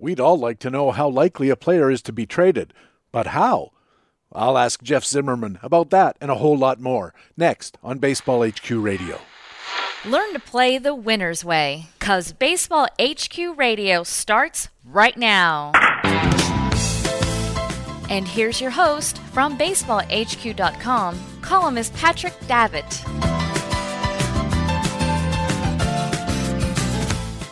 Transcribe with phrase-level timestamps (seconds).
[0.00, 2.72] We'd all like to know how likely a player is to be traded,
[3.10, 3.72] but how?
[4.32, 8.70] I'll ask Jeff Zimmerman about that and a whole lot more next on Baseball HQ
[8.70, 9.18] Radio.
[10.04, 15.72] Learn to play the winner's way, because Baseball HQ Radio starts right now.
[18.08, 23.37] And here's your host from BaseballHQ.com, columnist Patrick Davitt.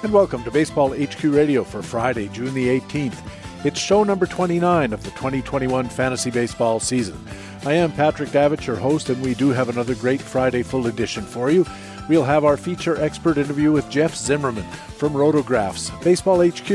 [0.06, 3.18] And welcome to Baseball HQ Radio for Friday, June the 18th.
[3.64, 7.18] It's show number 29 of the 2021 fantasy baseball season.
[7.64, 11.24] I am Patrick Davitt, your host, and we do have another great Friday full edition
[11.24, 11.66] for you.
[12.08, 14.62] We'll have our feature expert interview with Jeff Zimmerman
[14.96, 16.70] from Rotographs, Baseball HQ,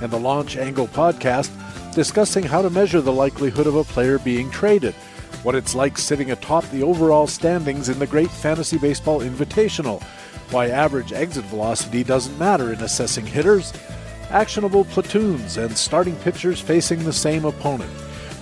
[0.00, 1.50] and the Launch Angle podcast
[1.92, 4.94] discussing how to measure the likelihood of a player being traded,
[5.42, 10.00] what it's like sitting atop the overall standings in the Great Fantasy Baseball Invitational,
[10.50, 13.72] why average exit velocity doesn't matter in assessing hitters,
[14.30, 17.90] actionable platoons, and starting pitchers facing the same opponent.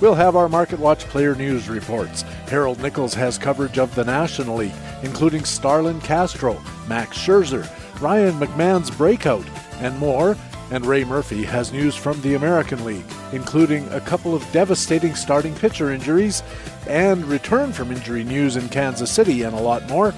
[0.00, 2.22] We'll have our Market Watch player news reports.
[2.48, 7.68] Harold Nichols has coverage of the National League, including Starlin Castro, Max Scherzer,
[8.00, 9.46] Ryan McMahon's breakout,
[9.80, 10.36] and more
[10.70, 15.54] and Ray Murphy has news from the American League, including a couple of devastating starting
[15.54, 16.42] pitcher injuries
[16.88, 20.12] and return from injury news in Kansas City and a lot more.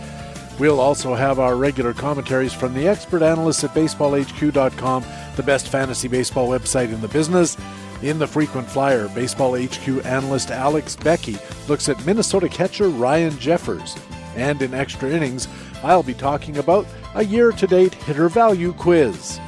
[0.58, 5.04] We'll also have our regular commentaries from the expert analysts at baseballhq.com,
[5.36, 7.56] the best fantasy baseball website in the business.
[8.02, 11.36] In the frequent flyer, Baseball HQ analyst Alex Becky
[11.68, 13.96] looks at Minnesota catcher Ryan Jeffers.
[14.34, 15.48] And in extra innings,
[15.82, 19.40] I'll be talking about a year to date hitter value quiz.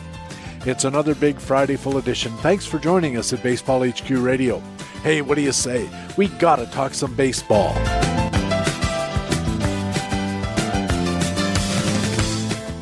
[0.64, 2.32] It's another big Friday full edition.
[2.38, 4.60] Thanks for joining us at Baseball HQ Radio.
[5.02, 5.88] Hey, what do you say?
[6.16, 7.74] We gotta talk some baseball.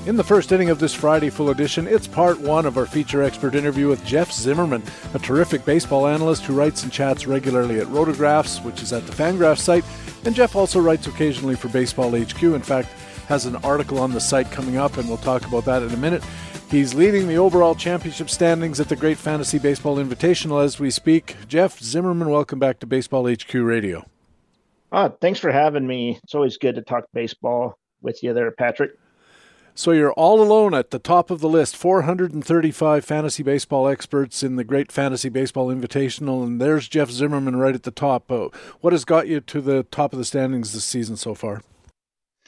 [0.07, 3.25] In the first inning of this Friday full edition, it's part one of our feature
[3.25, 7.89] expert interview with Jeff Zimmerman, a terrific baseball analyst who writes and chats regularly at
[7.89, 9.85] Rotographs, which is at the Fangraphs site.
[10.25, 12.41] And Jeff also writes occasionally for Baseball HQ.
[12.41, 12.89] In fact,
[13.27, 15.97] has an article on the site coming up, and we'll talk about that in a
[15.97, 16.23] minute.
[16.71, 21.35] He's leading the overall championship standings at the Great Fantasy Baseball Invitational as we speak.
[21.49, 24.07] Jeff Zimmerman, welcome back to Baseball HQ Radio.
[24.93, 26.21] Uh, thanks for having me.
[26.23, 28.93] It's always good to talk baseball with you there, Patrick.
[29.79, 34.57] So you're all alone at the top of the list 435 fantasy baseball experts in
[34.57, 38.33] the Great Fantasy Baseball Invitational, and there's Jeff Zimmerman right at the top.
[38.33, 38.49] Uh,
[38.81, 41.61] what has got you to the top of the standings this season so far?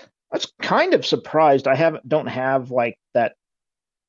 [0.01, 1.69] I was kind of surprised.
[1.69, 3.35] I haven't don't have like that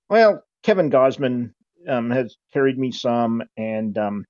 [0.09, 1.51] well, Kevin Gausman
[1.89, 4.23] um, has carried me some, and um,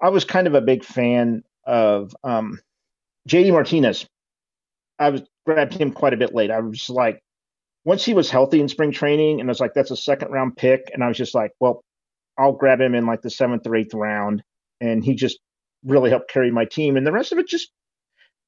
[0.00, 2.60] I was kind of a big fan of um,
[3.28, 4.06] JD Martinez.
[5.00, 6.52] I was grabbed him quite a bit late.
[6.52, 7.23] I was like,
[7.84, 10.56] once he was healthy in spring training, and I was like, that's a second round
[10.56, 11.84] pick, and I was just like, well,
[12.38, 14.42] I'll grab him in like the seventh or eighth round,
[14.80, 15.38] and he just
[15.84, 16.96] really helped carry my team.
[16.96, 17.70] And the rest of it, just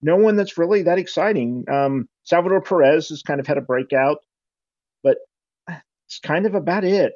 [0.02, 1.64] no one that's really that exciting.
[1.70, 4.18] Um, Salvador Perez has kind of had a breakout,
[5.02, 5.18] but
[5.68, 7.12] it's kind of about it.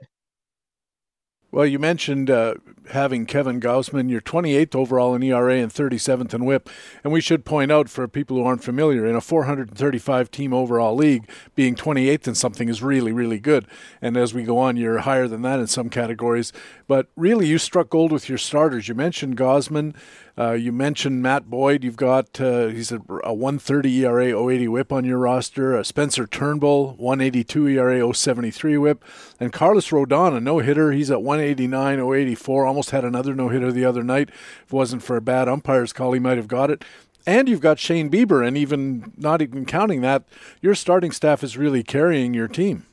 [1.52, 2.54] Well, you mentioned uh,
[2.90, 6.70] having Kevin Gausman, you're 28th overall in ERA and 37th in WHIP,
[7.02, 10.94] and we should point out for people who aren't familiar, in a 435 team overall
[10.94, 13.66] league, being 28th in something is really, really good.
[14.00, 16.52] And as we go on, you're higher than that in some categories.
[16.86, 18.86] But really, you struck gold with your starters.
[18.86, 19.96] You mentioned Gausman.
[20.40, 21.84] Uh, you mentioned Matt Boyd.
[21.84, 25.76] You've got uh, he's a, a 130 ERA 080 WHIP on your roster.
[25.76, 29.04] Uh, Spencer Turnbull 182 ERA 073 WHIP,
[29.38, 30.92] and Carlos Rodon a no hitter.
[30.92, 32.64] He's at 189 084.
[32.64, 34.30] Almost had another no hitter the other night.
[34.30, 36.86] If it wasn't for a bad umpire's call, he might have got it.
[37.26, 40.24] And you've got Shane Bieber, and even not even counting that,
[40.62, 42.86] your starting staff is really carrying your team.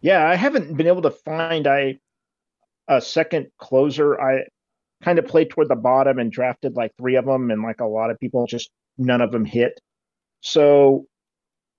[0.00, 1.98] Yeah, I haven't been able to find I
[2.88, 4.18] a second closer.
[4.18, 4.44] I
[5.02, 7.86] kind of played toward the bottom and drafted like three of them, and like a
[7.86, 9.80] lot of people, just none of them hit.
[10.40, 11.06] So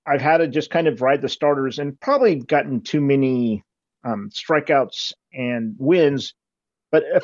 [0.05, 3.63] I've had to just kind of ride the starters and probably gotten too many
[4.03, 6.33] um, strikeouts and wins.
[6.91, 7.23] But if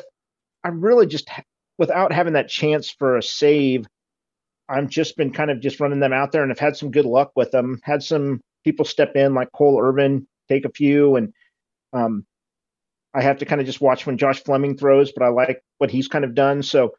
[0.64, 1.28] I really just,
[1.76, 3.86] without having that chance for a save,
[4.68, 7.06] I've just been kind of just running them out there and have had some good
[7.06, 7.80] luck with them.
[7.82, 11.32] Had some people step in like Cole Irvin, take a few, and
[11.92, 12.26] um,
[13.14, 15.90] I have to kind of just watch when Josh Fleming throws, but I like what
[15.90, 16.62] he's kind of done.
[16.62, 16.94] So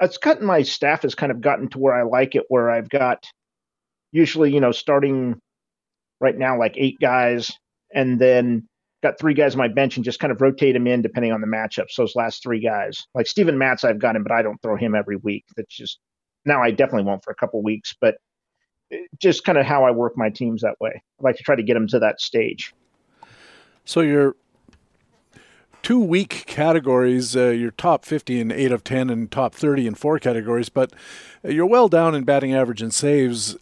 [0.00, 2.88] it's gotten my staff has kind of gotten to where I like it, where I've
[2.88, 3.26] got
[4.12, 5.40] usually, you know, starting
[6.20, 7.52] right now like eight guys
[7.92, 8.68] and then
[9.02, 11.40] got three guys on my bench and just kind of rotate them in depending on
[11.40, 11.90] the matchups.
[11.90, 14.76] So those last three guys, like Steven Matz, I've got him, but I don't throw
[14.76, 15.44] him every week.
[15.56, 15.98] That's just
[16.44, 18.16] now I definitely won't for a couple weeks, but
[18.92, 20.92] eh, just kind of how I work my teams that way.
[20.94, 22.74] I like to try to get them to that stage.
[23.84, 24.36] So you're
[25.82, 27.36] two weak categories.
[27.36, 30.92] Uh, you're top 50 in eight of 10 and top 30 in four categories, but
[31.42, 33.56] you're well down in batting average and saves.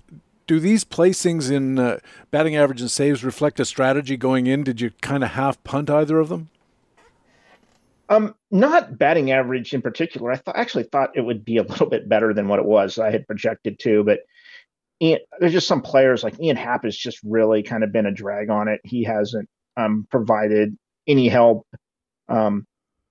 [0.47, 1.99] Do these placings in uh,
[2.31, 4.65] batting average and saves reflect a strategy going in?
[4.65, 6.49] Did you kind of half punt either of them?
[8.09, 10.33] Um, not batting average in particular.
[10.33, 12.99] I th- actually thought it would be a little bit better than what it was.
[12.99, 14.21] I had projected to, but
[15.01, 18.13] Ian, there's just some players like Ian Happ has just really kind of been a
[18.13, 18.81] drag on it.
[18.85, 20.77] He hasn't um, provided
[21.07, 21.67] any help.
[22.29, 22.67] Um,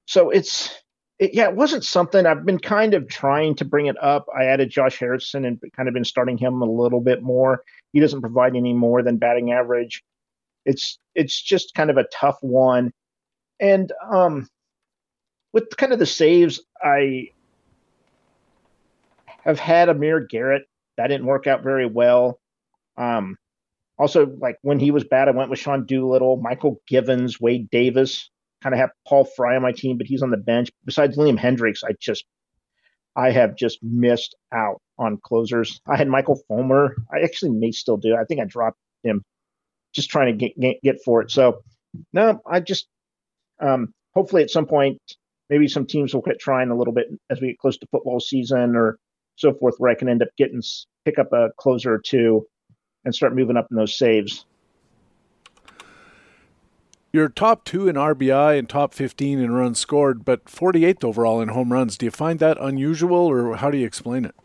[0.06, 0.74] so it's
[1.20, 4.28] it, yeah, it wasn't something I've been kind of trying to bring it up.
[4.36, 7.64] I added Josh Harrison and kind of been starting him a little bit more.
[7.94, 10.04] He doesn't provide any more than batting average.
[10.66, 12.94] It's it's just kind of a tough one.
[13.60, 14.48] And um,
[15.54, 17.30] with kind of the saves, I
[19.44, 20.68] have had Amir Garrett.
[20.98, 22.40] That didn't work out very well.
[22.98, 23.38] Um,
[23.98, 28.30] also, like when he was bad, I went with Sean Doolittle, Mychal Givens, Wade Davis.
[28.62, 30.70] Kind of have Paul Fry on my team, but he's on the bench.
[30.86, 32.26] Besides Liam Hendriks, I just
[33.16, 35.82] I have just missed out on closers.
[35.88, 36.96] I had Michael Fulmer.
[37.12, 38.16] I actually may still do.
[38.16, 39.24] I think I dropped him
[39.94, 41.32] just trying to get get, get for it.
[41.32, 41.62] So
[42.14, 42.88] no, I just
[43.60, 45.00] um, hopefully at some point
[45.50, 48.20] maybe some teams will quit trying a little bit as we get close to football
[48.20, 48.98] season or
[49.36, 50.62] so forth, where I can end up getting
[51.06, 52.46] pick up a closer or two
[53.06, 54.46] and start moving up in those saves.
[57.14, 61.50] You're top two in RBI and top 15 in runs scored, but 48th overall in
[61.50, 61.98] home runs.
[61.98, 64.36] Do you find that unusual, or how do you explain it?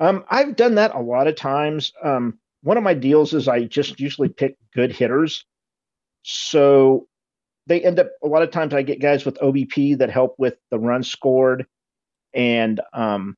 [0.00, 1.92] Um, I've done that a lot of times.
[2.02, 5.44] Um, one of my deals is I just usually pick good hitters.
[6.22, 7.06] So
[7.66, 10.54] they end up a lot of times I get guys with OBP that help with
[10.70, 11.66] the run scored,
[12.32, 13.36] and um,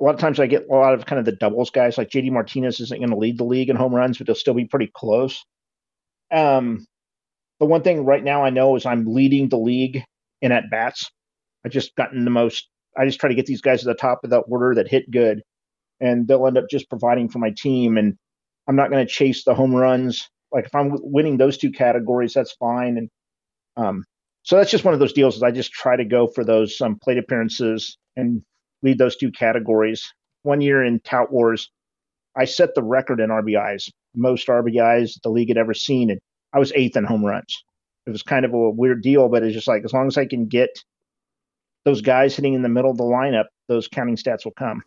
[0.00, 1.98] a lot of times I get a lot of kind of the doubles guys.
[1.98, 4.54] Like JD Martinez isn't going to lead the league in home runs, but they'll still
[4.54, 5.44] be pretty close.
[6.30, 6.86] Um,
[7.60, 10.02] the one thing right now I know is I'm leading the league
[10.40, 11.10] in at bats.
[11.64, 12.68] I just gotten the most.
[12.96, 15.10] I just try to get these guys at the top of the order that hit
[15.10, 15.42] good,
[16.00, 17.96] and they'll end up just providing for my team.
[17.96, 18.14] And
[18.68, 20.28] I'm not going to chase the home runs.
[20.52, 22.96] Like if I'm winning those two categories, that's fine.
[22.96, 23.08] And
[23.76, 24.04] um,
[24.42, 25.36] so that's just one of those deals.
[25.36, 28.42] Is I just try to go for those um, plate appearances and
[28.82, 30.12] lead those two categories.
[30.42, 31.70] One year in Tout Wars,
[32.36, 36.20] I set the record in RBIs, most RBIs the league had ever seen, and
[36.52, 37.62] I was eighth in home runs.
[38.06, 40.26] It was kind of a weird deal, but it's just like as long as I
[40.26, 40.70] can get
[41.84, 44.82] those guys hitting in the middle of the lineup, those counting stats will come.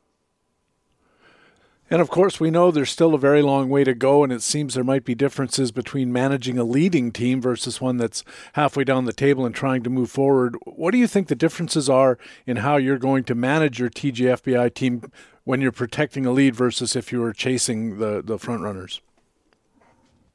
[1.91, 4.41] And of course, we know there's still a very long way to go, and it
[4.41, 8.23] seems there might be differences between managing a leading team versus one that's
[8.53, 10.55] halfway down the table and trying to move forward.
[10.63, 12.17] What do you think the differences are
[12.47, 15.11] in how you're going to manage your TGFBI team
[15.43, 19.01] when you're protecting a lead versus if you are chasing the, the front runners?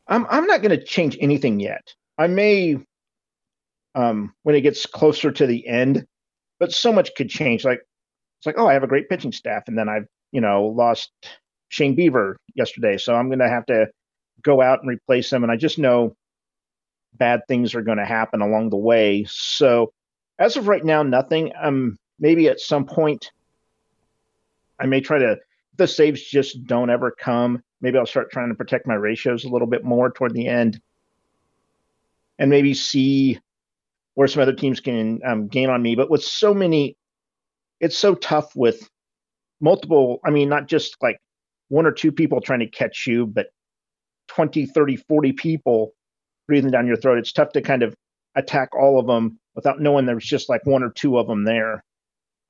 [0.09, 1.95] I'm, I'm not going to change anything yet.
[2.19, 2.79] I may,
[3.95, 6.07] um, when it gets closer to the end,
[6.59, 7.65] but so much could change.
[7.65, 7.81] Like,
[8.39, 11.11] it's like, oh, I have a great pitching staff, and then I've, you know, lost
[11.69, 13.89] Shane Bieber yesterday, so I'm going to have to
[14.43, 15.43] go out and replace him.
[15.43, 16.15] And I just know
[17.15, 19.25] bad things are going to happen along the way.
[19.29, 19.93] So
[20.39, 21.53] as of right now, nothing.
[21.61, 23.31] Um, maybe at some point,
[24.79, 25.39] I may try to.
[25.77, 27.63] The saves just don't ever come.
[27.81, 30.81] Maybe I'll start trying to protect my ratios a little bit more toward the end,
[32.39, 33.39] and maybe see
[34.15, 35.95] where some other teams can um, gain on me.
[35.95, 36.97] But with so many,
[37.81, 38.89] it's so tough with
[39.61, 40.21] multiple.
[40.25, 41.21] I mean, not just like
[41.69, 43.49] one or two people trying to catch you, but
[44.29, 45.93] 20, 30, 40 people
[46.47, 47.19] breathing down your throat.
[47.19, 47.95] It's tough to kind of
[48.35, 51.85] attack all of them without knowing there's just like one or two of them there.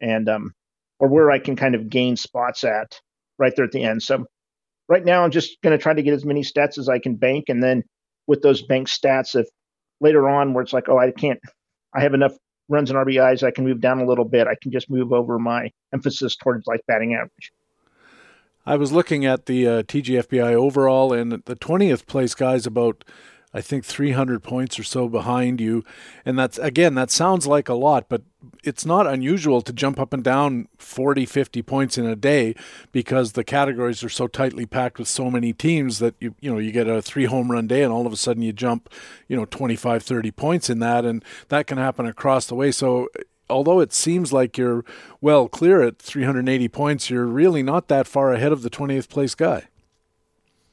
[0.00, 0.52] And, um,
[0.98, 3.00] or where I can kind of gain spots at
[3.38, 4.02] right there at the end.
[4.02, 4.26] So
[4.88, 7.16] right now I'm just going to try to get as many stats as I can
[7.16, 7.46] bank.
[7.48, 7.82] And then
[8.26, 9.48] with those bank stats, if
[10.00, 11.40] later on where it's like, oh, I can't,
[11.94, 12.36] I have enough
[12.68, 14.46] runs and RBIs, I can move down a little bit.
[14.46, 17.52] I can just move over my emphasis towards like batting average.
[18.68, 23.04] I was looking at the uh, TGFBI overall, and the 20th place guy's about,
[23.54, 25.84] I think, 300 points or so behind you.
[26.24, 28.22] And that's, again, that sounds like a lot, but
[28.64, 32.54] it's not unusual to jump up and down 40, 50 points in a day
[32.92, 36.58] because the categories are so tightly packed with so many teams that you, you know,
[36.58, 38.90] you get a three home run day and all of a sudden you jump,
[39.28, 41.04] you know, 25, 30 points in that.
[41.04, 42.70] And that can happen across the way.
[42.70, 43.08] So,
[43.48, 44.84] although it seems like you're
[45.20, 49.34] well clear at 380 points, you're really not that far ahead of the 20th place
[49.34, 49.64] guy.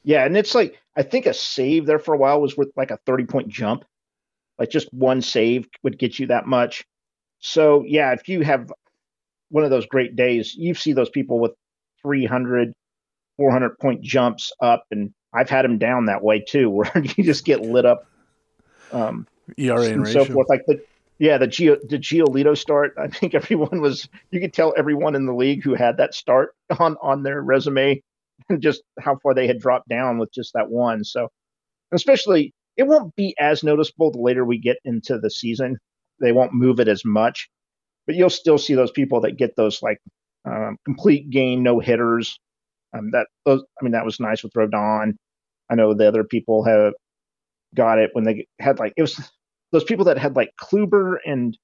[0.02, 2.90] Yeah, and it's like I think a save there for a while was worth like
[2.90, 3.84] a 30 point jump.
[4.58, 6.84] Like just one save would get you that much.
[7.40, 8.72] So yeah, if you have
[9.50, 11.52] one of those great days, you see those people with
[12.02, 12.72] 300,
[13.36, 17.44] 400 point jumps up, and I've had them down that way too, where you just
[17.44, 18.06] get lit up
[18.92, 19.26] um,
[19.58, 20.48] ERA and, and so forth.
[20.48, 20.82] Like the
[21.18, 22.94] yeah, the Gio the Giolito start.
[22.98, 26.54] I think everyone was you could tell everyone in the league who had that start
[26.78, 28.02] on on their resume
[28.58, 31.04] just how far they had dropped down with just that one.
[31.04, 31.28] So
[31.92, 35.78] especially it won't be as noticeable the later we get into the season.
[36.20, 37.48] They won't move it as much,
[38.06, 39.98] but you'll still see those people that get those like
[40.44, 42.38] um, complete game no hitters.
[42.96, 45.14] Um, that those, I mean, that was nice with Rodon.
[45.70, 46.92] I know the other people have
[47.74, 49.20] got it when they had like it was
[49.72, 51.56] those people that had like Kluber and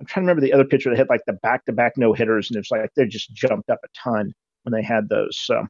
[0.00, 2.12] I'm trying to remember the other pitcher that had like the back to back no
[2.12, 5.36] hitters, and it's like they just jumped up a ton when they had those.
[5.38, 5.66] So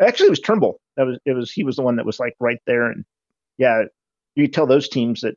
[0.00, 0.80] actually, it was Turnbull.
[0.96, 3.04] That was it was he was the one that was like right there, and
[3.58, 3.84] yeah,
[4.34, 5.36] you tell those teams that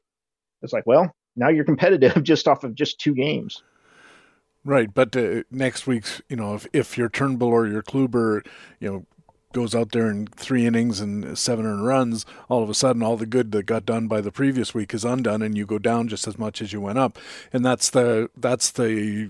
[0.62, 3.62] it's like, well, now you're competitive just off of just two games.
[4.66, 8.46] Right, but uh, next week's, you know, if, if your Turnbull or your Kluber,
[8.80, 9.06] you know,
[9.52, 13.18] goes out there in three innings and seven earned runs, all of a sudden all
[13.18, 16.08] the good that got done by the previous week is undone, and you go down
[16.08, 17.20] just as much as you went up,
[17.52, 19.30] and that's the that's the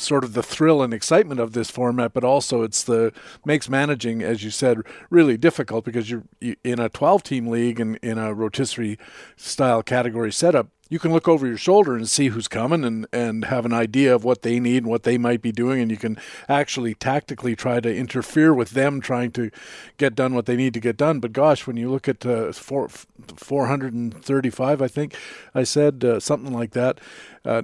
[0.00, 3.12] sort of the thrill and excitement of this format, but also it's the
[3.44, 4.78] makes managing, as you said,
[5.08, 6.24] really difficult because you're
[6.64, 8.98] in a 12 team league and in a rotisserie
[9.36, 10.68] style category setup.
[10.88, 14.12] You can look over your shoulder and see who's coming and, and have an idea
[14.12, 15.80] of what they need and what they might be doing.
[15.80, 19.52] And you can actually tactically try to interfere with them trying to
[19.98, 21.20] get done what they need to get done.
[21.20, 25.14] But gosh, when you look at uh, four, 435, I think
[25.54, 26.98] I said uh, something like that.
[27.44, 27.62] Uh,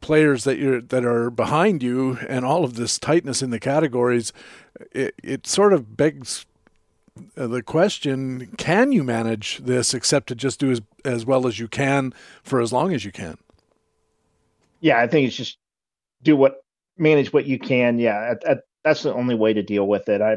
[0.00, 4.32] players that you're that are behind you and all of this tightness in the categories,
[4.92, 6.46] it, it sort of begs
[7.34, 11.68] the question: Can you manage this except to just do as as well as you
[11.68, 12.12] can
[12.42, 13.38] for as long as you can?
[14.80, 15.58] Yeah, I think it's just
[16.22, 16.62] do what
[16.98, 17.98] manage what you can.
[17.98, 20.20] Yeah, at, at, that's the only way to deal with it.
[20.20, 20.36] I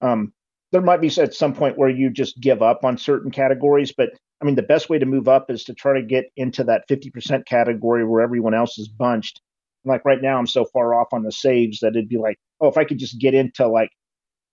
[0.00, 0.32] um
[0.70, 4.10] there might be at some point where you just give up on certain categories, but
[4.40, 6.88] I mean, the best way to move up is to try to get into that
[6.88, 9.40] 50% category where everyone else is bunched.
[9.84, 12.68] Like right now, I'm so far off on the saves that it'd be like, oh,
[12.68, 13.90] if I could just get into like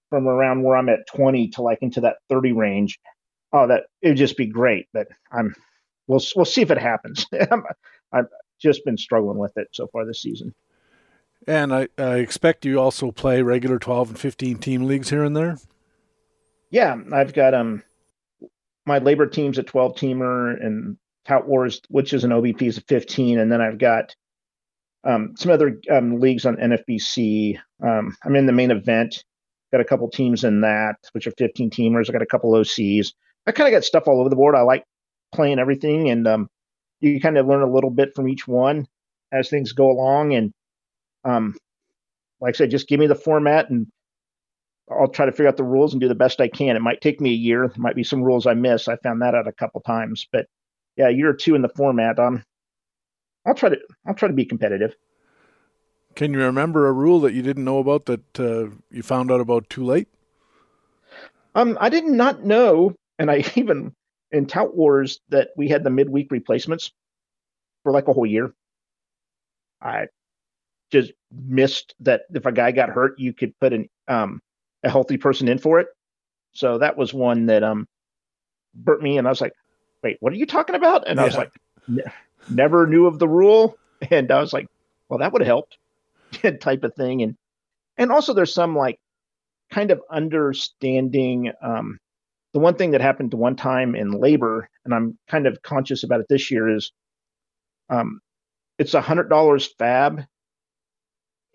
[0.09, 2.99] from around where I'm at 20 to like into that 30 range,
[3.53, 4.87] oh, that it'd just be great.
[4.93, 5.53] But I'm,
[6.07, 7.27] we'll we'll see if it happens.
[8.11, 8.27] I've
[8.59, 10.53] just been struggling with it so far this season.
[11.47, 15.35] And I, I expect you also play regular 12 and 15 team leagues here and
[15.35, 15.57] there.
[16.71, 17.83] Yeah, I've got um
[18.85, 22.81] my labor team's a 12 teamer and Tout Wars, which is an OBP, is a
[22.81, 24.15] 15, and then I've got
[25.03, 27.57] um, some other um, leagues on NFBC.
[27.83, 29.23] Um, I'm in the main event.
[29.71, 32.09] Got a couple teams in that, which are 15 teamers.
[32.09, 33.13] I got a couple OCs.
[33.47, 34.55] I kind of got stuff all over the board.
[34.55, 34.83] I like
[35.33, 36.47] playing everything, and um,
[37.01, 38.87] you kind of learn a little bit from each one
[39.31, 40.33] as things go along.
[40.33, 40.51] And
[41.23, 41.55] um,
[42.39, 43.87] like I said, just give me the format and
[44.89, 46.75] I'll try to figure out the rules and do the best I can.
[46.75, 47.67] It might take me a year.
[47.67, 48.87] There might be some rules I miss.
[48.87, 50.47] I found that out a couple times, but
[50.95, 52.19] yeah, a year or two in the format.
[52.19, 52.43] Um,
[53.45, 54.95] I'll try to I'll try to be competitive.
[56.15, 59.41] Can you remember a rule that you didn't know about that uh, you found out
[59.41, 60.07] about too late?
[61.55, 63.93] Um, I did not know, and I even
[64.31, 66.91] in Tout Wars that we had the midweek replacements
[67.83, 68.53] for like a whole year.
[69.81, 70.07] I
[70.91, 74.41] just missed that if a guy got hurt, you could put an um
[74.85, 75.87] a healthy person in for it.
[76.53, 77.87] So that was one that um
[78.73, 79.53] burnt me, and I was like,
[80.03, 81.23] "Wait, what are you talking about?" And yeah.
[81.23, 81.51] I was like,
[82.49, 83.77] "Never knew of the rule,"
[84.09, 84.67] and I was like,
[85.09, 85.77] "Well, that would have helped,"
[86.61, 87.23] type of thing.
[87.23, 87.35] And
[87.97, 88.99] and also there's some like
[89.71, 91.51] kind of understanding.
[91.61, 91.99] Um,
[92.53, 96.03] the one thing that happened to one time in labor, and I'm kind of conscious
[96.03, 96.93] about it this year, is
[97.89, 98.21] um,
[98.79, 100.25] it's a hundred dollars FAAB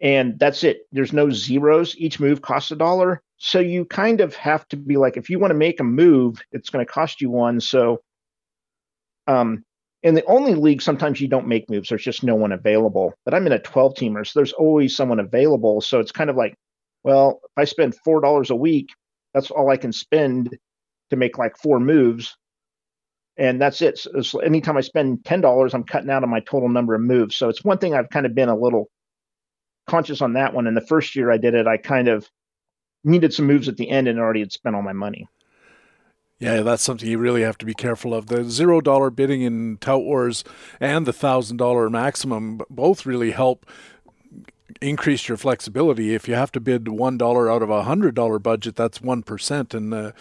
[0.01, 0.83] and that's it.
[0.93, 1.97] There's no zeros.
[1.99, 3.23] Each move costs a dollar.
[3.37, 6.41] So you kind of have to be like, if you want to make a move,
[6.53, 7.61] it's going to cost you one.
[7.61, 8.01] So,
[9.27, 9.63] um,
[10.03, 11.91] in the only league, sometimes you don't make moves.
[11.91, 13.13] There's just no one available.
[13.25, 15.83] But I'm in a 12 teamer, so there's always someone available.
[15.83, 16.55] So it's kind of like,
[17.05, 18.89] well, if I spend four dollars a week,
[19.35, 20.57] that's all I can spend
[21.11, 22.37] to make like four moves,
[23.37, 23.99] and that's it.
[23.99, 27.01] So, so anytime I spend ten dollars, I'm cutting out of my total number of
[27.03, 27.37] moves.
[27.37, 28.89] So it's one thing I've kind of been a little
[29.87, 30.67] conscious on that one.
[30.67, 32.29] And the first year I did it, I kind of
[33.05, 35.29] needed some moves at the end and already had spent all my money.
[36.39, 38.29] Yeah, that's something you really have to be careful of.
[38.29, 40.43] The zero dollar bidding in Tout Wars
[40.81, 43.67] and the thousand dollar maximum both really help
[44.81, 46.15] increase your flexibility.
[46.15, 49.23] If you have to bid one dollar out of a hundred dollar budget, that's one
[49.23, 50.13] percent, and uh,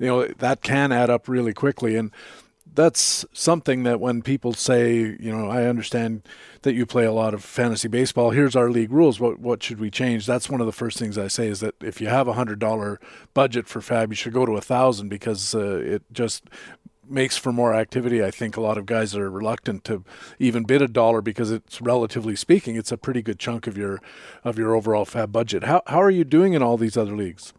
[0.00, 1.94] you know that can add up really quickly.
[1.94, 2.10] And
[2.78, 6.22] that's something that when people say, you know, I understand
[6.62, 8.30] that you play a lot of fantasy baseball.
[8.30, 9.18] Here's our league rules.
[9.18, 10.26] What what should we change?
[10.26, 12.60] That's one of the first things I say is that if you have a hundred
[12.60, 13.00] dollar
[13.34, 16.44] budget for FAAB, you should go to a thousand because uh, it just
[17.04, 18.22] makes for more activity.
[18.22, 20.04] I think a lot of guys are reluctant to
[20.38, 24.00] even bid a dollar because it's relatively speaking, it's a pretty good chunk of your
[24.44, 25.64] of your overall FAAB budget.
[25.64, 27.52] How how are you doing in all these other leagues?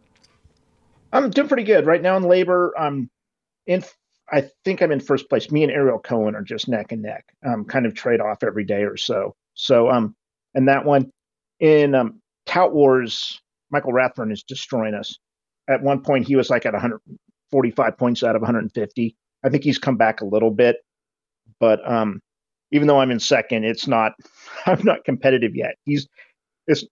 [1.12, 2.72] I'm doing pretty good right now in labor.
[2.78, 3.10] I'm
[3.66, 3.84] in.
[4.32, 5.50] I think I'm in first place.
[5.50, 7.24] Me and Ariel Cohen are just neck and neck.
[7.46, 9.34] Um, kind of trade off every day or so.
[9.54, 10.14] So um,
[10.54, 11.10] and that one
[11.58, 15.18] in um, Tout Wars, Michael Rathburn is destroying us.
[15.68, 19.16] At one point, he was like at 145 points out of 150.
[19.44, 20.76] I think he's come back a little bit,
[21.58, 22.20] but um,
[22.72, 24.12] even though I'm in second, it's not.
[24.66, 25.76] I'm not competitive yet.
[25.84, 26.08] He's.
[26.66, 26.84] It's.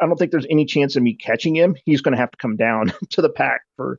[0.00, 1.76] I don't think there's any chance of me catching him.
[1.86, 3.98] He's going to have to come down to the pack for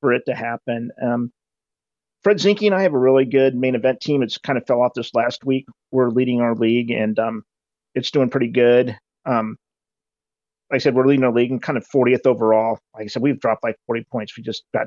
[0.00, 0.90] for it to happen.
[1.00, 1.32] Um,
[2.22, 4.22] Fred Zinkie and I have a really good main event team.
[4.22, 5.66] It's kind of fell off this last week.
[5.90, 7.42] We're leading our league, and um,
[7.94, 8.96] it's doing pretty good.
[9.26, 9.56] Um,
[10.70, 12.78] like I said, we're leading our league and kind of 40th overall.
[12.94, 14.36] Like I said, we've dropped like 40 points.
[14.36, 14.86] We just got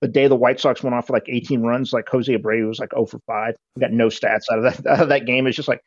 [0.00, 2.78] the day the White Sox went off for like 18 runs, like Jose Abreu was
[2.78, 3.54] like 0 for 5.
[3.76, 5.46] We got no stats out of that out of that game.
[5.46, 5.82] It's just like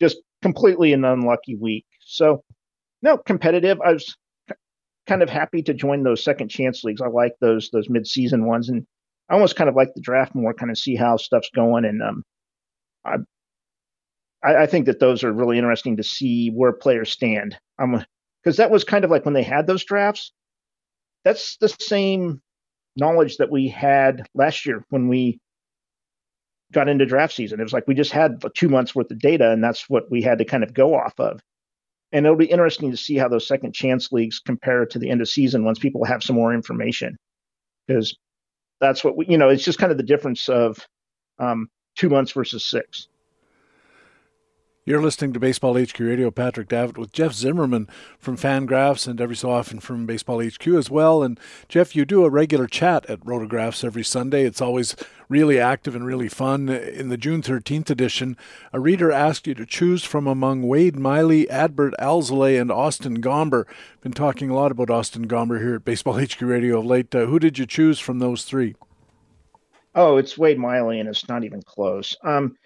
[0.00, 1.86] just completely an unlucky week.
[2.00, 2.42] So
[3.02, 3.80] no competitive.
[3.80, 4.16] I was
[5.06, 7.00] kind of happy to join those second chance leagues.
[7.00, 8.86] I like those those mid season ones, and
[9.28, 11.84] I almost kind of like the draft more, kind of see how stuff's going.
[11.84, 12.22] And um,
[13.04, 13.16] I,
[14.42, 17.56] I think that those are really interesting to see where players stand.
[17.78, 20.32] Because that was kind of like when they had those drafts.
[21.24, 22.42] That's the same
[22.96, 25.38] knowledge that we had last year when we
[26.70, 27.60] got into draft season.
[27.60, 30.20] It was like we just had two months worth of data, and that's what we
[30.20, 31.40] had to kind of go off of.
[32.12, 35.22] And it'll be interesting to see how those second chance leagues compare to the end
[35.22, 37.16] of season once people have some more information,
[37.86, 38.14] because
[38.84, 40.78] that's what we, you know, it's just kind of the difference of
[41.38, 43.08] um, two months versus six.
[44.86, 46.30] You're listening to Baseball HQ Radio.
[46.30, 47.88] Patrick Davitt with Jeff Zimmerman
[48.18, 51.22] from Fangraphs and every so often from Baseball HQ as well.
[51.22, 54.44] And Jeff, you do a regular chat at Rotographs every Sunday.
[54.44, 54.94] It's always
[55.30, 56.68] really active and really fun.
[56.68, 58.36] In the June 13th edition,
[58.74, 63.64] a reader asked you to choose from among Wade Miley, Adbert Alzolay, and Austin Gomber.
[64.02, 67.14] Been talking a lot about Austin Gomber here at Baseball HQ Radio of late.
[67.14, 68.74] Uh, who did you choose from those three?
[69.94, 72.16] Oh, it's Wade Miley, and it's not even close.
[72.22, 72.58] Um,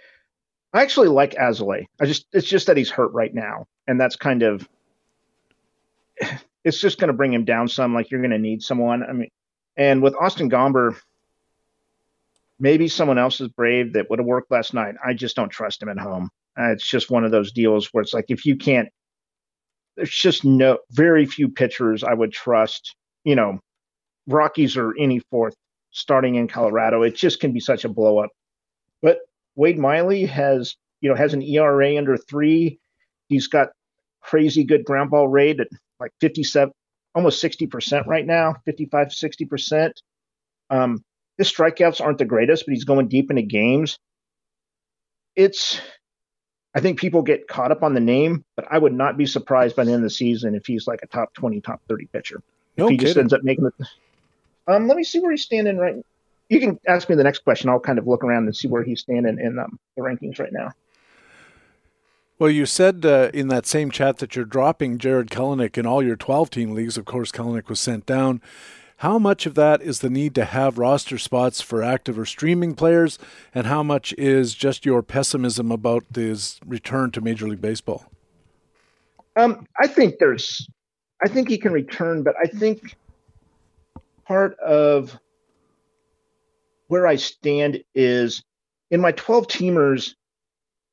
[0.73, 1.87] I actually like Alzolay.
[2.01, 4.69] I just it's just that he's hurt right now, and that's kind of
[6.65, 7.95] it's just going to bring him down some.
[7.95, 9.03] Like you're going to need someone.
[9.03, 9.31] I mean,
[9.77, 10.97] and with Austin Gomber,
[12.59, 14.97] maybe someone else is brave that would have worked last night.
[15.05, 16.29] I just don't trust him at home.
[16.57, 18.89] It's just one of those deals where it's like if you can't,
[19.97, 22.95] there's just no very few pitchers I would trust.
[23.25, 23.61] You know,
[24.27, 25.55] Rockies or any fourth
[25.91, 27.03] starting in Colorado.
[27.03, 28.31] It just can be such a blow up.
[29.59, 32.79] Wade Miley has, you know, has an ERA under three.
[33.29, 33.71] He's got
[34.23, 35.67] crazy good ground ball rate at
[35.99, 36.73] like 57,
[37.13, 39.93] almost 60% right now, 55, 60%.
[40.71, 41.05] Um,
[41.37, 43.99] his strikeouts aren't the greatest, but he's going deep into games.
[45.35, 45.81] It's,
[46.73, 49.75] I think people get caught up on the name, but I would not be surprised
[49.75, 52.41] by the end of the season if he's like a top 20, top 30 pitcher.
[52.77, 53.07] No if he kidding.
[53.07, 53.87] just ends up making it.
[54.69, 55.97] Um, let me see where he's standing right
[56.49, 57.69] you can ask me the next question.
[57.69, 60.53] I'll kind of look around and see where he's standing in um, the rankings right
[60.53, 60.71] now.
[62.39, 66.03] Well, you said uh, in that same chat that you're dropping Jarred Kelenic in all
[66.03, 66.97] your 12 team leagues.
[66.97, 68.41] Of course, Kelenic was sent down.
[68.99, 72.75] How much of that is the need to have roster spots for active or streaming
[72.75, 73.19] players,
[73.55, 78.07] and how much is just your pessimism about his return to Major League Baseball?
[79.37, 80.69] Um, I think there's,
[81.23, 82.97] I think he can return, but I think
[84.27, 85.17] part of
[86.89, 88.43] where I stand is
[88.91, 90.15] in my 12 teamers.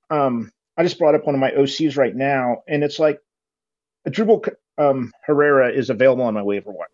[0.10, 3.20] Um, I just brought up one of my OCs right now, and it's like
[4.08, 6.88] Odubel um, Herrera is available on my waiver wire.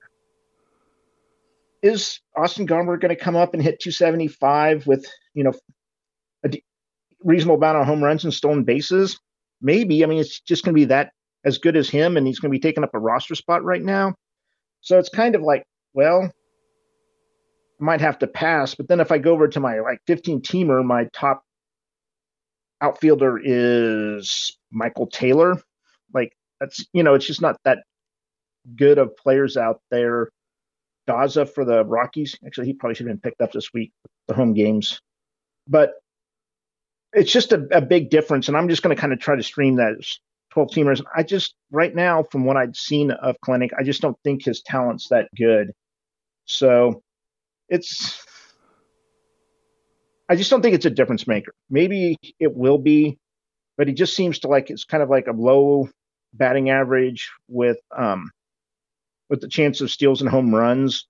[1.82, 5.54] Is Austin Gomber going to come up and hit 275 with you know
[6.44, 6.64] a d-
[7.24, 9.20] reasonable amount of home runs and stolen bases?
[9.62, 10.04] Maybe.
[10.04, 11.12] I mean, it's just going to be that
[11.44, 13.82] as good as him, and he's going to be taking up a roster spot right
[13.82, 14.14] now.
[14.82, 16.32] So it's kind of like, well,
[17.82, 18.76] might have to pass.
[18.76, 21.44] But then if I go over to my like 15 teamer, my top
[22.82, 25.62] outfielder is Michael Taylor.
[26.14, 27.80] Like that's you know, it's just not that
[28.76, 30.30] good of players out there.
[31.08, 32.38] Daza for the Rockies.
[32.46, 33.92] Actually, he probably should have been picked up this week,
[34.28, 35.02] the home games.
[35.68, 35.94] But
[37.14, 38.48] it's just a, a big difference.
[38.48, 39.94] And I'm just going to kind of try to stream that
[40.52, 41.04] 12 teamers.
[41.16, 44.62] I just, right now, from what I'd seen of Kelenic, I just don't think his
[44.62, 45.72] talent's that good.
[46.46, 47.02] So
[47.72, 48.24] it's
[50.30, 51.54] I just don't think it's a difference maker.
[51.70, 53.18] Maybe it will be,
[53.78, 55.90] but he just seems to like it's kind of like a low
[56.34, 58.30] batting average with um
[59.30, 61.08] with the chance of steals and home runs.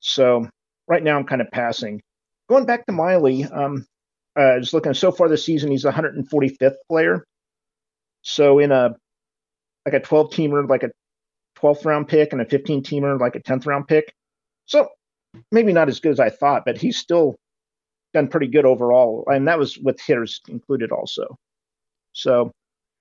[0.00, 0.48] So
[0.88, 2.02] right now I'm kind of passing.
[2.48, 3.86] going back to Miley, um,
[4.36, 7.24] uh, was looking so far this season, he's 145th player.
[8.22, 8.94] So in a
[9.86, 10.90] like a 12 teamer, like a
[11.58, 14.12] 12th round pick, and a 15 teamer, like a 10th round pick.
[14.66, 14.88] So
[15.50, 17.36] maybe not as good as I thought, but he's still
[18.12, 19.24] done pretty good overall.
[19.26, 21.36] And that was with hitters included also.
[22.12, 22.52] So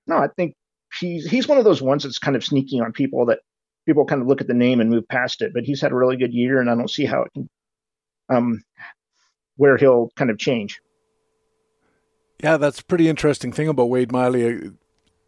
[0.08, 0.54] no, I think
[1.00, 3.40] he's he's one of those ones that's kind of sneaking on people that
[3.86, 5.54] people kind of look at the name and move past it.
[5.54, 7.50] But he's had a really good year, and I don't see how it can
[8.30, 8.64] um
[9.58, 10.80] where he'll kind of change.
[12.42, 14.72] Yeah, that's a pretty interesting thing about Wade Miley.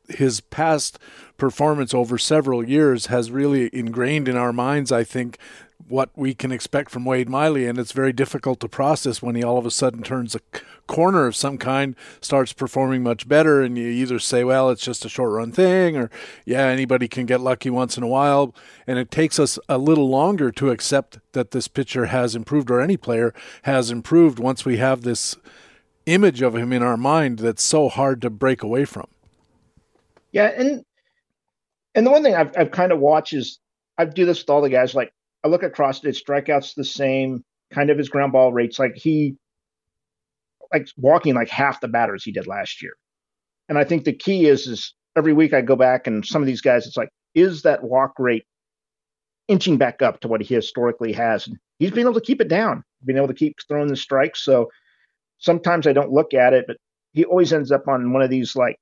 [0.10, 1.00] His past
[1.38, 5.38] performance over several years has really ingrained in our minds, I think,
[5.94, 9.44] what we can expect from Wade Miley, and it's very difficult to process when he
[9.44, 10.40] all of a sudden turns a
[10.88, 15.06] corner of some kind, starts performing much better, and you either say, well, it's just
[15.06, 16.10] a short run thing, or
[16.46, 18.56] yeah, anybody can get lucky once in a while.
[18.88, 22.82] And it takes us a little longer to accept that this pitcher has improved, or
[22.82, 25.36] any player has improved once we have this
[26.08, 29.06] image of him in our mind that's so hard to break away from.
[30.32, 30.84] Yeah, and
[31.94, 33.60] and the one thing I've I've kind of watched is
[34.00, 34.96] I do this with all the guys.
[34.96, 38.80] Like I look across it, strikeouts the same, kind of his ground ball rates.
[38.80, 39.36] Like he
[40.72, 42.94] like walking like half the batters he did last year.
[43.70, 46.48] And I think the key is is every week I go back and some of
[46.48, 48.46] these guys, it's like, is that walk rate
[49.48, 51.48] inching back up to what he historically has?
[51.48, 54.44] And he's been able to keep it down, being able to keep throwing the strikes.
[54.44, 54.70] So
[55.38, 56.78] sometimes I don't look at it, but
[57.14, 58.78] he always ends up on one of these like,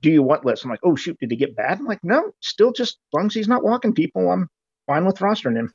[0.00, 0.64] do you want lists?
[0.64, 1.78] I'm like, oh shoot, did he get bad?
[1.78, 4.48] I'm like, no, still just as long as he's not walking people, I'm
[4.86, 5.72] fine with rostering him.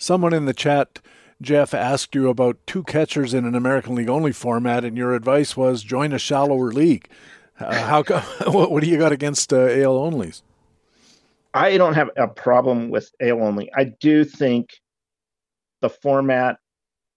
[0.00, 0.98] Someone in the chat
[1.42, 5.58] Jeff asked you about two catchers in an American League only format, and your advice
[5.58, 7.06] was join a shallower league.
[7.58, 8.02] Uh, how
[8.50, 10.40] what, what do you got against uh, AL onlys?
[11.52, 13.70] I don't have a problem with AL only.
[13.76, 14.70] I do think
[15.82, 16.56] the format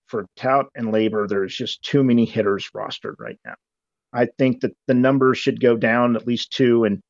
[0.07, 3.55] for tout and labor, there's just too many hitters rostered right now.
[4.11, 7.01] I think that the numbers should go down at least two, and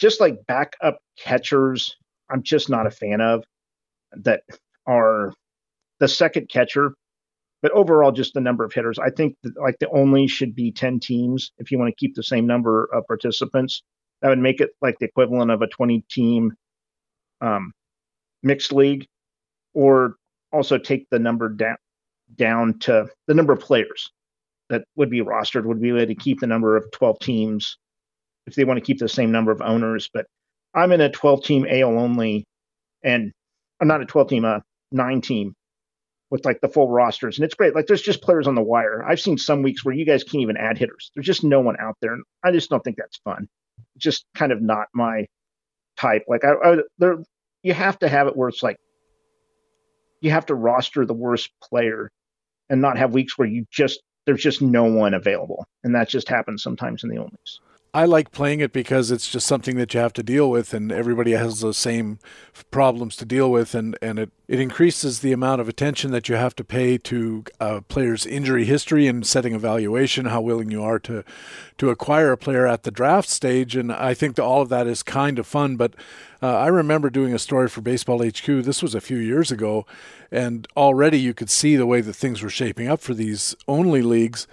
[0.00, 1.94] just like backup catchers,
[2.28, 3.44] I'm just not a fan of
[4.22, 4.42] that
[4.86, 5.32] are
[6.00, 6.94] the second catcher.
[7.62, 8.98] But overall, just the number of hitters.
[8.98, 12.14] I think that, like the only should be 10 teams if you want to keep
[12.14, 13.82] the same number of participants.
[14.20, 16.52] That would make it like the equivalent of a 20 team
[17.40, 17.72] um,
[18.42, 19.06] mixed league,
[19.72, 20.16] or
[20.52, 21.76] also take the number down
[22.36, 24.10] down to the number of players
[24.70, 27.78] that would be rostered would be able to keep the number of 12 teams
[28.46, 30.08] if they want to keep the same number of owners.
[30.12, 30.26] But
[30.74, 32.44] I'm in a 12 team AL only,
[33.02, 33.32] and
[33.84, 35.54] I'm not a 12 team, a nine team
[36.30, 37.74] with like the full rosters, and it's great.
[37.74, 39.04] Like there's just players on the wire.
[39.06, 41.10] I've seen some weeks where you guys can't even add hitters.
[41.14, 43.46] There's just no one out there, and I just don't think that's fun.
[43.98, 45.26] Just kind of not my
[45.98, 46.22] type.
[46.26, 47.18] Like I, I there,
[47.62, 48.78] you have to have it where it's like
[50.22, 52.10] you have to roster the worst player,
[52.70, 56.30] and not have weeks where you just there's just no one available, and that just
[56.30, 57.58] happens sometimes in the onlys.
[57.94, 60.90] I like playing it because it's just something that you have to deal with, and
[60.90, 62.18] everybody has the same
[62.72, 66.34] problems to deal with, and, and it, it increases the amount of attention that you
[66.34, 70.98] have to pay to a player's injury history and setting evaluation, how willing you are
[70.98, 71.22] to
[71.78, 75.04] to acquire a player at the draft stage, and I think all of that is
[75.04, 75.76] kind of fun.
[75.76, 75.94] But
[76.42, 78.44] uh, I remember doing a story for Baseball HQ.
[78.44, 79.86] This was a few years ago,
[80.32, 84.02] and already you could see the way that things were shaping up for these only
[84.02, 84.48] leagues.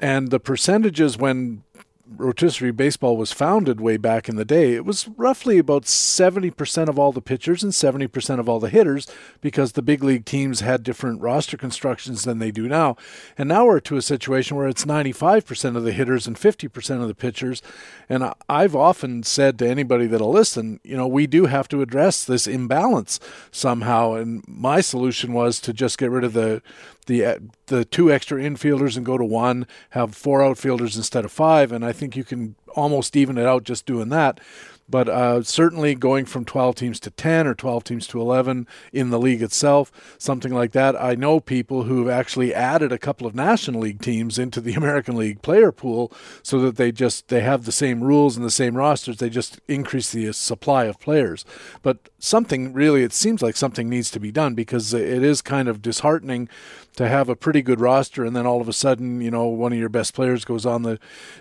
[0.00, 1.62] And the percentages when
[2.08, 6.98] rotisserie baseball was founded way back in the day, it was roughly about 70% of
[6.98, 9.06] all the pitchers and 70% of all the hitters
[9.40, 12.96] because the big league teams had different roster constructions than they do now.
[13.36, 17.08] And now we're to a situation where it's 95% of the hitters and 50% of
[17.08, 17.62] the pitchers.
[18.08, 22.24] And I've often said to anybody that'll listen, you know, we do have to address
[22.24, 23.18] this imbalance
[23.50, 24.14] somehow.
[24.14, 26.62] And my solution was to just get rid of the
[27.06, 31.32] the uh, the two extra infielders and go to one, have four outfielders instead of
[31.32, 34.40] five, and I think you can almost even it out just doing that.
[34.88, 39.10] But uh, certainly going from 12 teams to 10 or 12 teams to 11 in
[39.10, 41.00] the league itself, something like that.
[41.00, 44.74] I know people who have actually added a couple of National League teams into the
[44.76, 48.50] American League player pool so that they just they have the same rules and the
[48.50, 49.16] same rosters.
[49.16, 51.44] They just increase the supply of players.
[51.82, 55.68] But something really, it seems like something needs to be done because it is kind
[55.68, 56.48] of disheartening
[56.96, 59.72] to have a pretty good roster and then all of a sudden, you know, one
[59.72, 60.98] of your best players goes on the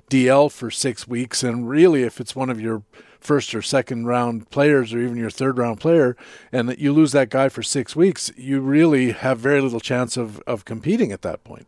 [0.09, 1.43] DL for six weeks.
[1.43, 2.83] And really, if it's one of your
[3.21, 6.15] first or second round players or even your third round player
[6.51, 10.17] and that you lose that guy for six weeks, you really have very little chance
[10.17, 11.65] of, of competing at that point.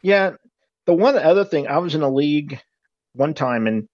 [0.00, 0.32] Yeah.
[0.86, 2.60] The one other thing, I was in a league
[3.14, 3.88] one time and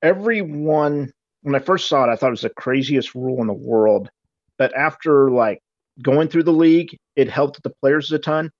[0.00, 3.52] everyone, when I first saw it, I thought it was the craziest rule in the
[3.52, 4.10] world.
[4.58, 5.60] But after like
[6.00, 8.50] going through the league, it helped the players a ton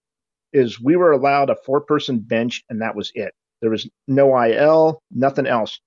[0.52, 3.34] is we were allowed a four person bench and that was it.
[3.60, 5.80] There was no IL, nothing else.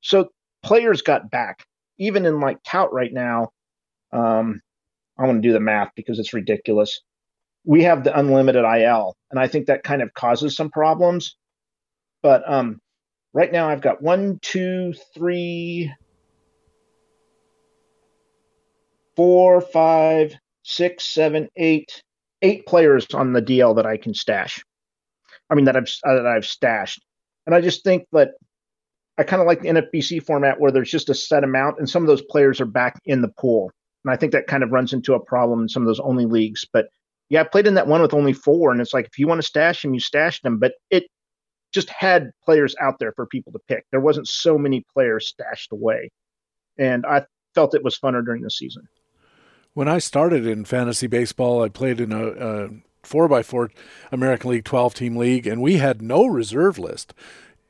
[0.00, 0.28] So
[0.62, 1.64] players got back.
[1.98, 3.50] Even in like tout right now,
[4.12, 4.60] um,
[5.18, 7.00] I want to do the math because it's ridiculous.
[7.64, 11.36] We have the unlimited IL, and I think that kind of causes some problems.
[12.22, 12.80] But um,
[13.32, 15.92] right now, I've got one, two, three,
[19.16, 22.02] four, five, six, seven, eight,
[22.44, 24.64] eight players on the DL that I can stash.
[25.50, 27.02] I mean that I've uh, that I've stashed,
[27.46, 28.32] and I just think that
[29.18, 32.02] I kind of like the NFBC format where there's just a set amount, and some
[32.02, 33.72] of those players are back in the pool,
[34.04, 36.26] and I think that kind of runs into a problem in some of those only
[36.26, 36.66] leagues.
[36.70, 36.88] But
[37.30, 39.40] yeah, I played in that one with only four, and it's like if you want
[39.40, 41.04] to stash them, you stash them, but it
[41.72, 43.84] just had players out there for people to pick.
[43.90, 46.10] There wasn't so many players stashed away,
[46.78, 48.88] and I felt it was funner during the season.
[49.74, 52.68] When I started in fantasy baseball, I played in a, a
[53.02, 53.70] four by four
[54.12, 57.12] American League 12 team league, and we had no reserve list.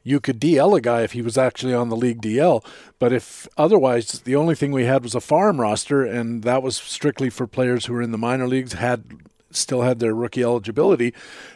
[0.03, 2.63] You could DL a guy if he was actually on the league DL,
[2.99, 6.77] but if otherwise, the only thing we had was a farm roster, and that was
[6.77, 9.05] strictly for players who were in the minor leagues, had
[9.51, 11.15] still had their rookie eligibility,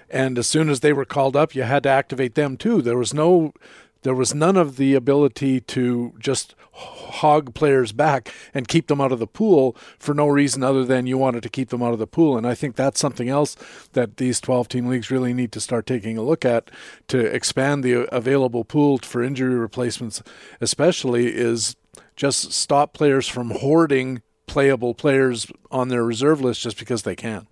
[0.09, 2.81] and as soon as they were called up, you had to activate them too.
[2.81, 3.53] There was no
[4.03, 6.55] there was none of the ability to just
[7.09, 11.07] hog players back and keep them out of the pool for no reason other than
[11.07, 12.37] you wanted to keep them out of the pool.
[12.37, 13.57] And I think that's something else
[13.93, 16.71] that these 12 team leagues really need to start taking a look at
[17.09, 20.23] to expand the available pool for injury replacements,
[20.61, 21.77] especially is
[22.17, 27.47] just stop players from hoarding playable players on their reserve list just because they can.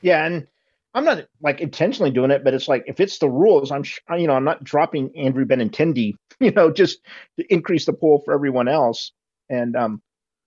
[0.00, 0.46] Yeah, and
[0.94, 3.84] I'm not like intentionally doing it, but it's like if it's the rules, I'm
[4.18, 7.00] you know I'm not dropping Andrew Benintendi, you know, just
[7.38, 9.12] to increase the pool for everyone else.
[9.48, 10.02] And um,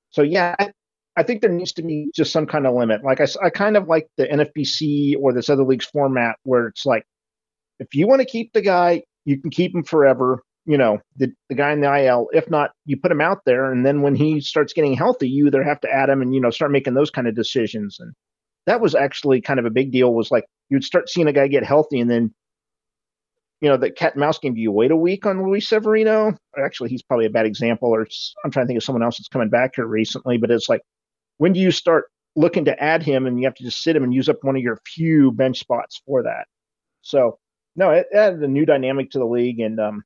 [0.09, 0.71] so yeah, I,
[1.15, 3.03] I think there needs to be just some kind of limit.
[3.03, 6.85] Like I, I kind of like the NFBC or this other league's format where it's
[6.85, 7.03] like,
[7.79, 10.41] if you want to keep the guy, you can keep him forever.
[10.65, 12.27] You know, the the guy in the IL.
[12.33, 15.47] If not, you put him out there, and then when he starts getting healthy, you
[15.47, 17.97] either have to add him and you know start making those kind of decisions.
[17.99, 18.13] And
[18.65, 20.13] that was actually kind of a big deal.
[20.13, 22.33] Was like you'd start seeing a guy get healthy, and then
[23.61, 24.53] you know the cat and mouse game.
[24.53, 26.37] Do you wait a week on Luis Severino?
[26.57, 27.89] Actually, he's probably a bad example.
[27.89, 28.07] Or
[28.43, 30.37] I'm trying to think of someone else that's coming back here recently.
[30.37, 30.81] But it's like
[31.37, 34.03] when do you start looking to add him, and you have to just sit him
[34.03, 36.45] and use up one of your few bench spots for that?
[37.01, 37.39] So
[37.75, 40.03] no, it added a new dynamic to the league, and um,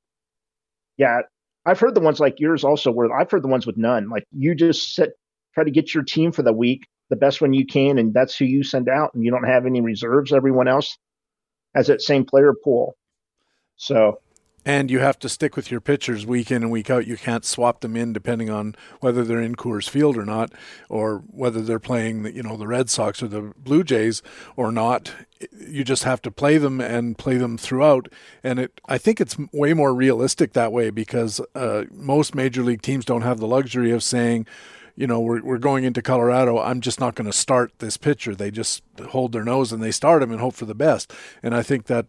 [0.98, 1.22] yeah,
[1.66, 4.10] I've heard the ones like yours also, where I've heard the ones with none.
[4.10, 5.12] Like you just sit,
[5.54, 8.36] try to get your team for the week, the best one you can, and that's
[8.38, 10.34] who you send out, and you don't have any reserves.
[10.34, 10.98] Everyone else
[11.76, 12.96] has that same player pool.
[13.82, 14.20] So
[14.64, 17.08] and you have to stick with your pitchers week in and week out.
[17.08, 20.54] You can't swap them in depending on whether they're in Coors Field or not,
[20.88, 24.22] or whether they're playing, the, you know, the Red Sox or the Blue Jays
[24.56, 25.14] or not.
[25.60, 28.08] You just have to play them and play them throughout.
[28.44, 32.84] And it, I think it's way more realistic that way because uh, most major league
[32.84, 34.46] teams don't have the luxury of saying,
[34.96, 36.60] you know, we're, we're going into Colorado.
[36.60, 38.36] I'm just not going to start this pitcher.
[38.36, 41.12] They just hold their nose and they start him and hope for the best.
[41.42, 42.06] And I think that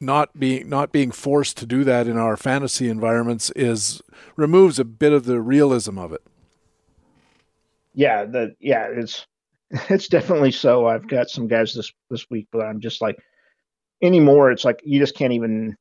[0.00, 4.02] not being not being forced to do that in our fantasy environments is
[4.36, 6.22] removes a bit of the realism of it.
[7.94, 9.26] Yeah, the yeah, it's
[9.88, 10.86] it's definitely so.
[10.86, 13.16] I've got some guys this this week, but I'm just like
[14.02, 14.50] anymore.
[14.50, 15.76] It's like you just can't even.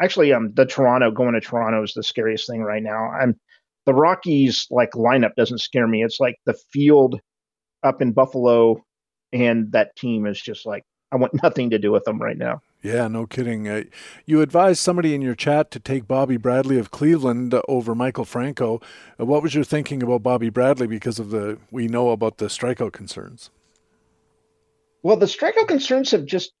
[0.00, 3.08] Actually, um, the Toronto going to Toronto is the scariest thing right now.
[3.08, 3.34] I'm
[3.86, 6.04] the Rockies like lineup doesn't scare me.
[6.04, 7.18] It's like the field
[7.82, 8.84] up in Buffalo
[9.32, 12.60] and that team is just like I want nothing to do with them right now.
[12.86, 13.68] Yeah, no kidding.
[13.68, 13.84] Uh,
[14.26, 18.80] you advised somebody in your chat to take Bobby Bradley of Cleveland over Maikel Franco.
[19.18, 22.46] Uh, what was your thinking about Bobby Bradley because of the we know about the
[22.46, 23.50] strikeout concerns?
[25.02, 26.52] Well, the strikeout concerns have just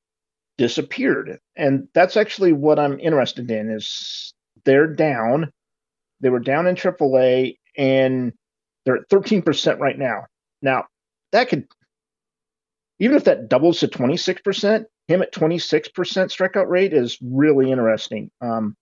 [0.58, 3.70] disappeared, and that's actually what I'm interested in.
[3.70, 4.32] Is
[4.64, 5.52] they're down
[6.20, 8.32] they were down in AAA and
[8.84, 10.26] they're at 13% right now.
[10.62, 10.86] Now,
[11.32, 11.66] that could,
[12.98, 18.30] even if that doubles to 26%, him at 26% strikeout rate is really interesting.
[18.40, 18.76] Um,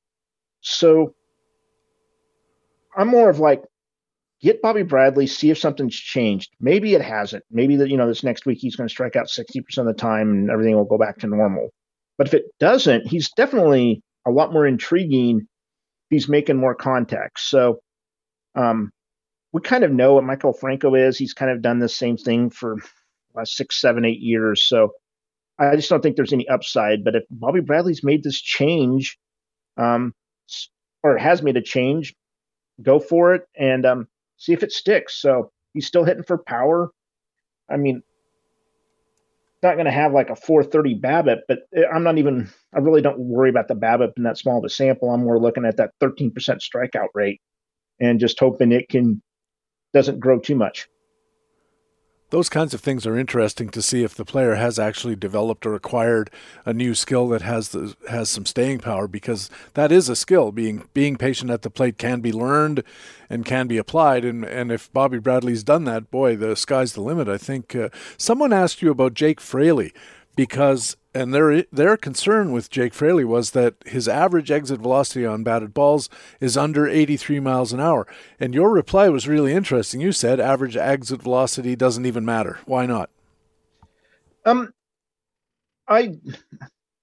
[0.61, 1.15] so
[2.97, 3.63] I'm more of like,
[4.41, 6.51] get Bobby Bradley, see if something's changed.
[6.61, 7.45] Maybe it hasn't.
[7.51, 9.95] Maybe that, you know, this next week he's going to strike out 60% of the
[9.95, 11.71] time and everything will go back to normal.
[12.17, 15.47] But if it doesn't, he's definitely a lot more intriguing
[16.11, 17.43] he's making more contacts.
[17.43, 17.81] So
[18.55, 18.91] um,
[19.53, 21.19] we kind of know what Maikel Franco is.
[21.19, 22.77] He's kind of done the same thing for
[23.45, 24.63] six, seven, eight years.
[24.63, 24.93] So
[25.59, 27.05] I just don't think there's any upside.
[27.05, 29.19] But if Bobby Bradley's made this change,
[29.77, 30.15] um,
[31.03, 32.15] or has made a change,
[32.83, 35.21] go for it and um, see if it sticks.
[35.21, 36.91] So he's still hitting for power.
[37.71, 38.03] I mean,
[39.63, 41.61] not going to have like a 430 BABIP, but
[41.93, 44.69] I'm not even, I really don't worry about the BABIP in that small of a
[44.69, 45.11] sample.
[45.11, 47.41] I'm more looking at that 13% strikeout rate
[48.01, 49.23] and just hoping it can,
[49.93, 50.89] doesn't grow too much
[52.35, 55.77] those kinds of things are interesting to see if the player has actually developed or
[55.77, 56.33] acquired
[56.67, 60.51] a new skill that has the, has some staying power because that is a skill.
[60.51, 62.83] Being being patient at the plate can be learned
[63.31, 67.03] and can be applied and and if Bobby Bradley's done that boy the sky's the
[67.03, 67.29] limit.
[67.29, 69.93] I think uh, someone asked you about Jake Fraley
[70.37, 75.45] because and their their concern with Jake Fraley was that his average exit velocity on
[75.45, 78.07] batted balls is under 83 miles an hour.
[78.41, 80.01] And your reply was really interesting.
[80.01, 82.59] You said average exit velocity doesn't even matter.
[82.67, 83.11] Why not?
[84.45, 84.73] Um,
[85.89, 86.17] I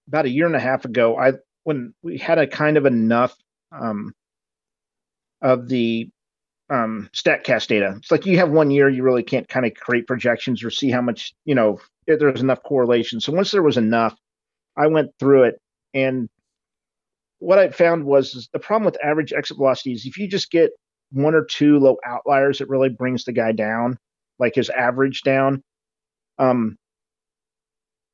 [0.08, 3.36] about a year and a half ago, I when we had a kind of enough
[3.72, 4.14] um
[5.42, 6.10] of the
[6.70, 7.96] um, Statcast data.
[7.98, 10.90] It's like you have one year, you really can't kind of create projections or see
[10.90, 13.20] how much you know there's enough correlation.
[13.20, 14.16] So once there was enough,
[14.78, 15.62] I went through it,
[15.94, 16.30] and
[17.40, 20.72] what I found was the problem with average exit velocity is if you just get
[21.12, 23.98] one or two low outliers, it really brings the guy down,
[24.40, 25.64] like his average down.
[26.38, 26.78] Um,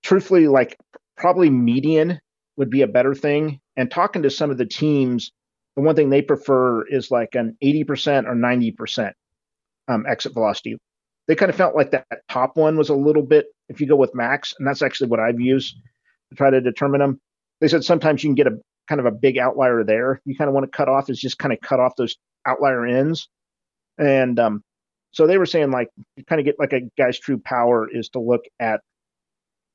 [0.01, 0.77] truthfully, like
[1.17, 2.19] probably median
[2.55, 3.59] would be a better thing.
[3.75, 5.31] And talking to some of the teams,
[5.75, 9.11] the one thing they prefer is like an 80% or 90%
[9.87, 10.77] um, exit velocity.
[11.27, 13.95] They kind of felt like that top one was a little bit, if you go
[13.95, 15.75] with max, and that's actually what I've used
[16.29, 17.21] to try to determine them.
[17.59, 20.21] They said sometimes you can get a kind of a big outlier there.
[20.25, 22.85] You kind of want to cut off is just kind of cut off those outlier
[22.85, 23.27] ends.
[23.97, 24.63] And um,
[25.11, 28.09] so they were saying like you kind of get like a guy's true power is
[28.09, 28.81] to look at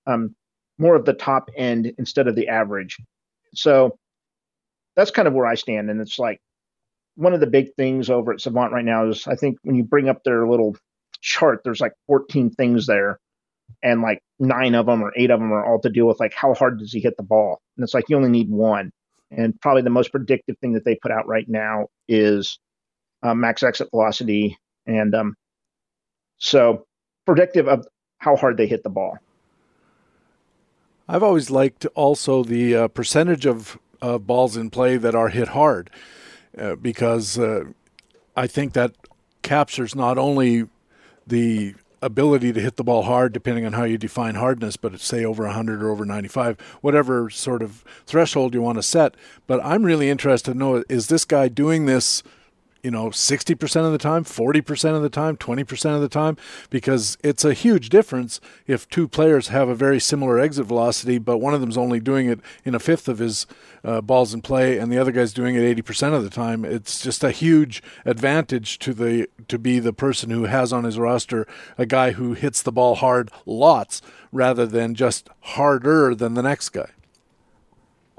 [0.07, 0.35] um,
[0.79, 2.99] more of the top end instead of the average.
[3.55, 3.99] So
[4.97, 5.91] that's kind of where I stand.
[5.91, 6.41] And it's like
[7.17, 9.85] one of the big things over at Savant right now is I think when you
[9.85, 10.77] bring up their little
[11.21, 13.19] chart, there's like 14 things there,
[13.83, 16.35] and like nine of them or eight of them are all to deal with like
[16.35, 18.91] how hard does he hit the ball, and it's like you only need one.
[19.31, 22.59] And probably the most predictive thing that they put out right now is
[23.23, 25.35] uh, max exit velocity, and um,
[26.39, 26.85] so
[27.25, 27.87] predictive of
[28.19, 29.19] how hard they hit the ball.
[31.09, 35.49] I've always liked also the uh, percentage of uh, balls in play that are hit
[35.49, 35.91] hard,
[36.57, 37.65] uh, because uh,
[38.37, 38.95] I think that
[39.43, 40.69] captures not only
[41.27, 45.25] the ability to hit the ball hard, depending on how you define hardness, but say
[45.25, 49.15] over 100 or over 95, whatever sort of threshold you want to set.
[49.47, 52.23] But I'm really interested to know is this guy doing this
[52.83, 56.37] you know, 60% of the time, 40% of the time, 20% of the time,
[56.69, 61.39] because it's a huge difference if two players have a very similar exit velocity, but
[61.39, 63.47] one of them's only doing it in a fifth of his
[63.85, 66.65] uh, balls in play and the other guy's doing it 80% of the time.
[66.65, 70.99] It's just a huge advantage to the to be the person who has on his
[70.99, 71.47] roster
[71.79, 76.71] a guy who hits the ball hard lots rather than just harder than the next
[76.71, 76.91] guy.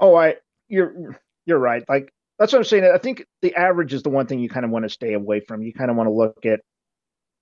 [0.00, 0.36] Oh, I
[0.68, 1.84] you're you're right.
[1.88, 2.12] Like
[2.44, 2.84] that's what I'm saying.
[2.84, 5.40] I think the average is the one thing you kind of want to stay away
[5.40, 5.62] from.
[5.62, 6.60] You kind of want to look at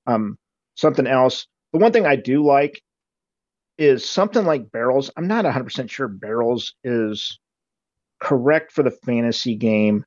[0.07, 0.39] um,
[0.77, 1.49] something else.
[1.73, 2.81] The one thing I do like
[3.79, 5.11] is something like barrels.
[5.17, 7.37] I'm not 100% sure barrels is
[8.21, 10.05] correct for the fantasy game,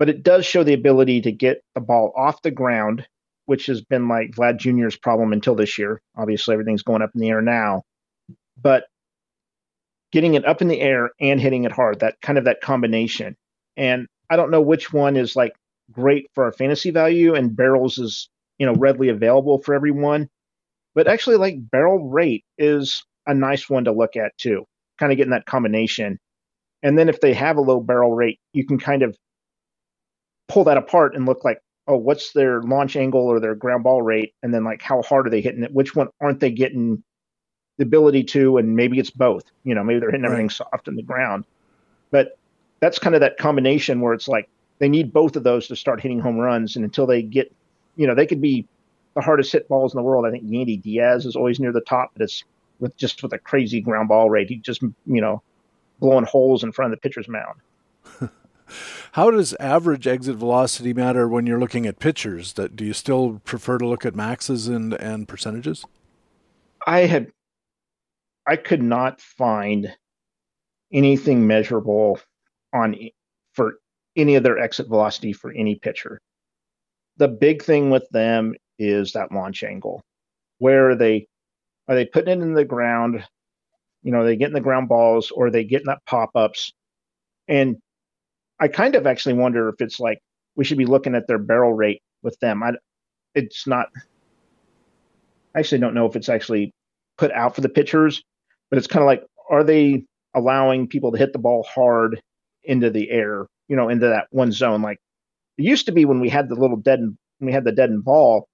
[0.00, 3.06] but it does show the ability to get the ball off the ground,
[3.46, 6.02] which has been like Vlad Jr.'s problem until this year.
[6.16, 7.84] Obviously, everything's going up in the air now,
[8.60, 8.86] but
[10.10, 13.36] getting it up in the air and hitting it hard, that kind of that combination.
[13.76, 15.54] And I don't know which one is like
[15.92, 20.28] great for our fantasy value and barrels is, you know, readily available for everyone.
[20.94, 24.64] But actually like barrel rate is a nice one to look at too.
[24.98, 26.18] Kind of getting that combination.
[26.82, 29.16] And then if they have a low barrel rate, you can kind of
[30.48, 34.02] pull that apart and look like, oh, what's their launch angle or their ground ball
[34.02, 34.34] rate?
[34.42, 35.72] And then like how hard are they hitting it?
[35.72, 37.02] Which one aren't they getting
[37.78, 38.58] the ability to?
[38.58, 39.44] And maybe it's both.
[39.64, 41.44] You know, maybe they're hitting everything soft in the ground.
[42.10, 42.38] But
[42.80, 46.00] that's kind of that combination where it's like they need both of those to start
[46.00, 46.76] hitting home runs.
[46.76, 47.54] And until they get,
[47.96, 48.66] you know, they could be
[49.14, 50.26] the hardest hit balls in the world.
[50.26, 52.44] I think Yandy Diaz is always near the top, but it's
[52.80, 54.48] with just with a crazy ground ball rate.
[54.48, 55.42] He just, you know,
[56.00, 57.60] blowing holes in front of the pitcher's mound.
[59.12, 62.54] How does average exit velocity matter when you're looking at pitchers?
[62.54, 65.84] That do you still prefer to look at maxes and and percentages?
[66.86, 67.30] I had
[68.46, 69.94] I could not find
[70.92, 72.20] anything measurable
[72.74, 72.96] on
[73.52, 73.76] for
[74.16, 76.20] any of their exit velocity for any pitcher.
[77.16, 80.02] The big thing with them is that launch angle.
[80.58, 81.26] Where are they
[81.88, 83.24] are they putting it in the ground?
[84.02, 86.72] You know, they getting the ground balls or they getting that pop ups?
[87.48, 87.76] And
[88.60, 90.18] I kind of actually wonder if it's like
[90.56, 92.62] we should be looking at their barrel rate with them.
[92.62, 92.72] I,
[93.34, 93.88] it's not.
[95.54, 96.72] I actually don't know if it's actually
[97.16, 98.22] put out for the pitchers,
[98.70, 100.04] but it's kind of like, are they
[100.34, 102.20] allowing people to hit the ball hard
[102.64, 104.82] into the air, you know, into that one zone?
[104.82, 104.98] Like
[105.58, 107.90] it used to be when we had the little dead and we had the dead
[107.90, 108.48] and ball.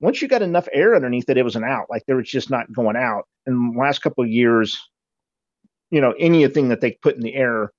[0.00, 1.86] Once you got enough air underneath it, it was an out.
[1.88, 3.24] Like there was just not going out.
[3.46, 4.80] In the last couple of years,
[5.90, 7.70] you know, anything that they put in the air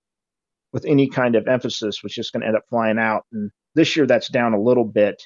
[0.71, 3.25] with any kind of emphasis was just going to end up flying out.
[3.31, 5.21] And this year, that's down a little bit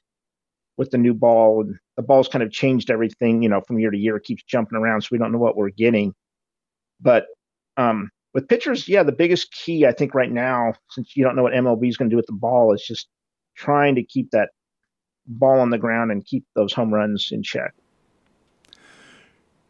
[0.78, 1.62] with the new ball.
[1.62, 4.18] And the ball's kind of changed everything, you know, from year to year.
[4.18, 6.14] It keeps jumping around, so we don't know what we're getting.
[7.00, 7.26] But
[7.78, 11.42] um, with pitchers, yeah, the biggest key I think right now, since you don't know
[11.42, 13.08] what MLB is going to do with the ball, is just
[13.56, 14.50] trying to keep that
[15.26, 17.74] ball on the ground and keep those home runs in check.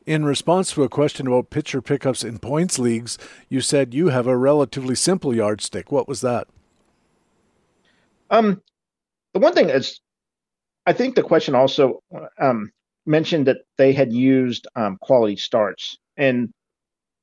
[0.05, 4.27] In response to a question about pitcher pickups in points leagues, you said you have
[4.27, 5.89] a relatively simple yardstick.
[5.89, 6.49] What was that?
[8.29, 8.61] Um,
[9.33, 10.01] the one thing is,
[10.85, 12.03] I think the question also
[12.37, 12.73] um,
[13.05, 16.49] mentioned that they had used um, quality starts, and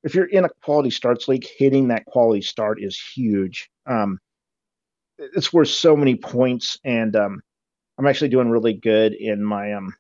[0.05, 3.71] if you're in a quality starts league, hitting that quality start is huge.
[3.87, 4.19] Um,
[5.19, 7.41] it's worth so many points, and um,
[7.99, 9.95] I'm actually doing really good in my um,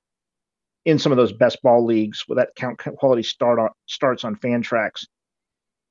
[0.85, 4.37] in some of those best ball leagues with that count quality start on, starts on
[4.37, 5.07] Fantrax,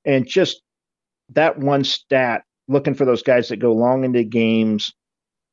[0.05, 0.61] and just
[1.29, 4.93] that one stat, looking for those guys that go long into games,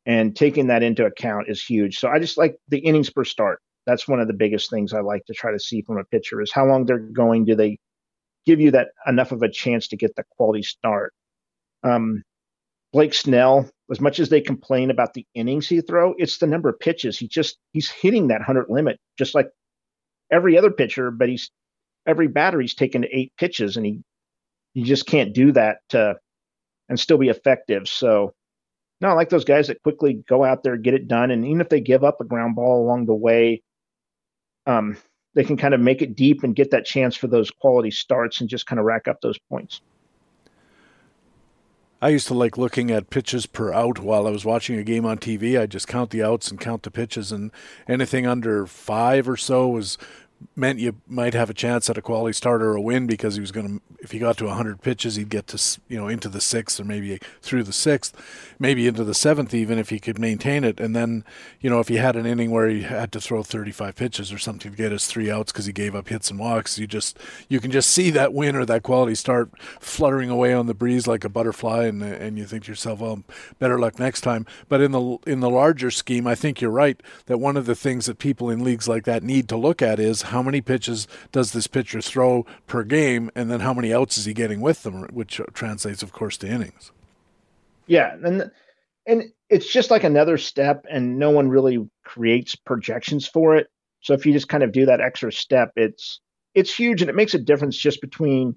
[0.05, 1.99] and taking that into account is huge.
[1.99, 3.63] So I just like the innings per start.
[3.87, 6.43] That's one of the biggest things I like to try to see from a pitcher
[6.43, 7.47] is how long they're going.
[7.47, 7.79] Do they
[8.47, 11.12] give you that enough of a chance to get the quality start?
[11.82, 12.22] Um,
[12.93, 16.68] Blake Snell, as much as they complain about the innings he throw, it's the number
[16.68, 17.18] of pitches.
[17.18, 19.51] He just he's hitting that hundred limit just like
[20.30, 21.51] every other pitcher, but he's
[22.07, 24.03] every batter he's taken eight pitches, and he
[24.74, 26.16] you just can't do that to,
[26.88, 27.88] and still be effective.
[27.88, 28.34] So
[29.01, 31.61] no, I like those guys that quickly go out there, get it done, and even
[31.61, 33.62] if they give up a ground ball along the way,
[34.66, 34.97] um,
[35.35, 38.41] they can kind of make it deep and get that chance for those quality starts
[38.41, 39.81] and just kind of rack up those points.
[42.03, 45.05] I used to like looking at pitches per out while I was watching a game
[45.05, 45.61] on TV.
[45.61, 47.51] I just count the outs and count the pitches, and
[47.87, 49.99] anything under five or so was
[50.57, 53.41] meant you might have a chance at a quality start or a win because he
[53.41, 56.28] was going to if he got to 100 pitches he'd get to you know into
[56.28, 58.14] the sixth or maybe through the sixth
[58.59, 60.80] maybe into the seventh even if he could maintain it.
[60.80, 61.24] And then
[61.61, 64.38] you know if he had an inning where he had to throw 35 pitches or
[64.38, 67.18] something to get his three outs because he gave up hits and walks you just
[67.49, 71.07] you can just see that win or that quality start fluttering away on the breeze
[71.07, 73.22] like a butterfly and and you think to yourself well
[73.59, 74.47] better luck next time.
[74.68, 77.74] But in the in the larger scheme I think you're right that one of the
[77.74, 81.07] things that people in leagues like that need to look at is how many pitches
[81.33, 84.83] does this pitcher throw per game, and then how many outs is he getting with
[84.83, 86.93] them, which translates, of course, to innings.
[87.87, 88.51] Yeah, and
[89.07, 93.68] and it's just like another step, and no one really creates projections for it.
[94.01, 96.20] So if you just kind of do that extra step, it's
[96.55, 98.57] it's huge, and it makes a difference just between.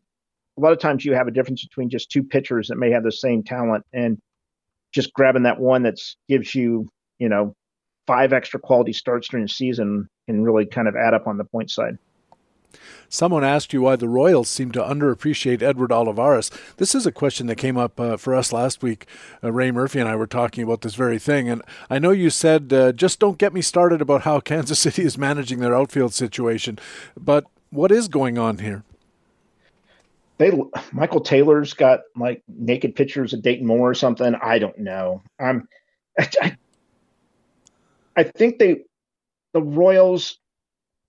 [0.55, 3.03] A lot of times, you have a difference between just two pitchers that may have
[3.03, 4.19] the same talent, and
[4.93, 5.95] just grabbing that one that
[6.29, 7.55] gives you, you know,
[8.05, 11.43] five extra quality starts during the season can really kind of add up on the
[11.43, 11.97] point side.
[13.07, 16.49] Someone asked you why the Royals seem to underappreciate Edward Olivares.
[16.77, 19.05] This is a question that came up uh, for us last week.
[19.43, 21.61] Uh, Ray Murphy and I were talking about this very thing, and
[21.91, 25.17] I know you said uh, just don't get me started about how Kansas City is
[25.17, 26.79] managing their outfield situation,
[27.15, 28.83] but what is going on here?
[30.39, 30.51] They
[30.91, 34.33] Michael Taylor's got like naked pictures of Dayton Moore or something.
[34.41, 35.21] I don't know.
[35.39, 35.67] I'm
[36.19, 36.57] I,
[38.15, 38.81] I think they
[39.53, 40.39] the Royals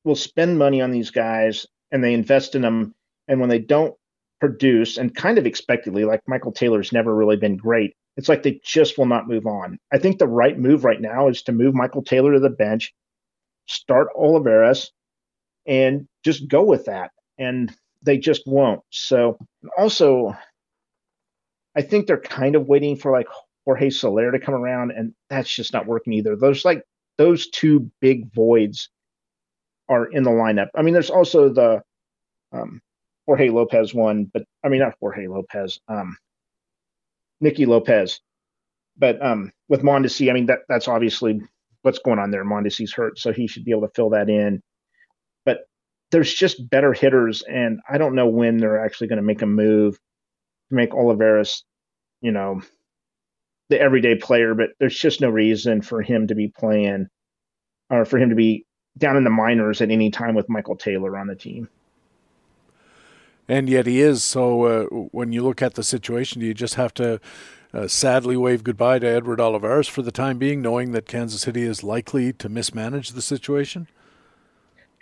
[0.05, 2.95] will spend money on these guys and they invest in them.
[3.27, 3.95] And when they don't
[4.41, 8.61] produce, and kind of expectedly, like Michael Taylor's never really been great, it's like they
[8.65, 9.79] just will not move on.
[9.93, 12.95] I think the right move right now is to move Michael Taylor to the bench,
[13.67, 14.93] start Olivares,
[15.67, 17.13] and just go with that.
[17.39, 18.83] And they just won't.
[18.91, 19.39] So
[19.79, 20.37] also,
[21.75, 23.27] I think they're kind of waiting for like
[23.65, 26.37] Jorge Soler to come around, and that's just not working either.
[26.37, 26.83] Those like
[27.19, 28.89] those two big voids
[29.89, 30.69] are in the lineup.
[30.75, 31.83] I mean, there's also the
[32.53, 32.81] um,
[33.27, 36.17] Jorge Lopez one, but I mean not Jorge Lopez, um,
[37.41, 38.21] Nicky Lopez.
[38.97, 41.41] But um, with Mondesi, I mean that that's obviously
[41.83, 42.45] what's going on there.
[42.45, 44.63] Mondesi's hurt, so he should be able to fill that in.
[45.45, 45.67] But
[46.11, 49.47] there's just better hitters, and I don't know when they're actually going to make a
[49.47, 51.65] move to make Olivares,
[52.21, 52.63] you know,
[53.69, 57.09] the everyday player, but there's just no reason for him to be playing
[57.91, 58.67] or for him to be
[58.99, 61.69] down in the minors at any time with Michael Taylor on the team.
[63.49, 64.25] And yet he is.
[64.25, 67.21] So uh, when you look at the situation, do you just have to
[67.75, 71.63] uh, sadly wave goodbye to Edward Olivares for the time being, knowing that Kansas City
[71.63, 73.89] is likely to mismanage the situation?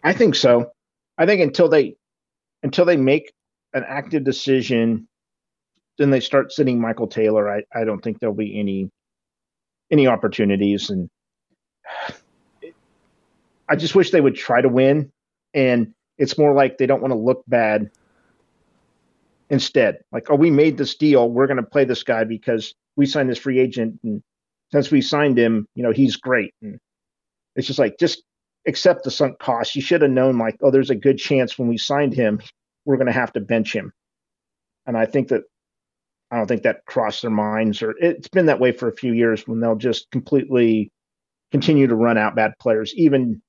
[0.02, 0.72] I think so.
[1.18, 1.96] I think until they
[2.64, 3.32] until they make
[3.74, 5.06] an active decision,
[5.98, 7.50] then they start sitting Michael Taylor.
[7.50, 8.90] I, I don't think there'll be any
[9.90, 11.08] any opportunities, and
[13.68, 15.10] I just wish they would try to win.
[15.54, 17.90] And it's more like they don't want to look bad.
[19.50, 21.28] Instead, like, oh, we made this deal.
[21.28, 24.22] We're going to play this guy because we signed this free agent, and
[24.72, 26.54] since we signed him, you know, he's great.
[26.62, 26.78] And
[27.54, 28.22] it's just like just
[28.66, 29.76] accept the sunk cost.
[29.76, 32.40] You should have known, like, oh, there's a good chance when we signed him,
[32.86, 33.92] we're going to have to bench him.
[34.86, 35.42] And I think that
[36.32, 39.12] I don't think that crossed their minds, or it's been that way for a few
[39.12, 40.90] years when they'll just completely
[41.50, 42.94] continue to run out bad players.
[42.96, 43.42] Even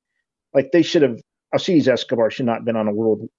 [0.53, 1.19] like they should have.
[1.53, 3.29] Alcides Escobar should not have been on a world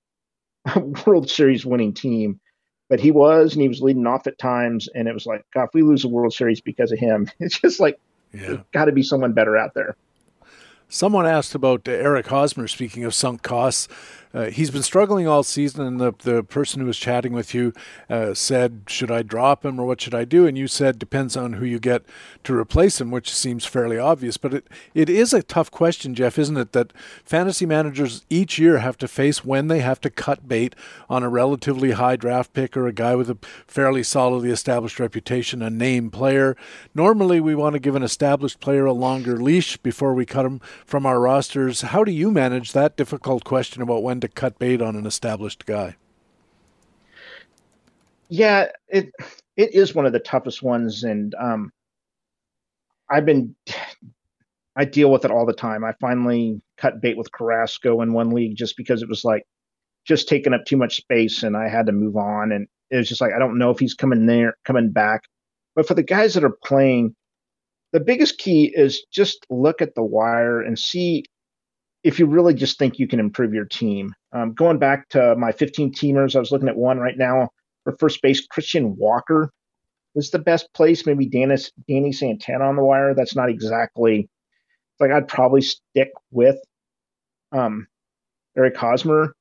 [1.06, 2.40] World Series winning team,
[2.88, 4.88] but he was, and he was leading off at times.
[4.94, 7.60] And it was like, God, if we lose the World Series because of him, it's
[7.60, 7.98] just like,
[8.32, 8.58] yeah.
[8.72, 9.96] got to be someone better out there.
[10.88, 13.88] Someone asked about uh, Eric Hosmer, speaking of sunk costs.
[14.34, 17.72] Uh, he's been struggling all season, and the, the person who was chatting with you
[18.10, 20.44] uh, said, Should I drop him or what should I do?
[20.44, 22.02] And you said, Depends on who you get
[22.42, 24.36] to replace him, which seems fairly obvious.
[24.36, 26.72] But it, it is a tough question, Jeff, isn't it?
[26.72, 26.92] That
[27.24, 30.74] fantasy managers each year have to face when they have to cut bait
[31.08, 35.62] on a relatively high draft pick or a guy with a fairly solidly established reputation,
[35.62, 36.56] a name player.
[36.92, 40.60] Normally, we want to give an established player a longer leash before we cut him
[40.84, 41.82] from our rosters.
[41.82, 45.66] How do you manage that difficult question about when to cut bait on an established
[45.66, 45.96] guy.
[48.28, 49.12] Yeah, it
[49.56, 51.70] it is one of the toughest ones, and um,
[53.10, 53.54] I've been
[54.76, 55.84] I deal with it all the time.
[55.84, 59.44] I finally cut bait with Carrasco in one league just because it was like
[60.04, 62.50] just taking up too much space, and I had to move on.
[62.50, 65.22] And it was just like I don't know if he's coming there, coming back.
[65.76, 67.14] But for the guys that are playing,
[67.92, 71.24] the biggest key is just look at the wire and see
[72.04, 74.14] if you really just think you can improve your team.
[74.32, 77.48] Um, going back to my 15 teamers, I was looking at one right now
[77.82, 78.46] for first base.
[78.46, 79.50] Christian Walker
[80.14, 81.06] was the best place.
[81.06, 83.14] Maybe Dennis, Danny Santana on the wire.
[83.14, 84.28] That's not exactly
[85.00, 86.56] like I'd probably stick with
[87.52, 87.86] um,
[88.56, 89.34] Eric Hosmer.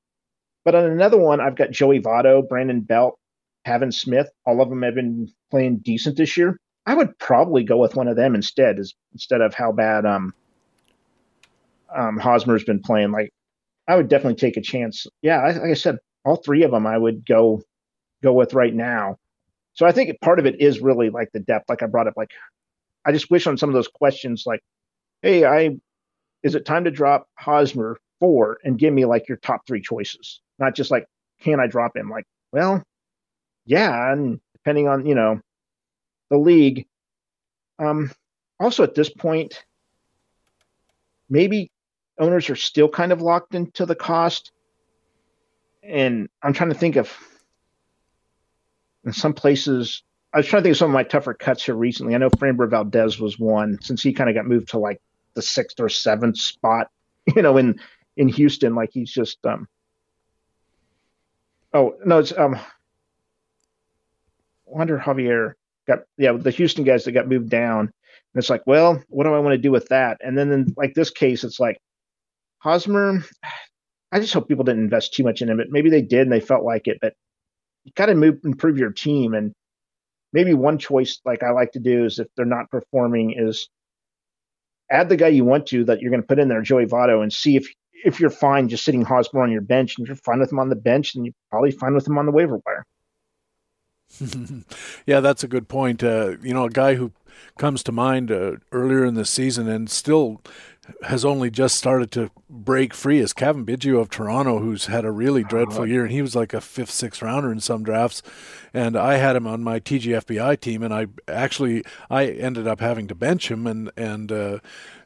[0.66, 3.20] But on another one, I've got Joey Votto, Brandon Belt,
[3.66, 4.30] Pavin Smith.
[4.46, 6.58] All of them have been playing decent this year.
[6.86, 10.34] I would probably go with one of them instead, as, instead of how bad um,
[11.96, 13.12] um, Hosmer's been playing.
[13.12, 13.32] Like,
[13.88, 15.08] I would definitely take a chance.
[15.22, 17.62] Yeah, I, like I said, all three of them I would go
[18.22, 19.18] go with right now.
[19.74, 21.70] So I think part of it is really like the depth.
[21.70, 22.32] Like I brought up, like
[23.06, 24.62] I just wish on some of those questions, like,
[25.22, 25.78] hey, I
[26.44, 30.42] is it time to drop Hosmer four and give me like your top three choices,
[30.60, 31.06] not just like
[31.42, 32.10] can I drop him?
[32.10, 32.84] Like, well,
[33.66, 35.42] yeah, and depending on you know
[36.30, 36.88] the league.
[37.80, 38.12] Um,
[38.60, 39.66] also at this point,
[41.30, 41.72] maybe
[42.20, 44.52] owners are still kind of locked into the cost.
[45.82, 47.12] And I'm trying to think of
[49.06, 50.04] in some places.
[50.34, 52.16] I was trying to think of some of my tougher cuts here recently.
[52.16, 55.02] I know Framber Valdez was one since he kind of got moved to like
[55.34, 56.90] the sixth or seventh spot,
[57.36, 57.80] you know, in
[58.16, 58.76] in Houston.
[58.76, 59.68] Like he's just um
[61.74, 62.60] oh no, it's um
[64.66, 65.54] Wander Javier
[65.88, 67.80] got yeah, the Houston guys that got moved down.
[67.82, 70.18] And it's like, well, what do I want to do with that?
[70.24, 71.80] And then in like this case, it's like,
[72.64, 73.24] Hosmer,
[74.14, 75.58] I just hope people didn't invest too much in him.
[75.58, 76.98] But maybe they did and they felt like it.
[77.02, 77.14] But
[77.84, 79.34] you got to improve your team.
[79.34, 79.54] And
[80.32, 83.68] maybe one choice, like I like to do, is if they're not performing, is
[84.90, 87.22] add the guy you want to that you're going to put in there, Joey Votto,
[87.22, 87.68] and see if
[88.06, 90.70] if you're fine just sitting Hosmer on your bench and you're fine with him on
[90.70, 92.86] the bench, then you're probably fine with him on the waiver wire.
[95.06, 96.04] yeah, that's a good point.
[96.04, 97.12] Uh, you know, a guy who
[97.58, 100.42] comes to mind uh, earlier in the season and still
[101.04, 105.12] has only just started to break free is Cavan Biggio of Toronto, who's had a
[105.12, 108.22] really dreadful year, and he was like a fifth, sixth rounder in some drafts.
[108.74, 113.08] And I had him on my TGFBI team, and I actually I ended up having
[113.08, 114.60] to bench him, and and uh,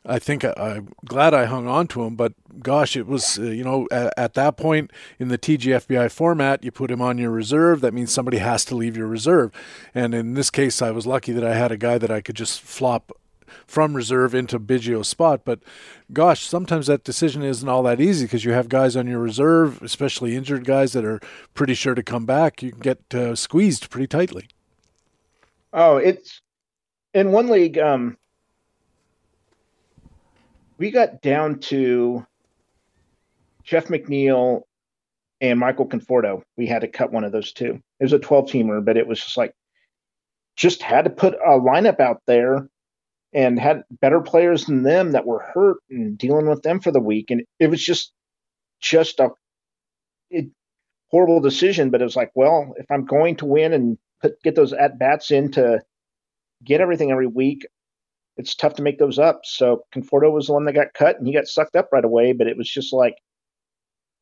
[0.05, 2.15] I think I, am glad I hung on to him.
[2.15, 6.63] But gosh, it was uh, you know at, at, that point in the TGFBI format,
[6.63, 7.81] you put him on your reserve.
[7.81, 9.51] That means somebody has to leave your reserve,
[9.93, 12.35] and in this case, I was lucky that I had a guy that I could
[12.35, 13.11] just flop
[13.65, 15.41] from reserve into Biggio's spot.
[15.45, 15.59] But
[16.11, 19.81] gosh, sometimes that decision isn't all that easy because you have guys on your reserve,
[19.81, 21.19] especially injured guys that are
[21.53, 22.61] pretty sure to come back.
[22.61, 24.47] You can get uh, squeezed pretty tightly.
[25.73, 26.41] Oh, it's
[27.13, 27.77] in one league.
[27.77, 28.17] Um,
[30.77, 32.25] we got down to
[33.63, 34.61] Jeff McNeil
[35.41, 36.43] and Michael Conforto.
[36.55, 37.81] We had to cut one of those two.
[37.99, 39.53] It was a 12 teamer, but it was just like,
[40.55, 42.67] just had to put a lineup out there
[43.33, 47.01] and had better players than them that were hurt and dealing with them for the
[47.01, 47.29] week.
[47.31, 48.11] And it was just,
[48.81, 49.29] just a,
[50.29, 50.47] it,
[51.09, 54.55] horrible decision, but it was like, well, if I'm going to win and put, get
[54.55, 55.81] those at bats in to
[56.63, 57.65] get everything every week,
[58.37, 59.41] it's tough to make those up.
[59.43, 62.33] So Conforto was the one that got cut, and he got sucked up right away.
[62.33, 63.15] But it was just like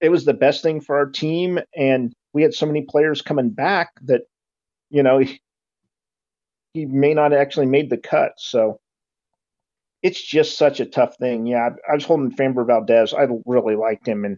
[0.01, 3.49] it was the best thing for our team, and we had so many players coming
[3.49, 4.21] back that
[4.89, 5.39] you know he,
[6.73, 8.33] he may not actually made the cut.
[8.37, 8.79] So
[10.05, 11.47] it's just such a tough thing.
[11.47, 13.11] Yeah, I, I was holding Framber Valdez.
[13.11, 14.37] I really liked him, and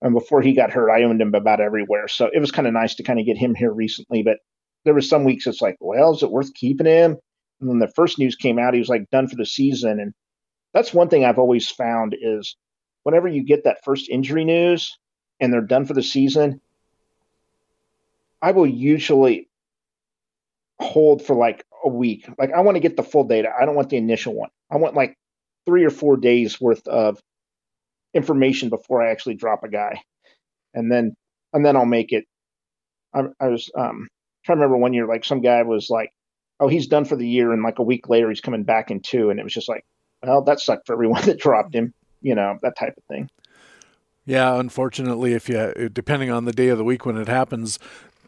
[0.00, 2.08] and before he got hurt, I owned him about everywhere.
[2.08, 4.22] So it was kind of nice to kind of get him here recently.
[4.22, 4.38] But
[4.86, 7.18] there was some weeks it's like, well, is it worth keeping him?
[7.60, 10.00] And when the first news came out, he was like done for the season.
[10.00, 10.14] And
[10.72, 12.56] that's one thing I've always found is
[13.02, 14.96] whenever you get that first injury news
[15.40, 16.58] and they're done for the season,
[18.40, 19.50] I will usually
[20.80, 22.26] hold for like a week.
[22.38, 23.52] Like I want to get the full data.
[23.60, 24.48] I don't want the initial one.
[24.72, 25.16] I want like
[25.66, 27.20] three or four days worth of
[28.14, 30.00] information before I actually drop a guy,
[30.74, 31.14] and then
[31.52, 32.24] and then I'll make it.
[33.14, 34.08] I, I was um,
[34.44, 36.10] trying to remember one year, like some guy was like,
[36.58, 39.00] "Oh, he's done for the year," and like a week later, he's coming back in
[39.00, 39.84] two, and it was just like,
[40.22, 41.92] "Well, that sucked for everyone that dropped him,"
[42.22, 43.28] you know, that type of thing.
[44.24, 47.78] Yeah, unfortunately, if you depending on the day of the week when it happens,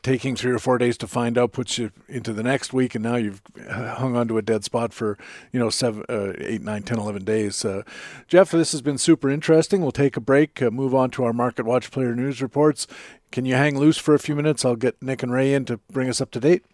[0.05, 3.03] taking three or four days to find out puts you into the next week, and
[3.03, 5.19] now you've hung onto a dead spot for
[5.51, 7.65] you know seven, uh, eight, nine, ten, eleven days.
[7.65, 7.83] Uh,
[8.29, 9.81] Jeff, this has been super interesting.
[9.81, 12.87] We'll take a break, uh, move on to our Market Watch player news reports.
[13.33, 14.65] Can you hang loose for a few minutes?
[14.65, 16.65] I'll get Nick and Ray in to bring us up to date.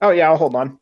[0.00, 0.78] Oh yeah, I'll hold on.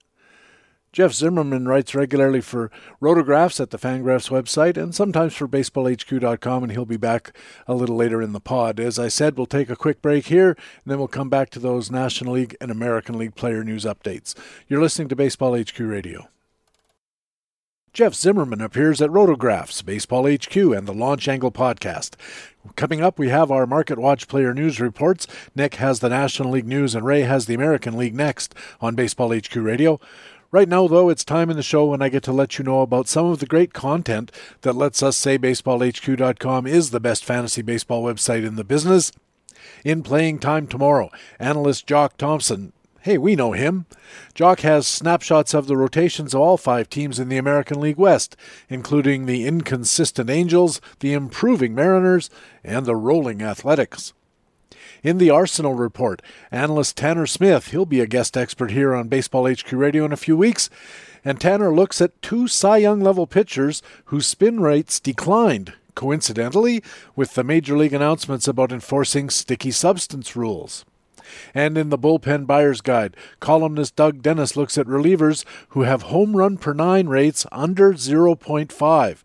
[0.93, 2.69] Jeff Zimmerman writes regularly for
[3.01, 7.37] Rotographs at the Fangraphs website and sometimes for BaseballHQ.com, and he'll be back
[7.69, 8.81] a little later in the pod.
[8.81, 11.61] As I said, we'll take a quick break here, and then we'll come back to
[11.61, 14.35] those National League and American League player news updates.
[14.67, 16.29] You're listening to Baseball HQ Radio.
[17.93, 22.15] Jeff Zimmerman appears at Rotographs, Baseball HQ, and the Launch Angle podcast.
[22.77, 25.27] Coming up, we have our Market Watch player news reports.
[25.57, 29.33] Nick has the National League news, and Ray has the American League next on Baseball
[29.33, 30.01] HQ Radio.
[30.53, 32.81] Right now, though, it's time in the show when I get to let you know
[32.81, 34.33] about some of the great content
[34.63, 39.13] that lets us say BaseballHQ.com is the best fantasy baseball website in the business.
[39.85, 42.73] In playing time tomorrow, analyst Jock Thompson
[43.03, 43.87] Hey, we know him.
[44.35, 48.37] Jock has snapshots of the rotations of all five teams in the American League West,
[48.69, 52.29] including the inconsistent Angels, the improving Mariners,
[52.63, 54.13] and the rolling Athletics.
[55.03, 56.21] In the Arsenal report,
[56.51, 60.17] analyst Tanner Smith, he'll be a guest expert here on Baseball HQ Radio in a
[60.17, 60.69] few weeks.
[61.25, 66.83] And Tanner looks at two Cy Young level pitchers whose spin rates declined, coincidentally,
[67.17, 70.85] with the Major League announcements about enforcing sticky substance rules.
[71.55, 76.37] And in the Bullpen Buyer's Guide, columnist Doug Dennis looks at relievers who have home
[76.37, 79.23] run per nine rates under 0.5.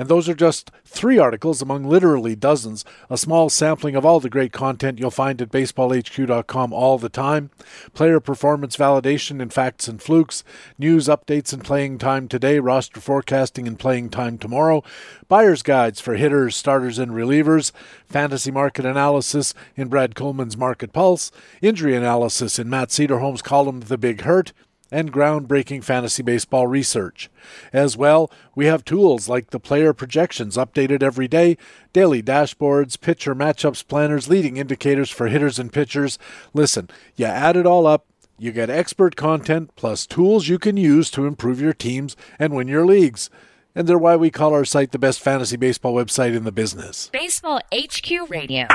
[0.00, 4.30] And those are just three articles among literally dozens, a small sampling of all the
[4.30, 7.50] great content you'll find at baseballhq.com all the time.
[7.92, 10.42] Player performance validation and facts and flukes,
[10.78, 14.82] news updates and playing time today, roster forecasting and playing time tomorrow,
[15.28, 17.70] buyer's guides for hitters, starters, and relievers,
[18.06, 21.30] fantasy market analysis in Brad Coleman's Market Pulse,
[21.60, 24.54] injury analysis in Matt Cederholm's column The Big Hurt,
[24.90, 27.30] and groundbreaking fantasy baseball research.
[27.72, 31.56] As well, we have tools like the player projections updated every day,
[31.92, 36.18] daily dashboards, pitcher matchups planners, leading indicators for hitters and pitchers.
[36.52, 38.06] Listen, you add it all up,
[38.38, 42.68] you get expert content plus tools you can use to improve your teams and win
[42.68, 43.28] your leagues.
[43.74, 47.08] And they're why we call our site the best fantasy baseball website in the business.
[47.12, 48.66] Baseball HQ Radio.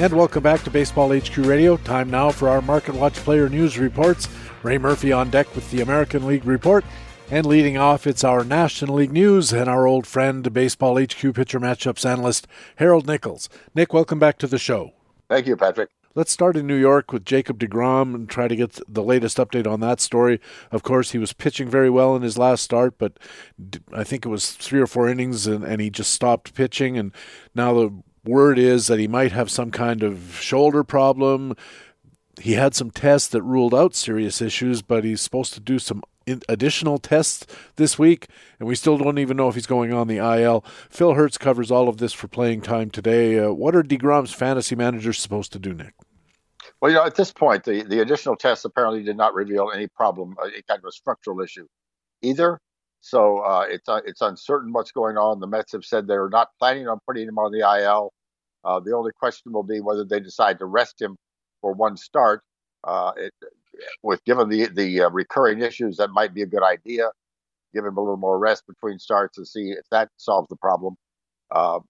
[0.00, 1.76] And welcome back to Baseball HQ Radio.
[1.76, 4.28] Time now for our Market Watch player news reports.
[4.62, 6.84] Ray Murphy on deck with the American League report.
[7.32, 11.58] And leading off, it's our National League news and our old friend, Baseball HQ pitcher
[11.58, 12.46] matchups analyst,
[12.76, 13.48] Harold Nichols.
[13.74, 14.92] Nick, welcome back to the show.
[15.28, 15.90] Thank you, Patrick.
[16.14, 19.66] Let's start in New York with Jacob DeGrom and try to get the latest update
[19.66, 20.40] on that story.
[20.70, 23.18] Of course, he was pitching very well in his last start, but
[23.92, 26.96] I think it was three or four innings and, and he just stopped pitching.
[26.96, 27.12] And
[27.52, 31.54] now the word is that he might have some kind of shoulder problem.
[32.40, 36.02] He had some tests that ruled out serious issues, but he's supposed to do some
[36.48, 37.46] additional tests
[37.76, 40.64] this week, and we still don't even know if he's going on the IL.
[40.90, 43.38] Phil Hertz covers all of this for playing time today.
[43.38, 45.94] Uh, what are DeGrom's fantasy managers supposed to do, Nick?
[46.80, 49.88] Well, you know, at this point, the, the additional tests apparently did not reveal any
[49.88, 51.66] problem, uh, any kind of a structural issue
[52.22, 52.60] either.
[53.00, 55.40] So uh, it's uh, it's uncertain what's going on.
[55.40, 58.12] The Mets have said they're not planning on putting him on the IL.
[58.64, 61.16] Uh, the only question will be whether they decide to rest him
[61.60, 62.42] for one start.
[62.84, 63.32] Uh, it,
[64.02, 67.10] with given the the uh, recurring issues, that might be a good idea.
[67.74, 70.96] give him a little more rest between starts and see if that solves the problem.
[71.54, 71.82] Um,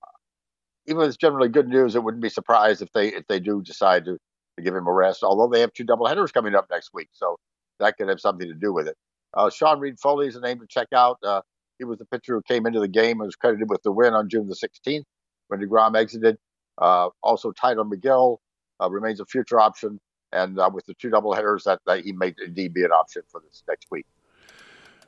[0.86, 3.62] even though it's generally good news, it wouldn't be surprised if they if they do
[3.62, 4.18] decide to,
[4.56, 5.22] to give him a rest.
[5.22, 7.36] Although they have two doubleheaders coming up next week, so
[7.80, 8.96] that could have something to do with it.
[9.34, 11.18] Uh, Sean Reid-Foley is a name to check out.
[11.22, 11.42] Uh,
[11.78, 14.14] he was the pitcher who came into the game and was credited with the win
[14.14, 15.04] on June the 16th
[15.48, 16.38] when DeGrom exited.
[16.78, 18.38] Uh, also, Tylor Megill
[18.80, 20.00] uh, remains a future option,
[20.32, 23.40] and uh, with the two doubleheaders, that, that he may indeed be an option for
[23.40, 24.06] this next week.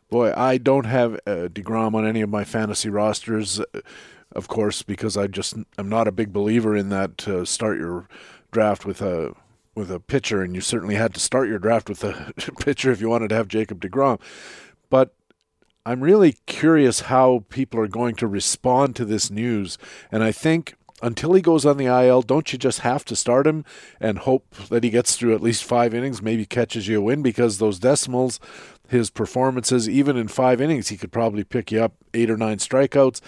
[0.09, 3.61] Boy, I don't have uh, Degrom on any of my fantasy rosters,
[4.33, 7.29] of course, because I just I'm not a big believer in that.
[7.29, 8.09] Uh, start your
[8.51, 9.35] draft with a
[9.75, 13.01] with a pitcher, and you certainly had to start your draft with a pitcher if
[13.01, 14.21] you wanted to have Jacob Degrom.
[14.89, 15.15] But
[15.87, 19.79] I'm really curious how people are going to respond to this news,
[20.11, 23.47] and I think until he goes on the IL, don't you just have to start
[23.47, 23.65] him
[24.01, 27.23] and hope that he gets through at least five innings, maybe catches you a win
[27.23, 28.39] because those decimals,
[28.89, 32.59] his performances, even in five innings, he could probably pick you up eight or nine
[32.59, 33.21] strikeouts.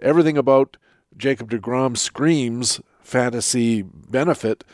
[0.00, 0.78] Everything about
[1.16, 4.64] Jacob DeGrom screams fantasy benefit,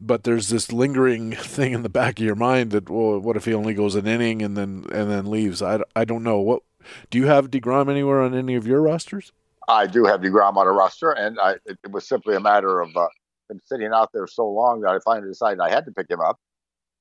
[0.00, 3.44] but there's this lingering thing in the back of your mind that, well, what if
[3.44, 5.62] he only goes an inning and then and then leaves?
[5.62, 6.38] I, I don't know.
[6.38, 6.62] What
[7.10, 9.32] do you have DeGrom anywhere on any of your rosters?
[9.68, 12.80] I do have Degrom on a roster, and I, it, it, was simply a matter
[12.80, 13.08] of uh,
[13.50, 16.20] him sitting out there so long that I finally decided I had to pick him
[16.20, 16.38] up,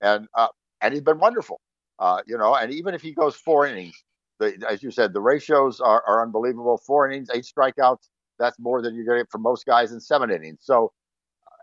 [0.01, 0.47] and uh,
[0.81, 1.61] and he's been wonderful,
[1.99, 2.55] uh, you know.
[2.55, 4.03] And even if he goes four innings,
[4.39, 6.77] the, as you said, the ratios are, are unbelievable.
[6.77, 8.09] Four innings, eight strikeouts.
[8.39, 10.59] That's more than you're getting from most guys in seven innings.
[10.61, 10.91] So,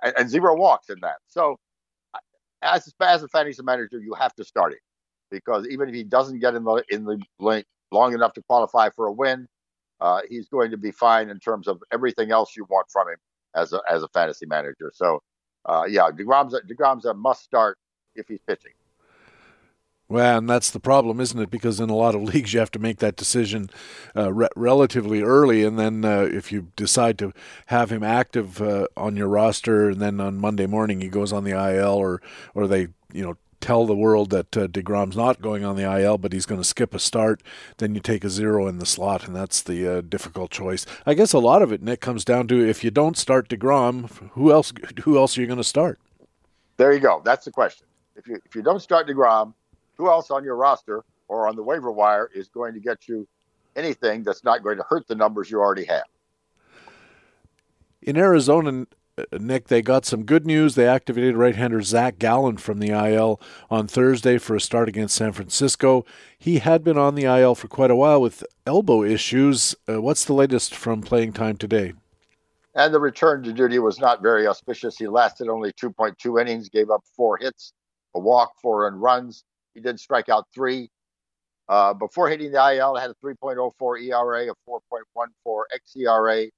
[0.03, 1.17] and, and zero walks in that.
[1.29, 1.57] So,
[2.63, 4.81] as as a fantasy manager, you have to start it
[5.31, 9.07] because even if he doesn't get in the in the long enough to qualify for
[9.07, 9.47] a win,
[10.01, 13.19] uh, he's going to be fine in terms of everything else you want from him
[13.55, 14.91] as a as a fantasy manager.
[14.95, 15.23] So,
[15.67, 17.79] uh, yeah, Degrom's a, Degrom's a must start
[18.15, 18.73] if he's pitching.
[20.13, 21.51] Well, and that's the problem, isn't it?
[21.51, 23.71] Because in a lot of leagues, you have to make that decision
[24.15, 27.33] uh, re- relatively early, and then uh, if you decide to
[27.67, 31.45] have him active uh, on your roster, and then on Monday morning he goes on
[31.45, 32.21] the IL, or
[32.55, 36.19] or they you know tell the world that uh, DeGrom's not going on the IL,
[36.19, 37.43] but he's going to skip a start,
[37.79, 40.85] then you take a zero in the slot, and that's the uh, difficult choice.
[41.07, 44.11] I guess a lot of it, Nick, comes down to if you don't start DeGrom,
[44.33, 44.75] who else?
[45.05, 45.99] Who else are you going to start?
[46.77, 47.23] There you go.
[47.25, 47.87] That's the question.
[48.15, 49.55] If you if you don't start DeGrom,
[49.97, 53.27] who else on your roster or on the waiver wire is going to get you
[53.77, 56.05] anything that's not going to hurt the numbers you already have?
[58.03, 58.87] In Arizona,
[59.39, 60.75] Nick, they got some good news.
[60.75, 63.41] They activated right-hander Zach Gallen from the IL
[63.71, 66.05] on Thursday for a start against San Francisco.
[66.39, 69.75] He had been on the IL for quite a while with elbow issues.
[69.89, 71.93] Uh, what's the latest from playing time today?
[72.75, 74.97] And the return to duty was not very auspicious.
[74.97, 77.75] He lasted only 2.2 innings, gave up four hits,
[78.15, 79.45] a walk, four and runs.
[79.75, 80.91] He did strike out three.
[81.69, 85.63] Uh, before hitting the IL, had a 3.04 ERA, a 4.14
[85.97, 86.49] xERA,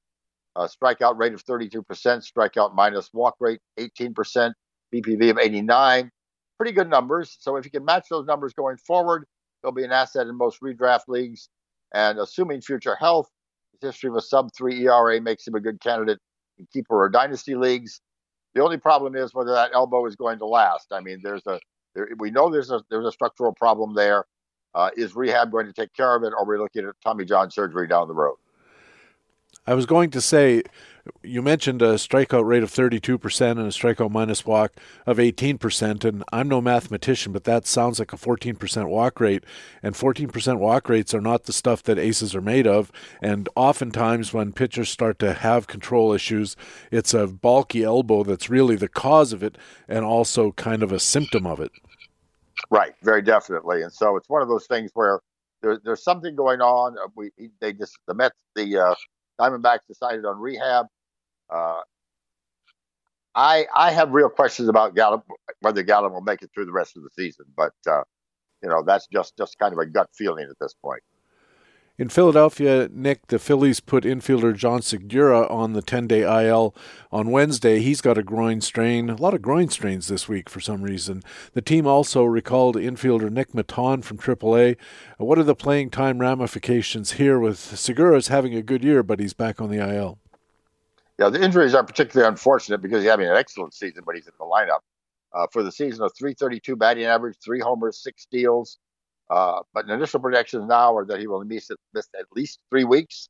[0.56, 4.52] uh, strikeout rate of 32%, strikeout minus walk rate 18%,
[4.94, 6.10] BPV of 89.
[6.58, 7.36] Pretty good numbers.
[7.40, 9.24] So if you can match those numbers going forward,
[9.62, 11.48] he'll be an asset in most redraft leagues.
[11.92, 13.28] And assuming future health,
[13.72, 16.18] his history of a sub three ERA makes him a good candidate
[16.58, 18.00] in keeper or dynasty leagues.
[18.54, 20.88] The only problem is whether that elbow is going to last.
[20.92, 21.58] I mean, there's a
[21.95, 24.24] there, we know there's a there's a structural problem there.
[24.74, 27.24] Uh, is rehab going to take care of it, or are we looking at Tommy
[27.24, 28.36] John surgery down the road?
[29.66, 30.62] I was going to say,
[31.22, 34.72] you mentioned a strikeout rate of 32% and a strikeout minus walk
[35.06, 36.04] of 18%.
[36.04, 39.44] And I'm no mathematician, but that sounds like a 14% walk rate.
[39.82, 42.92] And 14% walk rates are not the stuff that aces are made of.
[43.22, 46.56] And oftentimes, when pitchers start to have control issues,
[46.90, 49.56] it's a bulky elbow that's really the cause of it
[49.88, 51.72] and also kind of a symptom of it.
[52.70, 53.82] Right, very definitely.
[53.82, 55.20] And so it's one of those things where
[55.62, 56.96] there, there's something going on.
[57.16, 58.94] We they just the Mets the uh,
[59.41, 60.87] Diamondbacks decided on rehab.
[61.53, 61.80] Uh,
[63.35, 65.22] I I have real questions about Gallen,
[65.61, 68.03] whether Gallen will make it through the rest of the season, but uh,
[68.62, 71.03] you know that's just just kind of a gut feeling at this point.
[71.97, 76.74] In Philadelphia, Nick, the Phillies put infielder Jean Segura on the 10 day IL
[77.12, 77.78] on Wednesday.
[77.78, 81.22] He's got a groin strain, a lot of groin strains this week for some reason.
[81.53, 84.76] The team also recalled infielder Nick Maton from AAA.
[85.18, 89.34] What are the playing time ramifications here with Segura's having a good year, but he's
[89.34, 90.18] back on the IL?
[91.20, 94.32] Yeah, the injuries aren't particularly unfortunate because he's having an excellent season, but he's in
[94.40, 94.80] the lineup.
[95.32, 98.78] Uh, for the season of 332 batting average, three homers, six steals,
[99.30, 103.28] uh, but initial projections now are that he will miss, miss at least three weeks.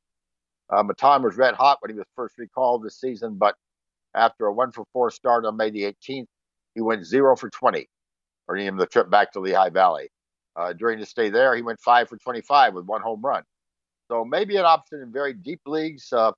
[0.71, 3.55] Uh, Maton was red hot when he was first recalled this season, but
[4.15, 6.27] after a one for four start on May the 18th,
[6.75, 7.89] he went zero for 20,
[8.49, 10.09] earning him the trip back to Lehigh Valley.
[10.57, 13.43] Uh, during his stay there, he went five for 25 with one home run.
[14.09, 16.33] So maybe an option in very deep leagues uh,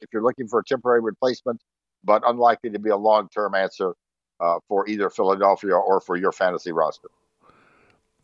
[0.00, 1.60] if you're looking for a temporary replacement,
[2.04, 3.94] but unlikely to be a long-term answer
[4.40, 7.08] uh, for either Philadelphia or for your fantasy roster.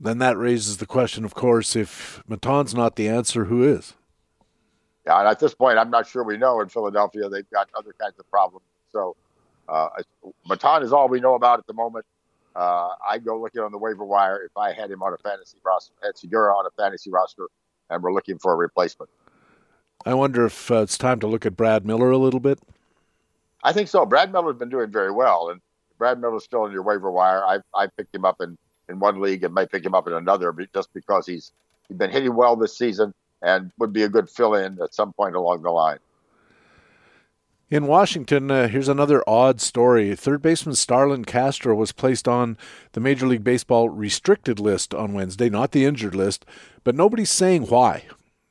[0.00, 3.94] Then that raises the question, of course, if Maton's not the answer, who is?
[5.06, 6.60] Yeah, and at this point, I'm not sure we know.
[6.60, 8.66] In Philadelphia, they've got other kinds of problems.
[8.92, 9.16] So,
[9.68, 9.88] uh,
[10.48, 12.04] Maton is all we know about at the moment.
[12.54, 15.58] Uh, I'd go looking on the waiver wire if I had him on a fantasy
[15.64, 17.48] roster, had Segura on a fantasy roster,
[17.90, 19.10] and we're looking for a replacement.
[20.06, 22.60] I wonder if uh, it's time to look at Brad Miller a little bit.
[23.64, 24.06] I think so.
[24.06, 25.60] Brad Miller's been doing very well, and
[25.98, 27.44] Brad Miller's still on your waiver wire.
[27.44, 28.56] I I picked him up in
[28.88, 31.52] in one league and may pick him up in another, just because he's
[31.88, 35.12] he's been hitting well this season and would be a good fill in at some
[35.12, 35.98] point along the line.
[37.70, 40.16] In Washington, uh, here's another odd story.
[40.16, 42.56] Third baseman Starlin Castro was placed on
[42.92, 46.46] the Major League Baseball restricted list on Wednesday, not the injured list,
[46.82, 48.04] but nobody's saying why.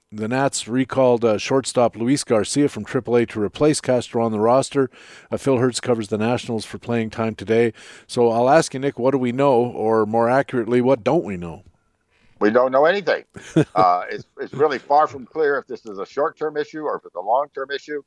[0.10, 4.90] The Nats recalled uh, shortstop Luis Garcia from AAA to replace Castro on the roster.
[5.30, 7.74] Uh, Phil Hertz covers the Nationals for playing time today.
[8.08, 11.36] So I'll ask you, Nick, what do we know, or more accurately, what don't we
[11.36, 11.66] know?
[12.40, 13.26] We don't know anything.
[13.76, 16.96] uh, it's, it's really far from clear if this is a short term issue or
[16.96, 18.02] if it's a long term issue.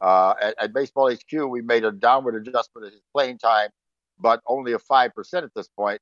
[0.00, 3.70] Uh, at, at, Baseball HQ, we made a downward adjustment of his playing time,
[4.20, 6.00] but only of 5% at this point.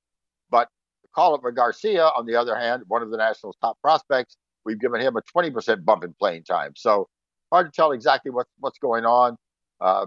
[0.50, 0.68] But
[1.14, 4.36] call it Garcia, on the other hand, one of the Nationals' top prospects,
[4.68, 6.74] We've given him a 20% bump in playing time.
[6.76, 7.08] So
[7.50, 9.38] hard to tell exactly what, what's going on.
[9.80, 10.06] Uh,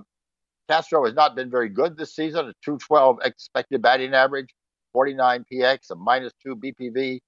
[0.69, 4.49] Castro has not been very good this season, a 212 expected batting average,
[4.93, 7.21] 49 PX, a minus two BPV.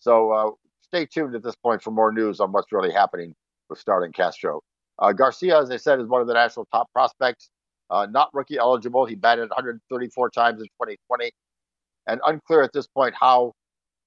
[0.00, 0.50] So uh,
[0.82, 3.32] stay tuned at this point for more news on what's really happening
[3.70, 4.60] with Starlin Castro.
[4.98, 7.48] Uh, Garcia, as I said, is one of the national top prospects.
[7.90, 9.06] Uh, not rookie eligible.
[9.06, 11.30] He batted 134 times in 2020,
[12.08, 13.52] and unclear at this point how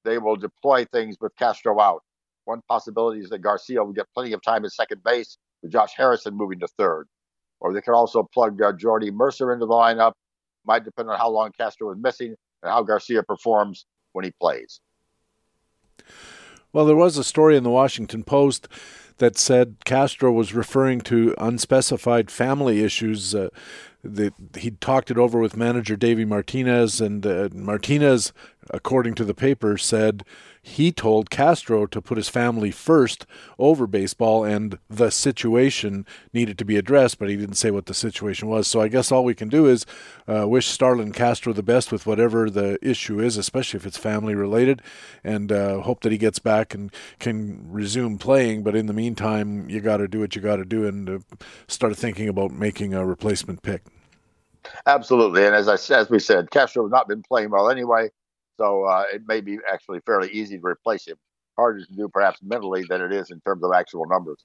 [0.04, 2.02] they will deploy things with Castro out.
[2.46, 5.92] One possibility is that Garcia will get plenty of time at second base with Josh
[5.98, 7.08] Harrison moving to third.
[7.60, 10.14] Or they could also plug uh, Jordy Mercer into the lineup.
[10.66, 14.80] Might depend on how long Castro is missing and how Garcia performs when he plays.
[16.72, 18.68] Well, there was a story in the Washington Post
[19.18, 23.34] that said Castro was referring to unspecified family issues.
[23.34, 23.50] Uh,
[24.04, 28.34] that he'd talked it over with manager Davey Martinez, and uh, Martinez,
[28.70, 30.24] according to the paper, said
[30.66, 33.28] he told Castro to put his family first
[33.60, 37.94] over baseball and the situation needed to be addressed, but he didn't say what the
[37.94, 38.68] situation was.
[38.68, 39.86] So I guess all we can do is
[40.28, 44.34] uh, wish Starlin Castro the best with whatever the issue is, especially if it's family
[44.34, 44.82] related,
[45.24, 48.64] and uh, hope that he gets back and can resume playing.
[48.64, 51.20] But in the meantime, you got to do what you got to do and uh,
[51.68, 53.84] start thinking about making a replacement pick.
[54.88, 58.10] Absolutely, and as I as we said, Castro has not been playing well anyway.
[58.58, 61.18] So uh, it may be actually fairly easy to replace him.
[61.58, 64.44] Harder to do perhaps mentally than it is in terms of actual numbers.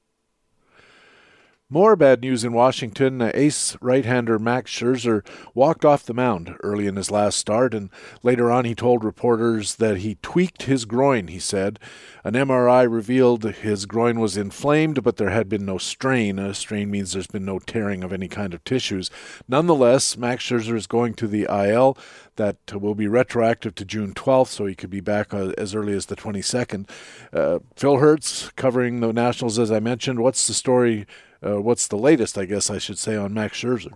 [1.73, 3.23] More bad news in Washington.
[3.23, 7.91] Ace right hander Max Scherzer walked off the mound early in his last start, and
[8.25, 11.79] later on he told reporters that he tweaked his groin, he said.
[12.25, 16.41] An MRI revealed his groin was inflamed, but there had been no strain.
[16.41, 19.09] A strain means there's been no tearing of any kind of tissues.
[19.47, 21.97] Nonetheless, Max Scherzer is going to the IL.
[22.35, 25.93] That will be retroactive to June 12th, so he could be back uh, as early
[25.93, 26.91] as the 22nd.
[27.33, 30.19] Uh, Phil Hertz covering the Nationals, as I mentioned.
[30.19, 31.07] What's the story?
[31.45, 33.93] Uh, what's the latest, I guess I should say, on Max Scherzer?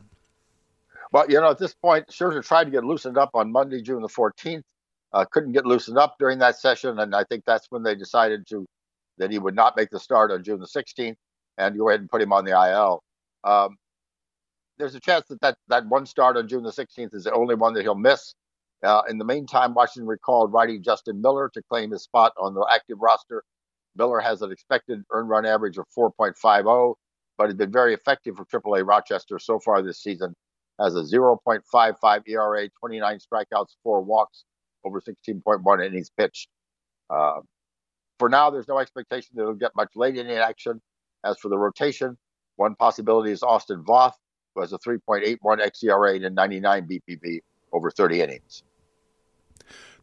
[1.12, 4.03] Well, you know, at this point, Scherzer tried to get loosened up on Monday, June
[4.03, 4.62] the 14th.
[5.12, 8.49] Uh, couldn't get loosened up during that session, and I think that's when they decided
[8.49, 8.66] to
[9.18, 11.14] that he would not make the start on June the 16th
[11.57, 13.01] and go ahead and put him on the IL.
[13.45, 13.76] Um,
[14.76, 17.55] there's a chance that, that that one start on June the 16th is the only
[17.55, 18.34] one that he'll miss.
[18.82, 22.66] Uh, in the meantime, Washington recalled righty Justin Miller to claim his spot on the
[22.72, 23.45] active roster.
[23.97, 26.95] Miller has an expected earned run average of 4.50
[27.37, 30.35] but has been very effective for AAA Rochester so far this season.
[30.80, 34.45] Has a 0.55 ERA, 29 strikeouts, four walks,
[34.85, 36.49] over 16.1 innings pitched.
[37.09, 37.41] Uh,
[38.18, 40.80] for now, there's no expectation that he'll get much late inning action.
[41.24, 42.18] As for the rotation,
[42.57, 44.14] one possibility is Austin Voth,
[44.55, 47.41] who has a 3.81 xERA and 99 BPV
[47.72, 48.62] over 30 innings.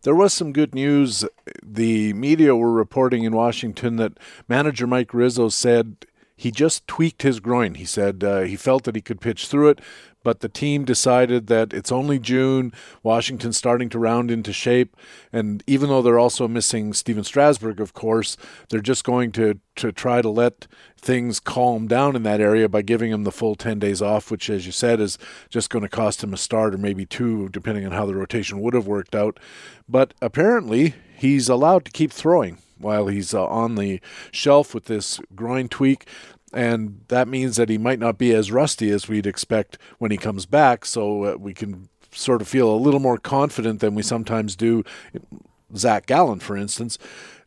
[0.03, 1.23] There was some good news.
[1.63, 4.13] The media were reporting in Washington that
[4.47, 6.07] manager Mike Rizzo said
[6.41, 7.75] he just tweaked his groin.
[7.75, 9.79] He said uh, he felt that he could pitch through it,
[10.23, 12.73] but the team decided that it's only June.
[13.03, 14.97] Washington's starting to round into shape,
[15.31, 18.37] and even though they're also missing Stephen Strasburg, of course,
[18.69, 20.65] they're just going to to try to let
[20.97, 24.49] things calm down in that area by giving him the full 10 days off, which,
[24.49, 27.85] as you said, is just going to cost him a start or maybe two, depending
[27.85, 29.39] on how the rotation would have worked out.
[29.87, 35.19] But apparently, he's allowed to keep throwing while he's uh, on the shelf with this
[35.35, 36.07] groin tweak.
[36.53, 40.17] And that means that he might not be as rusty as we'd expect when he
[40.17, 40.85] comes back.
[40.85, 44.83] So uh, we can sort of feel a little more confident than we sometimes do.
[45.73, 46.97] Zach Gallen, for instance,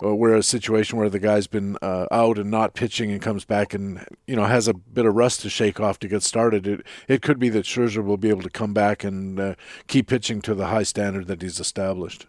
[0.03, 3.45] uh, where a situation where the guy's been uh, out and not pitching and comes
[3.45, 6.67] back and you know has a bit of rust to shake off to get started,
[6.67, 9.55] it it could be that Scherzer will be able to come back and uh,
[9.89, 12.27] keep pitching to the high standard that he's established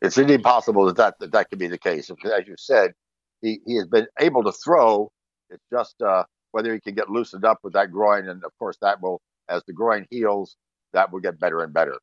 [0.00, 2.10] it's indeed possible that that, that, that could be the case.
[2.10, 2.92] As you said,
[3.40, 5.10] he, he has been able to throw.
[5.50, 8.28] It's just uh, whether he can get loosened up with that groin.
[8.28, 10.56] And of course, that will, as the groin heals,
[10.92, 11.98] that will get better and better.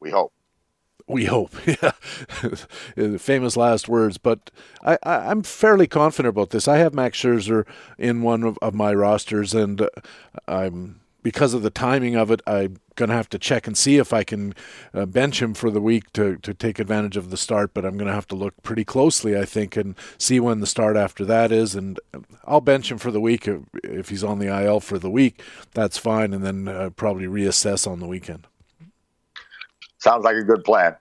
[0.00, 0.32] We hope.
[1.06, 1.92] We hope, yeah.
[3.16, 4.50] Famous last words, but
[4.82, 6.68] I, am fairly confident about this.
[6.68, 7.66] I have Max Scherzer
[7.96, 9.88] in one of, of my rosters, and uh,
[10.46, 13.98] I'm because of the timing of it, I'm going to have to check and see
[13.98, 14.54] if I can
[14.94, 17.74] uh, bench him for the week to, to take advantage of the start.
[17.74, 20.66] But I'm going to have to look pretty closely, I think, and see when the
[20.66, 21.74] start after that is.
[21.74, 21.98] And
[22.44, 23.48] I'll bench him for the week.
[23.84, 25.42] If he's on the IL for the week,
[25.74, 26.32] that's fine.
[26.32, 28.46] And then uh, probably reassess on the weekend.
[29.98, 30.96] Sounds like a good plan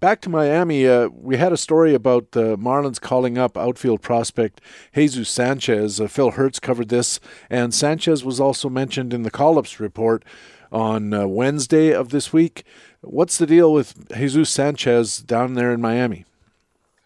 [0.00, 4.60] back to Miami, uh, we had a story about the Marlins calling up outfield prospect
[4.94, 6.00] Jesus Sanchez.
[6.00, 7.20] Uh, Phil Hertz covered this,
[7.50, 10.24] and Sanchez was also mentioned in the call ups report
[10.70, 12.64] on uh, Wednesday of this week.
[13.02, 16.24] What's the deal with Jesus Sanchez down there in Miami?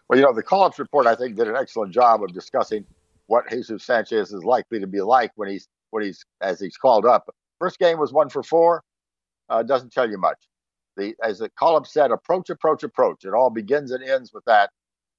[0.07, 2.85] Well, you know, the call ups report, I think, did an excellent job of discussing
[3.25, 7.05] what Jesus Sanchez is likely to be like when he's when he's as he's called
[7.05, 7.33] up.
[7.59, 8.83] First game was one for four.
[9.49, 10.37] Uh, doesn't tell you much
[10.97, 13.23] the as the column said, approach, approach, approach.
[13.25, 14.69] It all begins and ends with that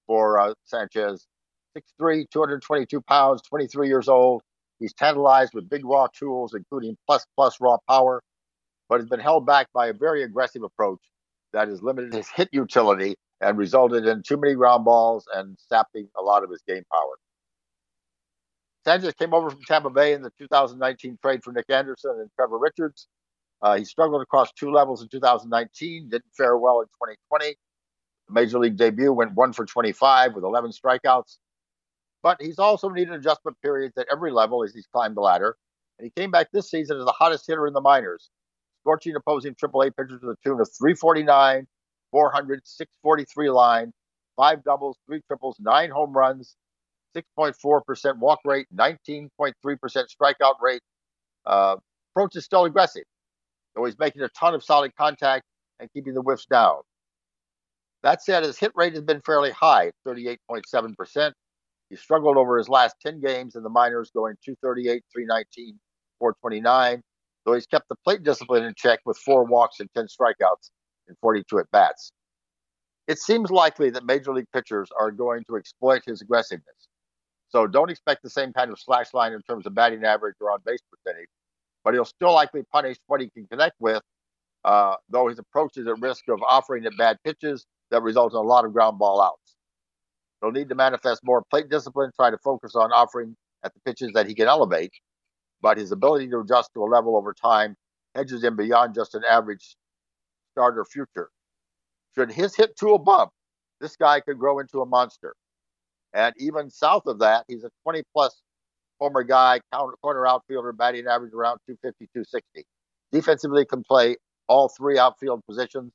[0.07, 1.27] for uh, Sanchez.
[2.01, 4.43] 6'3", 222 pounds, 23 years old.
[4.81, 8.23] He's tantalized with big raw tools, including plus plus raw power,
[8.89, 11.01] but has been held back by a very aggressive approach
[11.53, 16.09] that has limited his hit utility and resulted in too many ground balls and sapping
[16.19, 17.15] a lot of his game power.
[18.85, 22.59] Sanchez came over from Tampa Bay in the 2019 trade for Nick Anderson and Trevor
[22.59, 23.09] Richards.
[23.61, 27.57] Uh, he struggled across two levels in 2019, didn't fare well in 2020.
[28.29, 31.39] The major league debut went one for 25 with 11 strikeouts.
[32.23, 35.57] But he's also needed adjustment periods at every level as he's climbed the ladder.
[35.99, 38.31] And he came back this season as the hottest hitter in the minors,
[38.83, 41.67] scorching opposing AAA pitchers to the tune of 349,
[42.13, 43.93] 400, 643 line,
[44.37, 46.57] five doubles, three triples, nine home runs,
[47.17, 50.83] 6.4% walk rate, 19.3% strikeout rate.
[51.45, 51.77] Uh,
[52.13, 53.05] approach is still aggressive
[53.75, 55.45] though he's making a ton of solid contact
[55.81, 56.81] and keeping the whiffs down.
[58.03, 61.33] That said, his hit rate has been fairly high, 38.7%.
[61.91, 65.79] He struggled over his last 10 games in the minors, going 238, 319,
[66.19, 67.03] 429,
[67.45, 70.71] though he's kept the plate discipline in check with four walks and 10 strikeouts
[71.09, 72.13] in 42 at bats.
[73.09, 76.89] It seems likely that major league pitchers are going to exploit his aggressiveness.
[77.49, 80.51] So don't expect the same kind of slash line in terms of batting average or
[80.51, 81.31] on base percentage
[81.85, 84.03] but he'll still likely punish what he can connect with,
[84.65, 88.39] uh, though his approach is at risk of offering at bad pitches that result in
[88.39, 89.57] a lot of ground ball outs.
[90.41, 94.13] He'll need to manifest more plate discipline, try to focus on offering at the pitches
[94.15, 94.93] that he can elevate,
[95.61, 97.77] but his ability to adjust to a level over time
[98.15, 99.77] hedges him beyond just an average
[100.53, 101.31] starter future.
[102.15, 103.31] Should his hit tool bump,
[103.81, 105.35] this guy could grow into a monster.
[106.15, 108.41] And even south of that, he's a 20 plus
[108.99, 112.65] former guy, counter, corner outfielder, batting average around 250, 260.
[113.13, 114.17] Defensively can play
[114.49, 115.93] all three outfield positions,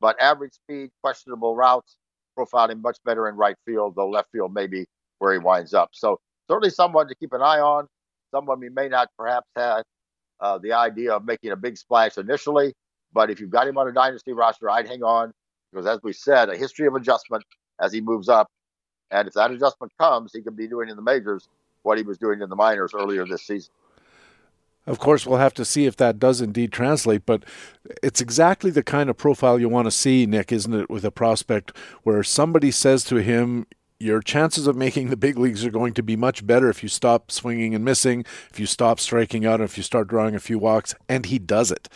[0.00, 1.96] but average speed, questionable routes,
[2.38, 4.86] profiling much better in right field, though left field may be
[5.18, 5.90] where he winds up.
[5.92, 7.86] So certainly someone to keep an eye on,
[8.30, 9.84] someone we may not perhaps have
[10.40, 12.74] uh, the idea of making a big splash initially,
[13.12, 15.32] but if you've got him on a dynasty roster, I'd hang on
[15.72, 17.44] because as we said, a history of adjustment
[17.80, 18.48] as he moves up.
[19.10, 21.48] And if that adjustment comes, he can be doing in the majors
[21.84, 23.72] what he was doing in the minors earlier this season.
[24.86, 27.44] Of course, we'll have to see if that does indeed translate, but
[28.02, 31.10] it's exactly the kind of profile you want to see, Nick, isn't it, with a
[31.10, 33.66] prospect where somebody says to him,
[33.98, 36.88] your chances of making the big leagues are going to be much better if you
[36.88, 40.40] stop swinging and missing, if you stop striking out, and if you start drawing a
[40.40, 41.88] few walks, and he does it.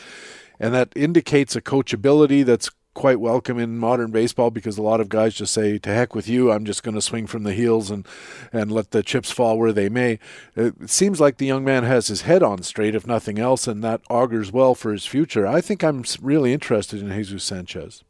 [0.59, 5.09] And that indicates a coachability that's quite welcome in modern baseball because a lot of
[5.09, 6.51] guys just say, "To heck with you!
[6.51, 8.05] I'm just going to swing from the heels and
[8.53, 10.19] and let the chips fall where they may."
[10.57, 13.85] It seems like the young man has his head on straight, if nothing else, and
[13.85, 15.47] that augurs well for his future.
[15.47, 18.03] I think I'm really interested in Jesus Sanchez.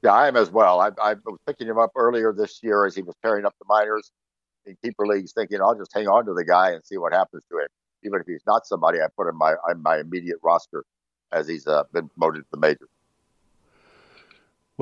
[0.00, 0.80] Yeah, I am as well.
[0.80, 3.66] I, I was picking him up earlier this year as he was pairing up the
[3.68, 4.12] minors
[4.64, 7.44] in keeper leagues, thinking I'll just hang on to the guy and see what happens
[7.50, 7.68] to him.
[8.02, 10.84] Even if he's not somebody I put in my in my immediate roster
[11.32, 12.88] as he's uh, been promoted to the majors.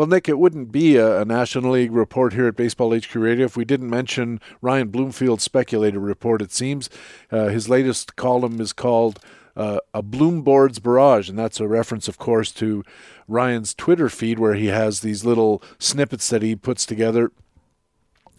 [0.00, 3.44] Well, Nick, it wouldn't be a, a, National League report here at Baseball HQ Radio
[3.44, 6.40] if we didn't mention Ryan Bloomfield's speculator report.
[6.40, 6.88] It seems
[7.30, 9.20] uh, his latest column is called
[9.54, 12.82] uh, A Bloomboard's Barrage, and that's a reference, of course, to
[13.28, 17.30] Ryan's Twitter feed where he has these little snippets that he puts together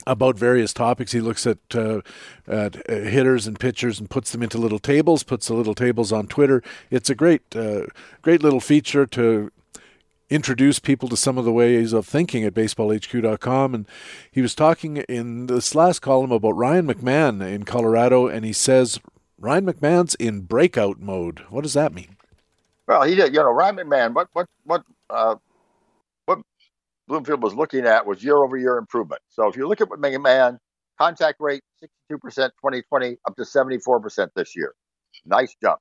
[0.07, 1.12] about various topics.
[1.12, 2.01] He looks at, uh,
[2.47, 5.22] at uh, hitters and pitchers and puts them into little tables.
[5.22, 6.64] Puts the little tables on Twitter.
[6.89, 7.86] It's a great, uh,
[8.24, 9.51] great little feature to
[10.32, 13.76] introduce people to some of the ways of thinking at baseballhq.com.
[13.76, 13.88] And
[14.32, 19.00] he was talking in this last column about Ryan McMahon in Colorado, and he says
[19.38, 21.40] Ryan McMahon's in breakout mode.
[21.50, 22.16] What does that mean?
[22.88, 23.34] Well, he did.
[23.34, 24.14] You know, Ryan McMahon.
[24.14, 25.36] What what what uh,
[26.26, 26.40] what
[27.08, 29.22] Bloomfield was looking at was year over year improvement.
[29.30, 30.58] So if you look at what McMahon
[30.98, 34.74] contact rate, sixty two percent, twenty twenty, up to seventy four percent this year.
[35.26, 35.80] Nice jump.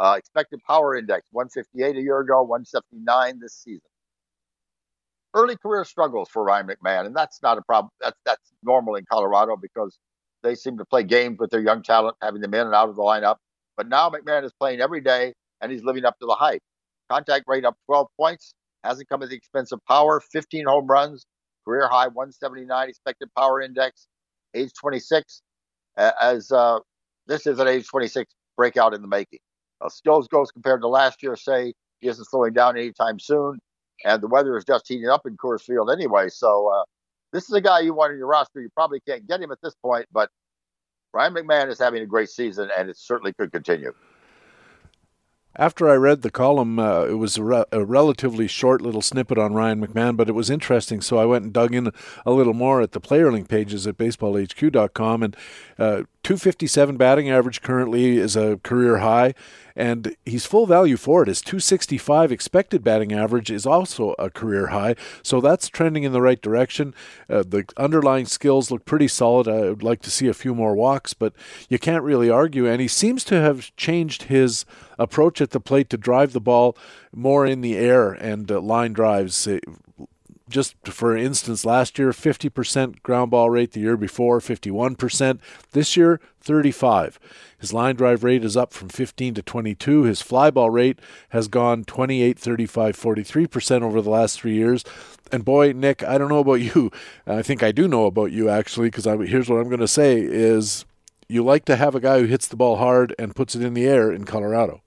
[0.00, 3.89] Uh, expected power index, 158 a year ago, 179 this season.
[5.34, 7.90] Early career struggles for Ryan McMahon, and that's not a problem.
[8.00, 9.96] That's that's normal in Colorado because
[10.42, 12.96] they seem to play games with their young talent, having them in and out of
[12.96, 13.36] the lineup.
[13.76, 16.62] But now McMahon is playing every day, and he's living up to the hype.
[17.10, 20.20] Contact rate up 12 points, hasn't come at the expense of power.
[20.32, 21.26] 15 home runs,
[21.64, 24.08] career high 179 expected power index.
[24.54, 25.42] Age 26,
[25.96, 26.78] as uh,
[27.26, 29.38] this is an age 26 breakout in the making.
[29.80, 33.58] Uh, skills goes compared to last year, say he isn't slowing down anytime soon,
[34.04, 36.28] and the weather is just heating up in Coors Field anyway.
[36.28, 36.84] So uh,
[37.32, 38.60] this is a guy you want in your roster.
[38.60, 40.30] You probably can't get him at this point, but
[41.12, 43.92] Ryan McMahon is having a great season, and it certainly could continue.
[45.56, 49.36] After I read the column, uh, it was a, re- a, relatively short little snippet
[49.36, 51.00] on Ryan McMahon, but it was interesting.
[51.00, 51.90] So I went and dug in
[52.24, 55.22] a little more at the player link pages at baseballhq.com.
[55.24, 55.36] And
[55.76, 59.34] uh, 257 batting average currently is a career high
[59.80, 61.28] and he's full value for it.
[61.28, 66.20] His 265 expected batting average is also a career high, so that's trending in the
[66.20, 66.94] right direction.
[67.30, 69.48] Uh, the underlying skills look pretty solid.
[69.48, 71.32] I would like to see a few more walks, but
[71.70, 72.66] you can't really argue.
[72.66, 74.66] And he seems to have changed his
[74.98, 76.76] approach at the plate to drive the ball
[77.14, 79.48] more in the air and uh, line drives
[80.50, 85.38] just for instance, last year 50% ground ball rate, the year before 51%,
[85.72, 87.18] this year 35.
[87.58, 90.02] His line drive rate is up from 15 to 22.
[90.02, 90.98] His fly ball rate
[91.30, 94.84] has gone 28, 35, 43% over the last 3 years.
[95.32, 96.90] And boy, Nick, I don't know about you.
[97.26, 100.20] I think I do know about you actually because here's what I'm going to say
[100.20, 100.84] is
[101.28, 103.74] you like to have a guy who hits the ball hard and puts it in
[103.74, 104.82] the air in Colorado.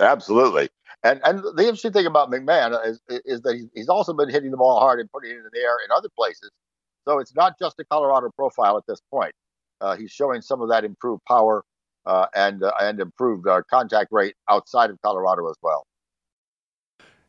[0.00, 0.68] Absolutely.
[1.04, 4.56] And and the interesting thing about McMahon is is that he's also been hitting the
[4.56, 6.50] ball hard and putting it in the air in other places.
[7.06, 9.32] So it's not just a Colorado profile at this point.
[9.80, 11.64] Uh, he's showing some of that improved power
[12.06, 15.84] uh, and uh, and improved uh, contact rate outside of Colorado as well.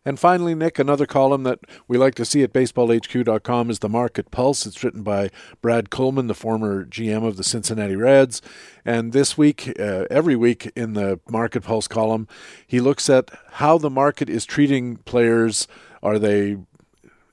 [0.06, 4.32] And finally, Nick, another column that we like to see at baseballhq.com is the Market
[4.32, 4.66] Pulse.
[4.66, 5.30] It's written by
[5.62, 8.42] Brad Kullman, the former GM of the Cincinnati Reds.
[8.84, 12.28] And this week, uh, every week in the Market Pulse column,
[12.68, 15.68] he looks at how the market is treating players.
[16.02, 16.58] Are they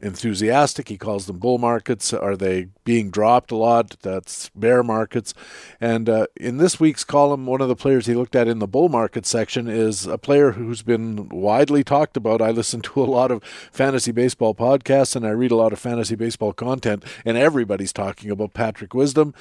[0.00, 0.88] enthusiastic.
[0.88, 2.12] He calls them bull markets.
[2.12, 3.96] Are they being dropped a lot?
[4.02, 5.34] That's bear markets.
[5.80, 8.66] And uh, in this week's column, one of the players he looked at in the
[8.66, 12.42] bull market section is a player who's been widely talked about.
[12.42, 15.78] I listen to a lot of fantasy baseball podcasts and I read a lot of
[15.78, 19.34] fantasy baseball content, and everybody's talking about Patrick Wisdom.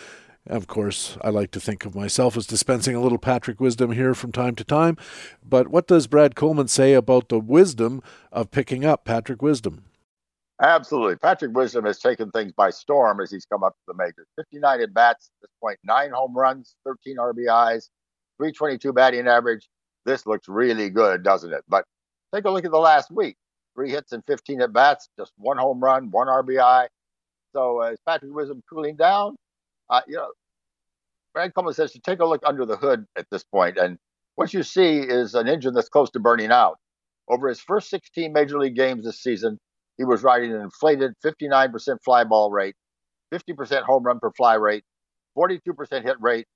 [0.48, 4.16] Of course, I like to think of myself as dispensing a little Patrick wisdom here
[4.16, 4.98] from time to time.
[5.48, 9.84] But what does Brad Kullman say about the wisdom of picking up Patrick Wisdom?
[10.62, 11.16] Absolutely.
[11.16, 14.28] Patrick Wisdom has taken things by storm as he's come up to the majors.
[14.36, 17.88] 59 at bats at this point, nine home runs, 13 RBIs,
[18.38, 19.70] 322 batting average.
[20.06, 21.64] This looks really good, doesn't it?
[21.70, 21.86] But
[22.36, 23.38] take a look at the last week.
[23.76, 26.88] Three hits and 15 at bats, just one home run, one RBI.
[27.54, 29.38] So uh, is Patrick Wisdom cooling down?
[29.90, 30.32] Uh, you know,
[31.34, 33.98] Brad Kullman says to take a look under the hood at this point, and
[34.36, 36.78] what you see is an engine that's close to burning out.
[37.30, 39.60] Over his first 16 major league games this season,
[40.00, 42.74] he was riding an inflated 59% fly ball rate,
[43.34, 44.86] 50% home run per fly rate,
[45.38, 46.48] 42% hit rate.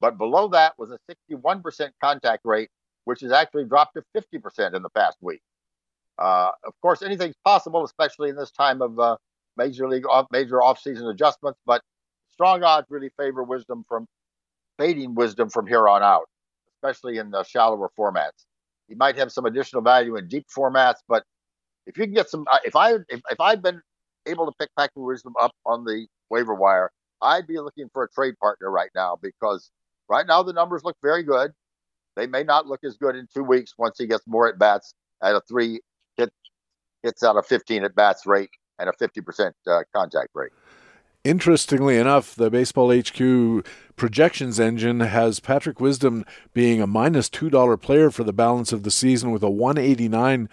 [0.00, 0.98] But below that was a
[1.34, 2.68] 61% contact rate,
[3.06, 5.40] which has actually dropped to 50% in the past week.
[6.18, 9.16] Uh, of course, anything's possible, especially in this time of uh,
[9.56, 11.58] major league off, major offseason adjustments.
[11.64, 11.80] But
[12.28, 14.06] strong odds really favor wisdom from
[14.78, 16.28] fading wisdom from here on out,
[16.76, 18.44] especially in the shallower formats.
[18.88, 21.24] He might have some additional value in deep formats, but
[21.86, 23.80] if you can get some, if I if, if I've been
[24.26, 26.90] able to pick Patrick Wisdom up on the waiver wire,
[27.20, 29.70] I'd be looking for a trade partner right now because
[30.08, 31.52] right now the numbers look very good.
[32.16, 34.94] They may not look as good in two weeks once he gets more at bats
[35.22, 35.80] at a three
[36.16, 36.30] hit
[37.02, 40.52] hits out of 15 at bats rate and a 50% uh, contact rate.
[41.24, 43.64] Interestingly enough, the Baseball HQ
[44.02, 48.90] projections engine has Patrick Wisdom being a minus $2 player for the balance of the
[48.90, 50.48] season with a 189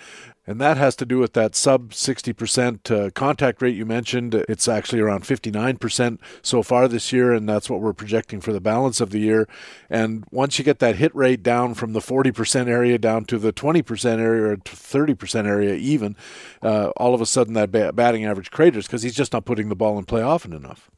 [0.45, 4.33] and that has to do with that sub 60% uh, contact rate you mentioned.
[4.33, 8.59] It's actually around 59% so far this year, and that's what we're projecting for the
[8.59, 9.47] balance of the year.
[9.91, 13.53] And once you get that hit rate down from the 40% area down to the
[13.53, 16.15] 20% area or 30% area, even,
[16.63, 19.75] uh, all of a sudden that batting average craters because he's just not putting the
[19.75, 20.89] ball in play often enough.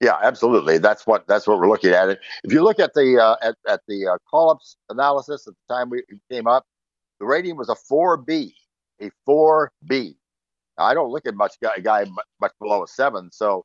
[0.00, 0.78] Yeah, absolutely.
[0.78, 2.08] That's what that's what we're looking at.
[2.08, 2.20] It.
[2.42, 5.90] If you look at the uh, at at the uh, call-ups analysis at the time
[5.90, 6.64] we came up,
[7.20, 8.54] the rating was a four B,
[9.00, 10.16] a four B.
[10.76, 12.04] I don't look at much guy, guy
[12.40, 13.30] much below a seven.
[13.32, 13.64] So,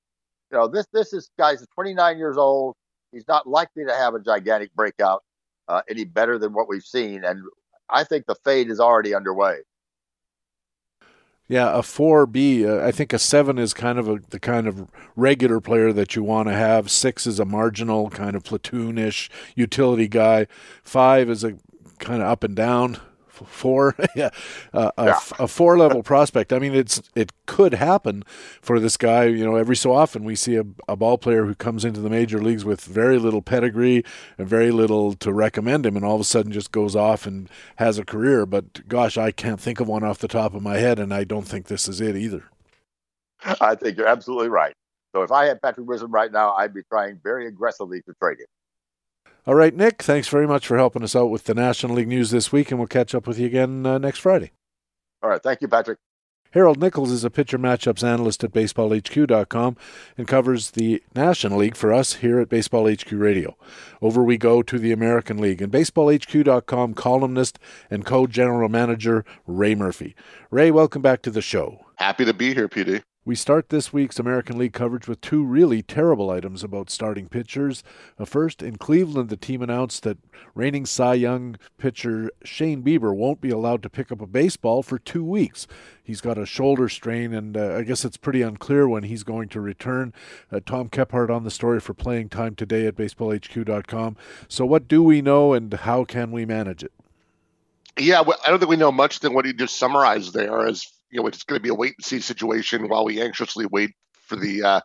[0.51, 2.75] you know, this this is guy's 29 years old.
[3.11, 5.23] He's not likely to have a gigantic breakout
[5.67, 7.41] uh, any better than what we've seen, and
[7.89, 9.57] I think the fade is already underway.
[11.49, 12.65] Yeah, a four B.
[12.65, 16.15] Uh, I think a seven is kind of a, the kind of regular player that
[16.15, 16.91] you want to have.
[16.91, 20.45] Six is a marginal kind of platoonish utility guy.
[20.83, 21.55] Five is a
[21.97, 22.99] kind of up and down
[23.45, 24.29] four, yeah,
[24.73, 25.19] uh, a, yeah.
[25.39, 26.53] a four level prospect.
[26.53, 28.23] I mean, it's it could happen
[28.61, 29.25] for this guy.
[29.25, 32.09] You know, every so often we see a, a ball player who comes into the
[32.09, 34.03] major leagues with very little pedigree
[34.37, 37.49] and very little to recommend him, and all of a sudden just goes off and
[37.77, 38.45] has a career.
[38.45, 41.23] But gosh, I can't think of one off the top of my head, and I
[41.23, 42.45] don't think this is it either.
[43.61, 44.73] I think you're absolutely right.
[45.15, 48.39] So if I had Patrick Wisdom right now, I'd be trying very aggressively to trade
[48.39, 48.47] him.
[49.47, 52.29] All right, Nick, thanks very much for helping us out with the National League news
[52.31, 54.51] this week, and we'll catch up with you again uh, next Friday.
[55.23, 55.97] All right, thank you, Patrick.
[56.51, 59.77] Harold Nichols is a pitcher matchups analyst at baseballhq.com
[60.17, 63.55] and covers the National League for us here at Baseball HQ Radio.
[64.01, 67.59] Over we go to the American League and baseballhq.com columnist
[67.91, 70.15] and co-general manager Ray Murphy.
[70.49, 71.85] Ray, welcome back to the show.
[71.97, 73.03] Happy to be here, PD.
[73.29, 77.83] We start this week's American League coverage with two really terrible items about starting pitchers.
[78.17, 80.17] Uh, first, in Cleveland, the team announced that
[80.55, 84.97] reigning Cy Young pitcher Shane Bieber won't be allowed to pick up a baseball for
[84.97, 85.67] two weeks.
[86.03, 89.49] He's got a shoulder strain, and uh, I guess it's pretty unclear when he's going
[89.49, 90.11] to return.
[90.51, 94.17] Uh, Tom Kephart on the story for playing time today at baseballhq.com.
[94.47, 96.93] So, what do we know, and how can we manage it?
[97.95, 100.65] Yeah, well, I don't think we know much than what he just summarized there.
[100.65, 103.65] As you know, it's going to be a wait and see situation while we anxiously
[103.65, 103.91] wait
[104.27, 104.81] for the uh,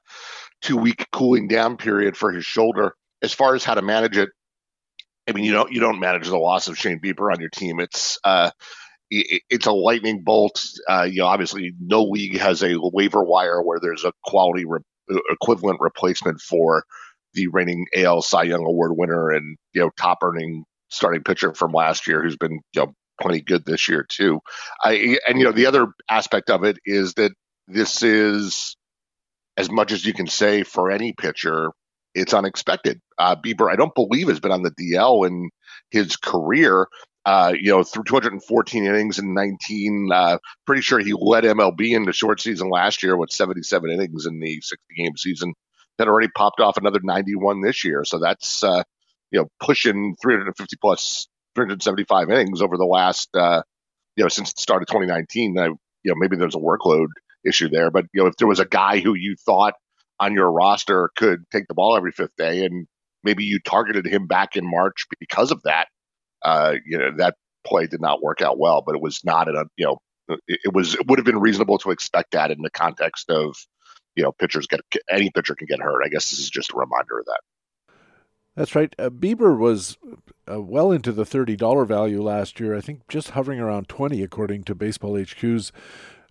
[0.62, 2.94] two week cooling down period for his shoulder.
[3.22, 4.30] As far as how to manage it,
[5.28, 7.80] I mean, you don't you don't manage the loss of Shane Bieber on your team.
[7.80, 8.50] It's uh,
[9.10, 10.64] it, it's a lightning bolt.
[10.88, 14.80] Uh, you know, obviously, no league has a waiver wire where there's a quality re-
[15.30, 16.84] equivalent replacement for
[17.32, 21.72] the reigning AL Cy Young Award winner and you know top earning starting pitcher from
[21.72, 24.40] last year, who's been you know plenty good this year too.
[24.82, 27.32] I, and you know the other aspect of it is that
[27.68, 28.76] this is
[29.56, 31.70] as much as you can say for any pitcher.
[32.14, 33.00] It's unexpected.
[33.18, 35.50] Uh, Bieber, I don't believe, has been on the DL in
[35.90, 36.86] his career.
[37.26, 40.10] Uh, you know, through 214 innings in 19.
[40.12, 44.26] Uh, pretty sure he led MLB in the short season last year with 77 innings
[44.26, 45.54] in the 60 game season.
[45.96, 48.04] That already popped off another 91 this year.
[48.04, 48.82] So that's uh,
[49.30, 53.62] you know pushing 350 plus 375 innings over the last, uh,
[54.16, 55.58] you know, since the start of 2019.
[55.58, 57.08] I, you know, maybe there's a workload
[57.44, 59.74] issue there, but you know, if there was a guy who you thought
[60.20, 62.86] on your roster could take the ball every fifth day, and
[63.22, 65.88] maybe you targeted him back in March because of that,
[66.42, 67.34] uh, you know, that
[67.66, 68.82] play did not work out well.
[68.84, 69.98] But it was not a, you know,
[70.28, 73.56] it, it was it would have been reasonable to expect that in the context of,
[74.14, 76.02] you know, pitchers get any pitcher can get hurt.
[76.04, 77.40] I guess this is just a reminder of that.
[78.56, 78.94] That's right.
[78.98, 79.98] Uh, Bieber was
[80.50, 82.76] uh, well into the thirty dollar value last year.
[82.76, 85.72] I think just hovering around twenty, according to Baseball HQ's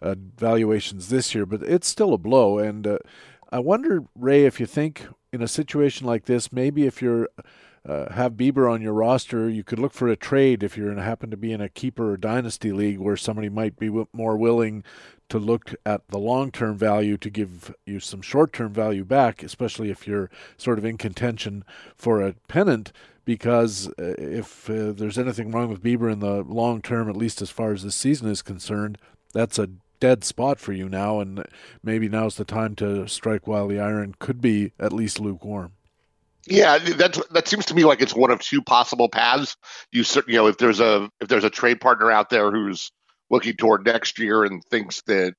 [0.02, 1.46] uh, valuations this year.
[1.46, 2.60] But it's still a blow.
[2.60, 3.00] And uh,
[3.52, 7.28] I wonder, Ray, if you think in a situation like this, maybe if you're
[7.88, 11.30] uh, have Bieber on your roster, you could look for a trade if you happen
[11.30, 14.84] to be in a keeper or dynasty league where somebody might be w- more willing
[15.28, 19.44] to look at the long term value to give you some short term value back,
[19.44, 21.66] especially if you're sort of in contention
[21.96, 22.92] for a pennant.
[23.26, 27.42] Because uh, if uh, there's anything wrong with Bieber in the long term, at least
[27.42, 28.98] as far as this season is concerned,
[29.34, 29.70] that's a
[30.02, 31.46] dead spot for you now, and
[31.82, 35.72] maybe now's the time to strike while the iron could be at least lukewarm.
[36.48, 39.56] Yeah, that that seems to me like it's one of two possible paths.
[39.92, 42.92] You you know if there's a if there's a trade partner out there who's
[43.30, 45.36] looking toward next year and thinks that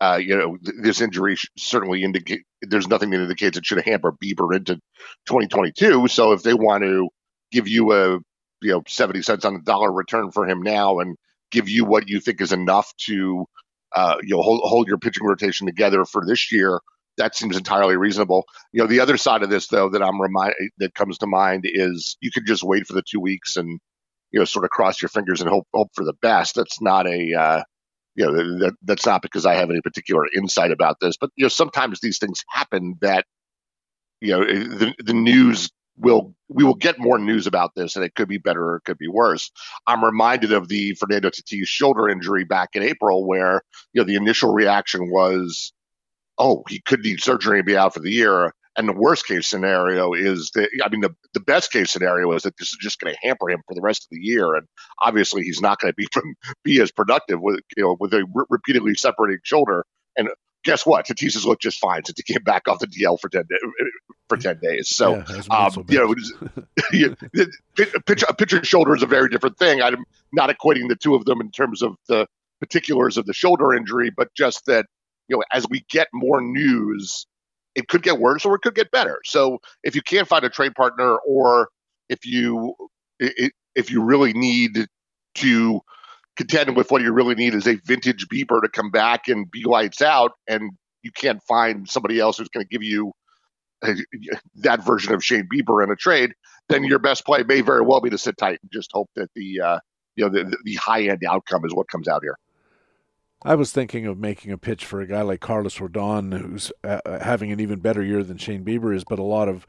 [0.00, 4.56] uh, you know this injury certainly indicate there's nothing that indicates it should hamper Bieber
[4.56, 4.76] into
[5.26, 6.08] 2022.
[6.08, 7.08] So if they want to
[7.52, 8.18] give you a
[8.62, 11.16] you know 70 cents on the dollar return for him now and
[11.52, 13.46] give you what you think is enough to
[13.94, 16.80] uh, you know hold, hold your pitching rotation together for this year.
[17.16, 18.46] That seems entirely reasonable.
[18.72, 21.64] You know, the other side of this though that I'm remind that comes to mind
[21.64, 23.80] is you could just wait for the two weeks and
[24.32, 26.54] you know sort of cross your fingers and hope hope for the best.
[26.54, 27.62] That's not a uh,
[28.14, 31.44] you know that, that's not because I have any particular insight about this, but you
[31.44, 33.24] know sometimes these things happen that
[34.20, 38.14] you know the the news will we will get more news about this and it
[38.14, 39.50] could be better or it could be worse.
[39.86, 43.62] I'm reminded of the Fernando Tatis shoulder injury back in April where
[43.92, 45.72] you know the initial reaction was
[46.40, 49.46] oh he could need surgery and be out for the year and the worst case
[49.46, 52.98] scenario is that I mean the, the best case scenario is that this is just
[52.98, 54.66] going to hamper him for the rest of the year and
[55.02, 56.08] obviously he's not going to be
[56.64, 59.84] be as productive with you know with a re- repeatedly separating shoulder
[60.16, 60.28] and
[60.64, 61.06] guess what?
[61.06, 63.44] Tatis has looked just fine since he came back off the DL for ten
[64.28, 64.88] for ten days.
[64.88, 67.46] So, yeah, um, so you know,
[68.06, 69.82] pitch, a pitcher's shoulder is a very different thing.
[69.82, 72.26] I'm not equating the two of them in terms of the
[72.60, 74.86] particulars of the shoulder injury, but just that
[75.30, 77.26] you know, as we get more news,
[77.76, 79.20] it could get worse or it could get better.
[79.24, 81.68] So, if you can't find a trade partner, or
[82.08, 82.74] if you
[83.18, 84.86] if you really need
[85.36, 85.80] to
[86.36, 89.64] contend with what you really need is a vintage Bieber to come back and be
[89.64, 93.12] lights out, and you can't find somebody else who's going to give you
[94.56, 96.32] that version of Shane Bieber in a trade,
[96.68, 99.28] then your best play may very well be to sit tight and just hope that
[99.36, 99.78] the uh,
[100.16, 102.36] you know the, the high end outcome is what comes out here.
[103.42, 107.00] I was thinking of making a pitch for a guy like Carlos Rodon, who's uh,
[107.20, 109.66] having an even better year than Shane Bieber is, but a lot of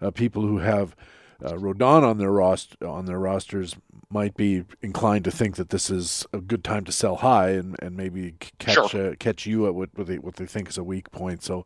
[0.00, 0.96] uh, people who have
[1.44, 3.76] uh, Rodon on their roster on their rosters
[4.10, 7.76] might be inclined to think that this is a good time to sell high and,
[7.80, 9.10] and maybe catch sure.
[9.10, 11.42] uh, catch you at what, what they what they think is a weak point.
[11.42, 11.64] So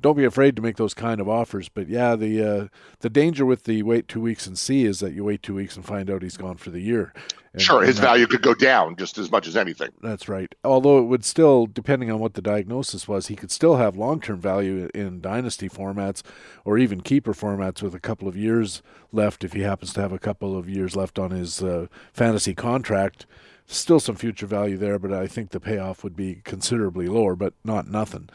[0.00, 1.68] don't be afraid to make those kind of offers.
[1.68, 2.68] But yeah, the uh,
[3.00, 5.76] the danger with the wait two weeks and see is that you wait two weeks
[5.76, 7.12] and find out he's gone for the year.
[7.54, 9.90] And, sure, his that, value could go down just as much as anything.
[10.02, 10.54] That's right.
[10.62, 14.20] Although it would still, depending on what the diagnosis was, he could still have long
[14.20, 16.22] term value in dynasty formats
[16.64, 20.12] or even keeper formats with a couple of years left if he happens to have
[20.12, 23.26] a couple of years left on his uh, fantasy contract.
[23.66, 27.54] Still some future value there, but I think the payoff would be considerably lower, but
[27.64, 28.30] not nothing.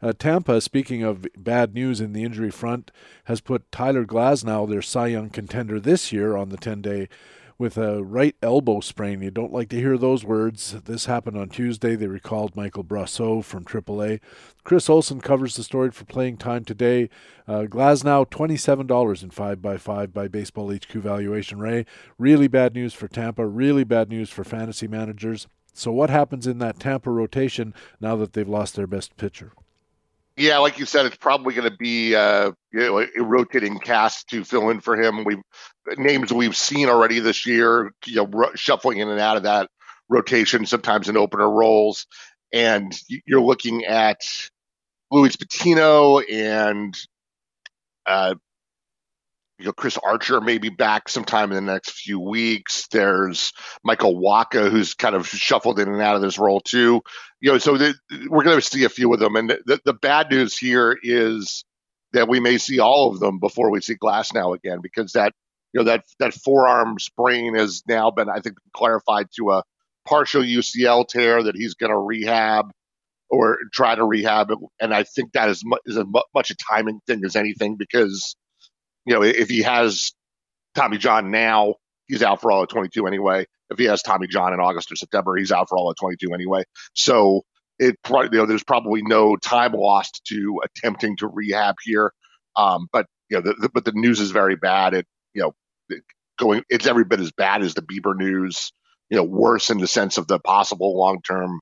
[0.00, 2.90] Uh, Tampa, speaking of bad news in the injury front,
[3.24, 7.08] has put Tyler Glasnow, their Cy Young contender this year, on the 10 day
[7.58, 9.20] with a right elbow sprain.
[9.20, 10.76] You don't like to hear those words.
[10.84, 11.96] This happened on Tuesday.
[11.96, 14.20] They recalled Michael Brosseau from AAA.
[14.62, 17.10] Chris Olson covers the story for playing time today.
[17.48, 21.58] Uh, Glasnow, $27 in 5x5 by Baseball HQ valuation.
[21.58, 21.84] Ray,
[22.16, 25.48] really bad news for Tampa, really bad news for fantasy managers.
[25.74, 29.52] So, what happens in that Tampa rotation now that they've lost their best pitcher?
[30.38, 34.28] Yeah, like you said, it's probably going to be uh, you know, a rotating cast
[34.28, 35.24] to fill in for him.
[35.24, 35.42] We've
[35.96, 39.68] names we've seen already this year, you know, shuffling in and out of that
[40.08, 42.06] rotation, sometimes in opener roles,
[42.52, 42.96] and
[43.26, 44.20] you're looking at
[45.10, 46.96] Luis Patino and
[48.06, 48.36] uh,
[49.58, 52.86] you know, Chris Archer may be back sometime in the next few weeks.
[52.92, 53.52] There's
[53.82, 57.02] Michael Wacha, who's kind of shuffled in and out of this role too.
[57.40, 57.94] You know, so the,
[58.28, 59.34] we're going to see a few of them.
[59.34, 61.64] And the, the bad news here is
[62.12, 65.32] that we may see all of them before we see Glasnow again, because that
[65.72, 69.64] you know that that forearm sprain has now been, I think, clarified to a
[70.06, 72.70] partial UCL tear that he's going to rehab
[73.28, 74.50] or try to rehab.
[74.80, 78.34] And I think that is, mu- is as much a timing thing as anything because
[79.08, 80.12] you know, if he has
[80.74, 81.76] Tommy John now,
[82.08, 83.46] he's out for all of 22 anyway.
[83.70, 86.34] If he has Tommy John in August or September, he's out for all of 22
[86.34, 86.64] anyway.
[86.94, 87.42] So
[87.78, 92.12] it you know, there's probably no time lost to attempting to rehab here.
[92.54, 94.92] Um, but you know, the, the, but the news is very bad.
[94.92, 95.98] It, you know,
[96.38, 98.72] going, it's every bit as bad as the Bieber news.
[99.08, 101.60] You know, worse in the sense of the possible long term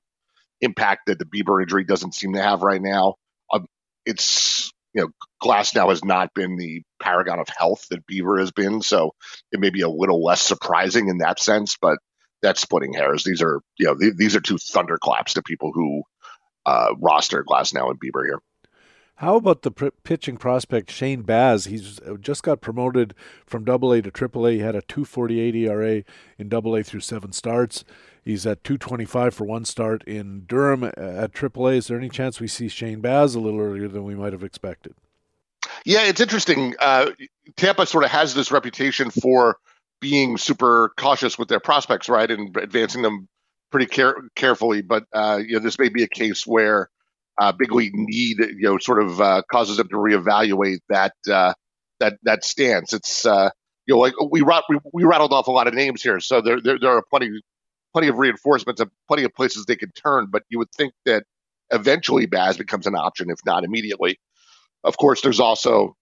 [0.59, 3.15] impact that the Bieber injury doesn't seem to have right now.
[3.53, 3.67] Um,
[4.05, 5.09] it's you know,
[5.41, 9.13] Glasnow has not been the paragon of health that Bieber has been, so
[9.51, 11.77] it may be a little less surprising in that sense.
[11.79, 11.99] But
[12.41, 13.23] that's splitting hairs.
[13.23, 16.03] These are you know th- these are two thunderclaps to people who
[16.65, 18.39] uh, roster Glasnow and Bieber here.
[19.15, 21.65] How about the pr- pitching prospect Shane Baz?
[21.65, 23.15] He's uh, just got promoted
[23.47, 24.51] from Double A to Triple A.
[24.51, 26.03] He had a 2.48 ERA
[26.37, 27.83] in Double A through seven starts.
[28.23, 31.77] He's at 225 for one start in Durham at AAA.
[31.77, 34.43] Is there any chance we see Shane Baz a little earlier than we might have
[34.43, 34.93] expected?
[35.85, 36.75] Yeah, it's interesting.
[36.79, 37.11] Uh,
[37.55, 39.57] Tampa sort of has this reputation for
[39.99, 43.27] being super cautious with their prospects, right, and advancing them
[43.71, 44.81] pretty care- carefully.
[44.81, 46.89] But uh, you know, this may be a case where
[47.37, 51.53] uh, big league need, you know, sort of uh, causes them to reevaluate that uh,
[51.99, 52.93] that that stance.
[52.93, 53.49] It's uh,
[53.85, 56.61] you know, like we, we we rattled off a lot of names here, so there
[56.61, 57.29] there, there are plenty
[57.93, 60.27] plenty of reinforcements and plenty of places they could turn.
[60.29, 61.23] But you would think that
[61.71, 64.19] eventually Baz becomes an option, if not immediately.
[64.87, 65.95] Of course, there's also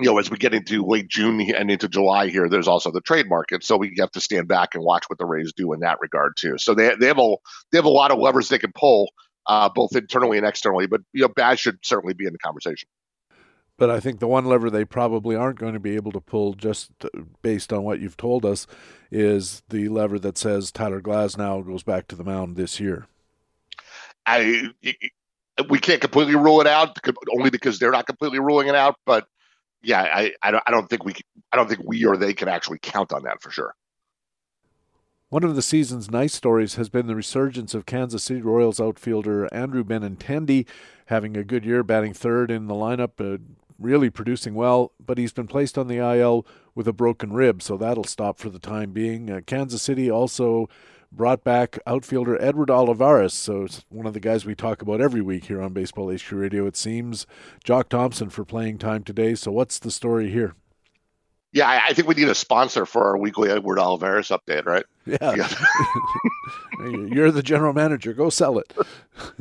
[0.00, 3.00] you know, as we get into late June and into July here, there's also the
[3.00, 3.62] trade market.
[3.62, 6.32] So we have to stand back and watch what the Rays do in that regard
[6.36, 6.58] too.
[6.58, 7.36] So they they have a
[7.70, 9.10] they have a lot of levers they can pull,
[9.46, 10.86] uh, both internally and externally.
[10.86, 12.88] But you know, Baz should certainly be in the conversation.
[13.76, 16.54] But I think the one lever they probably aren't going to be able to pull,
[16.54, 16.90] just
[17.42, 18.66] based on what you've told us,
[19.10, 23.06] is the lever that says Tyler Glasnow goes back to the mound this year.
[24.26, 24.70] I
[25.68, 26.98] we can't completely rule it out,
[27.36, 28.96] only because they're not completely ruling it out.
[29.06, 29.26] But
[29.82, 31.14] yeah, I, I don't, I don't think we
[31.52, 33.74] I don't think we or they can actually count on that for sure.
[35.28, 39.52] One of the season's nice stories has been the resurgence of Kansas City Royals outfielder
[39.52, 40.66] Andrew Benintendi,
[41.06, 43.38] having a good year, batting third in the lineup, uh,
[43.78, 47.76] really producing well, but he's been placed on the IL with a broken rib, so
[47.76, 49.28] that'll stop for the time being.
[49.28, 50.68] Uh, Kansas City also
[51.16, 55.46] brought back outfielder Edward Olivares, so one of the guys we talk about every week
[55.46, 56.66] here on Baseball HQ Radio.
[56.66, 57.26] It seems
[57.62, 59.34] Jock Thompson for playing time today.
[59.34, 60.54] So what's the story here?
[61.52, 64.84] Yeah, I think we need a sponsor for our weekly Edward Olivares update, right?
[65.06, 65.36] Yeah.
[65.36, 65.48] yeah.
[67.14, 68.12] You're the general manager.
[68.12, 68.72] Go sell it.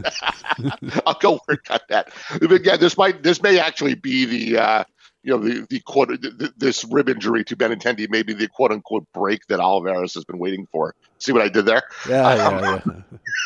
[1.07, 2.13] I'll go work on that.
[2.39, 4.83] But yeah, this might this may actually be the uh,
[5.23, 6.09] you know the the quote
[6.57, 10.37] this rib injury to Benintendi may be the quote unquote break that Olivares has been
[10.37, 10.95] waiting for.
[11.19, 11.83] See what I did there?
[12.07, 12.79] Yeah, yeah,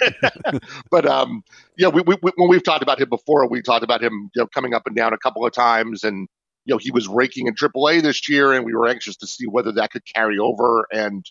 [0.01, 0.59] yeah.
[0.91, 1.43] but um,
[1.77, 4.47] yeah, we, we, when we've talked about him before, we talked about him you know
[4.47, 6.27] coming up and down a couple of times, and
[6.65, 9.45] you know he was raking in AAA this year, and we were anxious to see
[9.45, 10.87] whether that could carry over.
[10.91, 11.23] And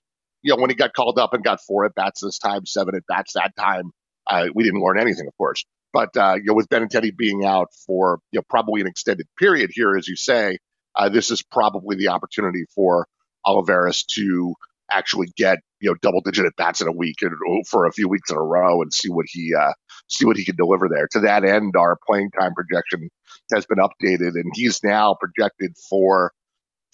[0.43, 2.95] you know when he got called up and got four at bats this time, seven
[2.95, 3.91] at bats that time,
[4.29, 5.65] uh, we didn't learn anything, of course.
[5.97, 9.71] But uh, you know, with Benintendi being out for you know probably an extended period
[9.73, 10.59] here, as you say,
[10.95, 13.07] uh, this is probably the opportunity for
[13.47, 14.55] Olivares to
[14.91, 17.93] actually get you know double digit at bats in a week and oh, for a
[17.93, 19.73] few weeks in a row and see what he uh,
[20.07, 21.09] see what he can deliver there.
[21.13, 23.09] To that end, our playing time projection
[23.55, 26.31] has been updated, and he's now projected for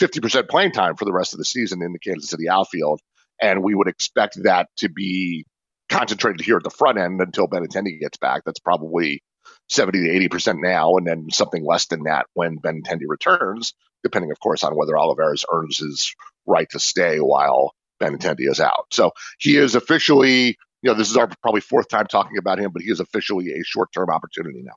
[0.00, 3.00] 50% playing time for the rest of the season in the Kansas City outfield.
[3.40, 5.44] And we would expect that to be
[5.92, 8.42] concentrated here at the front end until Benintendi gets back.
[8.44, 9.22] That's probably
[9.68, 14.30] 70 to 80 percent now, and then something less than that when Benintendi returns, depending,
[14.30, 16.14] of course, on whether Olivares earns his
[16.46, 18.86] right to stay while Benintendi is out.
[18.90, 22.72] So he is officially, you know, this is our probably fourth time talking about him,
[22.72, 24.74] but he is officially a short-term opportunity now.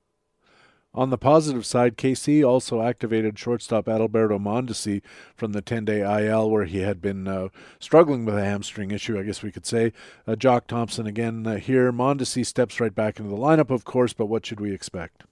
[0.95, 5.01] On the positive side, KC also activated shortstop Adalberto Mondesi
[5.35, 7.49] from the 10 day IL, where he had been uh,
[7.79, 9.91] struggling with a hamstring issue, I guess we could say.
[10.25, 11.91] Uh, Jock Thompson again uh, here.
[11.91, 15.25] Mondesi steps right back into the lineup, of course, but what should we expect?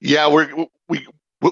[0.00, 1.04] Yeah, we're, we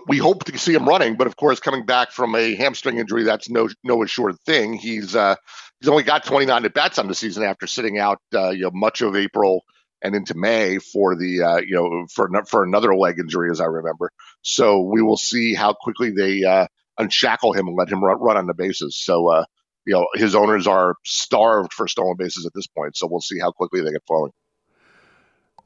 [0.06, 3.24] we hope to see him running, but of course, coming back from a hamstring injury,
[3.24, 4.74] that's no no assured thing.
[4.74, 5.34] He's uh,
[5.80, 8.70] he's only got 29 at bats on the season after sitting out uh, you know
[8.72, 9.64] much of April
[10.02, 13.66] and into May for the uh, you know for for another leg injury, as I
[13.66, 14.10] remember.
[14.42, 16.66] So we will see how quickly they uh,
[16.98, 18.96] unshackle him and let him run, run on the bases.
[18.96, 19.44] So uh,
[19.86, 22.96] you know his owners are starved for stolen bases at this point.
[22.96, 24.32] So we'll see how quickly they get flowing.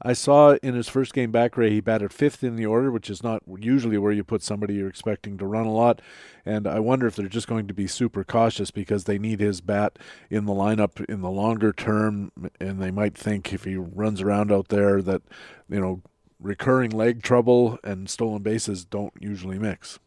[0.03, 3.09] I saw in his first game back, Ray, he batted fifth in the order, which
[3.09, 6.01] is not usually where you put somebody you're expecting to run a lot.
[6.45, 9.61] And I wonder if they're just going to be super cautious because they need his
[9.61, 9.99] bat
[10.29, 12.31] in the lineup in the longer term.
[12.59, 15.21] And they might think if he runs around out there that,
[15.69, 16.01] you know,
[16.39, 19.99] recurring leg trouble and stolen bases don't usually mix.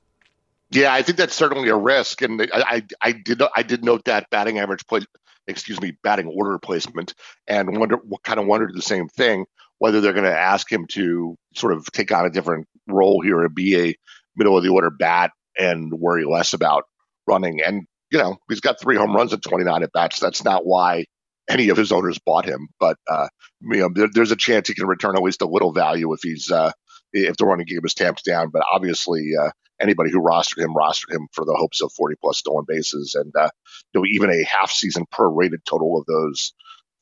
[0.71, 4.07] Yeah, I think that's certainly a risk, and I, I, I did I did note
[4.07, 5.03] that batting average play,
[5.47, 7.15] excuse me, batting order placement,
[7.47, 9.45] and wonder what kind of wondered the same thing
[9.79, 13.43] whether they're going to ask him to sort of take on a different role here
[13.43, 13.95] and be a
[14.37, 16.85] middle of the order bat and worry less about
[17.27, 17.61] running.
[17.63, 20.21] And, you know, he's got three home runs at 29 at bats.
[20.21, 21.05] That's not why
[21.49, 23.29] any of his owners bought him, but, uh,
[23.61, 26.21] you know, there, there's a chance he can return at least a little value if
[26.23, 26.73] he's, uh,
[27.13, 28.49] if the running game is tamped down.
[28.51, 32.39] But obviously, uh, anybody who rostered him rostered him for the hopes of 40 plus
[32.39, 33.51] stolen bases and, uh,
[33.93, 36.55] you know, even a half season per rated total of those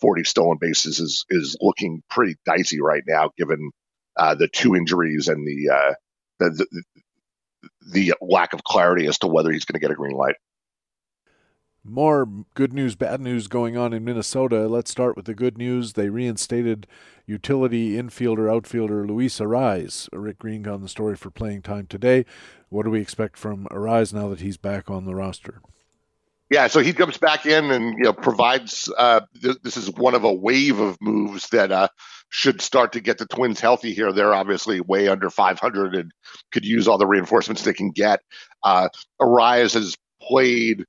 [0.02, 3.70] 40 stolen bases is is looking pretty dicey right now, given
[4.18, 5.94] uh, the two injuries and the, uh,
[6.40, 6.82] the, the
[7.92, 10.34] the lack of clarity as to whether he's going to get a green light.
[11.84, 14.68] More good news, bad news going on in Minnesota.
[14.68, 15.94] Let's start with the good news.
[15.94, 16.86] They reinstated
[17.26, 20.08] utility infielder, outfielder Luis Arraez.
[20.12, 22.24] Rick Green got the story for playing time today.
[22.68, 25.60] What do we expect from Arraez now that he's back on the roster?
[26.52, 28.92] Yeah, so he jumps back in and you know provides.
[28.94, 31.88] Uh, th- this is one of a wave of moves that uh,
[32.28, 34.12] should start to get the Twins healthy here.
[34.12, 36.12] They're obviously way under 500 and
[36.52, 38.20] could use all the reinforcements they can get.
[38.62, 40.84] Uh, Arraez has played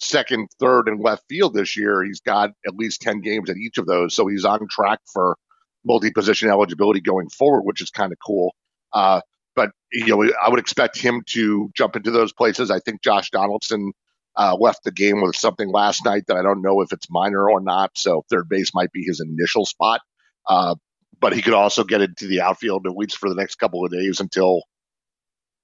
[0.00, 2.04] second, third, and left field this year.
[2.04, 4.14] He's got at least 10 games at each of those.
[4.14, 5.36] So he's on track for
[5.82, 8.54] multi position eligibility going forward, which is kind of cool.
[8.92, 9.22] Uh,
[9.54, 12.70] but, you know, I would expect him to jump into those places.
[12.70, 13.92] I think Josh Donaldson
[14.36, 17.48] uh, left the game with something last night that I don't know if it's minor
[17.48, 17.92] or not.
[17.96, 20.00] So third base might be his initial spot.
[20.48, 20.76] Uh,
[21.20, 23.90] but he could also get into the outfield at least for the next couple of
[23.90, 24.62] days until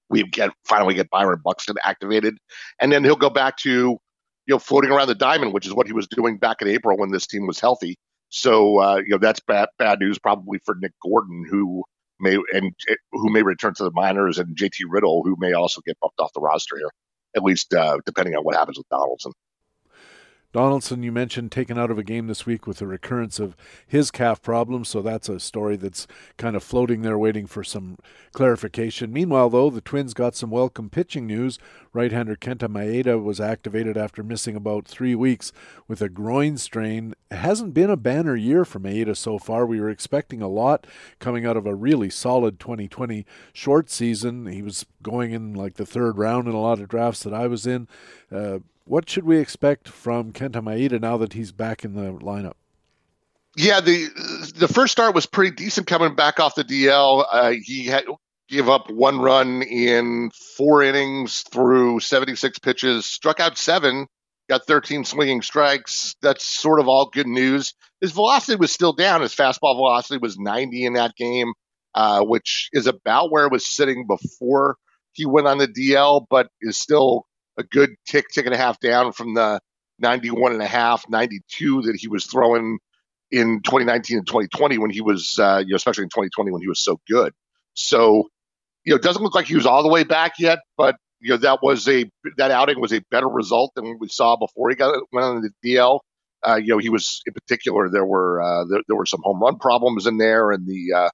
[0.08, 2.36] we get finally get Byron Buxton activated,
[2.80, 3.98] and then he'll go back to you
[4.48, 7.10] know floating around the diamond, which is what he was doing back in April when
[7.10, 7.96] this team was healthy.
[8.28, 11.84] So uh, you know that's bad bad news probably for Nick Gordon, who
[12.20, 12.72] may and
[13.12, 16.32] who may return to the minors, and JT Riddle, who may also get bumped off
[16.34, 16.90] the roster here,
[17.36, 19.32] at least uh, depending on what happens with Donaldson.
[20.52, 23.56] Donaldson, you mentioned taken out of a game this week with a recurrence of
[23.86, 26.06] his calf problem, so that's a story that's
[26.36, 27.96] kind of floating there waiting for some
[28.32, 29.14] clarification.
[29.14, 31.58] Meanwhile, though, the Twins got some welcome pitching news.
[31.94, 35.52] Right hander Kenta Maeda was activated after missing about three weeks
[35.88, 37.14] with a groin strain.
[37.30, 39.64] It hasn't been a banner year for Maeda so far.
[39.64, 40.86] We were expecting a lot
[41.18, 43.24] coming out of a really solid 2020
[43.54, 44.44] short season.
[44.46, 47.46] He was going in like the third round in a lot of drafts that I
[47.46, 47.88] was in.
[48.30, 52.54] Uh, what should we expect from Kenta Maeda now that he's back in the lineup?
[53.56, 54.08] Yeah, the
[54.56, 57.24] the first start was pretty decent coming back off the DL.
[57.30, 58.04] Uh, he had
[58.48, 64.06] give up one run in four innings through 76 pitches, struck out seven,
[64.48, 66.16] got 13 swinging strikes.
[66.22, 67.74] That's sort of all good news.
[68.00, 69.22] His velocity was still down.
[69.22, 71.54] His fastball velocity was 90 in that game,
[71.94, 74.76] uh, which is about where it was sitting before
[75.12, 77.26] he went on the DL, but is still
[77.58, 79.60] a good tick, tick and a half down from the
[79.98, 82.78] 91 and a half, 92 that he was throwing
[83.30, 86.68] in 2019 and 2020 when he was, uh, you know, especially in 2020 when he
[86.68, 87.32] was so good.
[87.74, 88.28] So,
[88.84, 91.30] you know, it doesn't look like he was all the way back yet, but you
[91.30, 92.04] know that was a
[92.36, 95.50] that outing was a better result than we saw before he got went on the
[95.64, 96.00] DL.
[96.44, 99.40] Uh, you know, he was in particular there were uh, there, there, were some home
[99.40, 101.08] run problems in there, and the uh,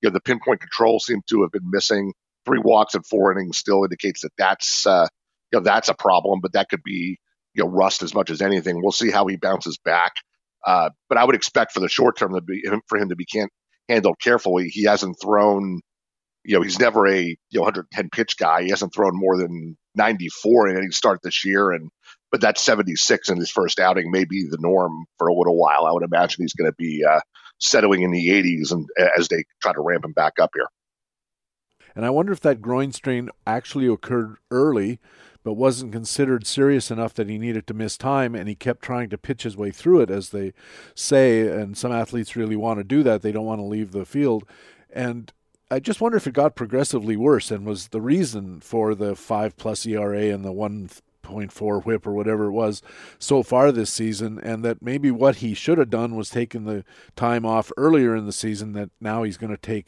[0.00, 2.14] you know the pinpoint control seemed to have been missing.
[2.46, 5.08] Three walks and four innings still indicates that that's uh,
[5.52, 7.18] you know that's a problem, but that could be
[7.54, 8.80] you know rust as much as anything.
[8.82, 10.12] We'll see how he bounces back.
[10.66, 13.24] Uh, but I would expect for the short term to be for him to be
[13.24, 13.48] can,
[13.88, 14.68] handled carefully.
[14.68, 15.80] He hasn't thrown,
[16.44, 18.62] you know, he's never a you know 110 pitch guy.
[18.64, 21.90] He hasn't thrown more than 94 in any start this year, and
[22.30, 25.86] but that 76 in his first outing may be the norm for a little while.
[25.86, 27.20] I would imagine he's going to be uh,
[27.58, 30.68] settling in the 80s and as they try to ramp him back up here.
[31.96, 35.00] And I wonder if that groin strain actually occurred early
[35.48, 39.08] but wasn't considered serious enough that he needed to miss time, and he kept trying
[39.08, 40.52] to pitch his way through it, as they
[40.94, 41.48] say.
[41.48, 44.44] And some athletes really want to do that; they don't want to leave the field.
[44.92, 45.32] And
[45.70, 49.56] I just wonder if it got progressively worse and was the reason for the five
[49.56, 50.90] plus ERA and the one
[51.24, 52.82] 0.4 whip or whatever it was
[53.18, 56.84] so far this season, and that maybe what he should have done was taken the
[57.16, 59.86] time off earlier in the season that now he's going to take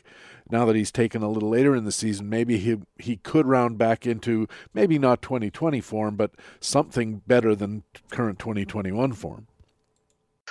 [0.53, 3.79] now that he's taken a little later in the season, maybe he he could round
[3.79, 9.47] back into maybe not 2020 form, but something better than current 2021 form.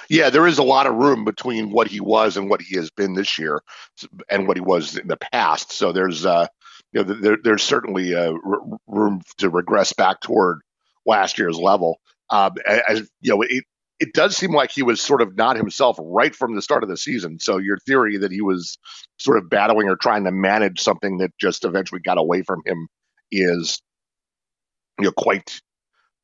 [0.09, 2.89] Yeah, there is a lot of room between what he was and what he has
[2.89, 3.61] been this year,
[4.29, 5.71] and what he was in the past.
[5.71, 6.47] So there's uh,
[6.91, 10.61] you know, there, there's certainly uh, r- room to regress back toward
[11.05, 11.99] last year's level.
[12.29, 13.63] Um, as you know, it,
[13.99, 16.89] it does seem like he was sort of not himself right from the start of
[16.89, 17.39] the season.
[17.39, 18.77] So your theory that he was
[19.17, 22.87] sort of battling or trying to manage something that just eventually got away from him
[23.31, 23.81] is
[24.97, 25.61] you know quite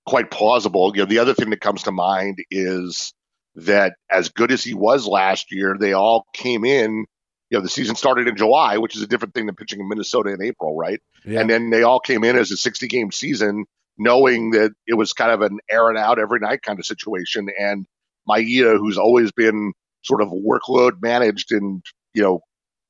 [0.05, 0.91] quite plausible.
[0.95, 3.13] You know, the other thing that comes to mind is
[3.55, 7.05] that as good as he was last year, they all came in.
[7.49, 9.87] You know, the season started in July, which is a different thing than pitching in
[9.87, 10.99] Minnesota in April, right?
[11.23, 11.41] Yeah.
[11.41, 13.65] And then they all came in as a 60 game season
[13.97, 17.47] knowing that it was kind of an air it out every night kind of situation.
[17.57, 17.85] And
[18.29, 19.73] Maeda, who's always been
[20.03, 22.41] sort of workload managed and, you know,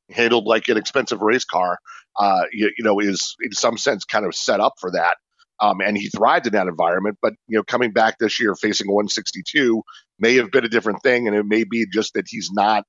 [0.10, 1.78] handled like an expensive race car,
[2.20, 5.18] uh, you, you, know, is in some sense kind of set up for that.
[5.62, 7.18] Um, and he thrived in that environment.
[7.22, 9.82] But, you know, coming back this year facing 162
[10.20, 11.28] may have been a different thing.
[11.28, 12.84] And it may be just that he's not,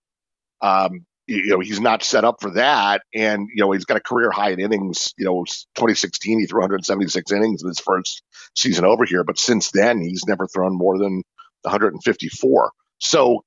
[0.63, 3.03] um, you know he's not set up for that.
[3.15, 5.15] And you know he's got a career high in innings.
[5.19, 8.23] You know 2016 he threw 176 innings in his first
[8.55, 9.25] season over here.
[9.25, 11.23] But since then he's never thrown more than
[11.63, 13.45] 154 so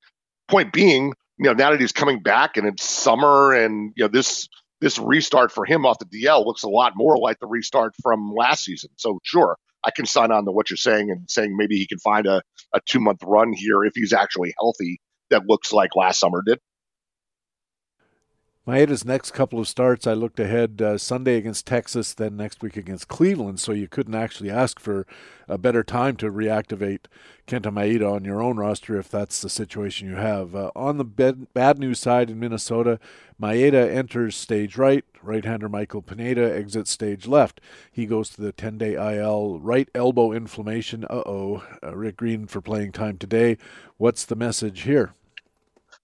[0.48, 4.08] point being you know now that he's coming back and it's summer and you know
[4.08, 4.48] this
[4.80, 8.32] this restart for him off the DL looks a lot more like the restart from
[8.34, 8.90] last season.
[8.96, 11.98] So sure I can sign on to what you're saying and saying maybe he can
[11.98, 12.42] find a,
[12.72, 15.00] a two month run here if he's actually healthy
[15.30, 16.58] that looks like last summer did
[18.70, 22.76] Maeda's next couple of starts, I looked ahead uh, Sunday against Texas, then next week
[22.76, 25.08] against Cleveland, so you couldn't actually ask for
[25.48, 27.06] a better time to reactivate
[27.48, 30.54] Kenta Maeda on your own roster if that's the situation you have.
[30.54, 33.00] Uh, on the bad, bad news side in Minnesota,
[33.42, 37.60] Maeda enters stage right, right hander Michael Pineda exits stage left.
[37.90, 41.04] He goes to the 10 day IL, right elbow inflammation.
[41.10, 41.64] Uh oh.
[41.82, 43.58] Uh, Rick Green for playing time today.
[43.96, 45.12] What's the message here?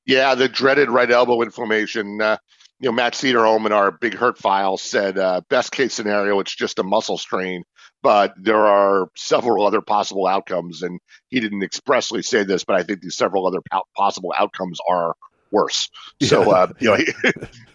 [0.05, 2.21] Yeah, the dreaded right elbow inflammation.
[2.21, 2.39] Uh,
[2.79, 6.55] you know, Matt Cederholm in our big hurt file said uh, best case scenario, it's
[6.55, 7.65] just a muscle strain,
[8.03, 10.83] but there are several other possible outcomes.
[10.83, 13.61] And he didn't expressly say this, but I think these several other
[13.97, 15.15] possible outcomes are
[15.51, 15.89] worse.
[16.23, 17.07] So, uh, you know, he,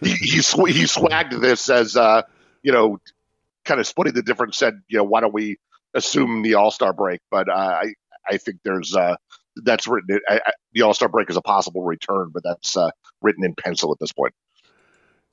[0.00, 2.22] he, he, sw- he swagged this as, uh,
[2.62, 2.98] you know,
[3.64, 5.58] kind of splitting the difference, said, you know, why don't we
[5.94, 7.20] assume the All Star break?
[7.28, 7.52] But uh,
[7.82, 7.94] I,
[8.28, 9.16] I think there's, uh,
[9.56, 12.90] that's written, I, I, the All Star break is a possible return, but that's uh,
[13.20, 14.32] written in pencil at this point.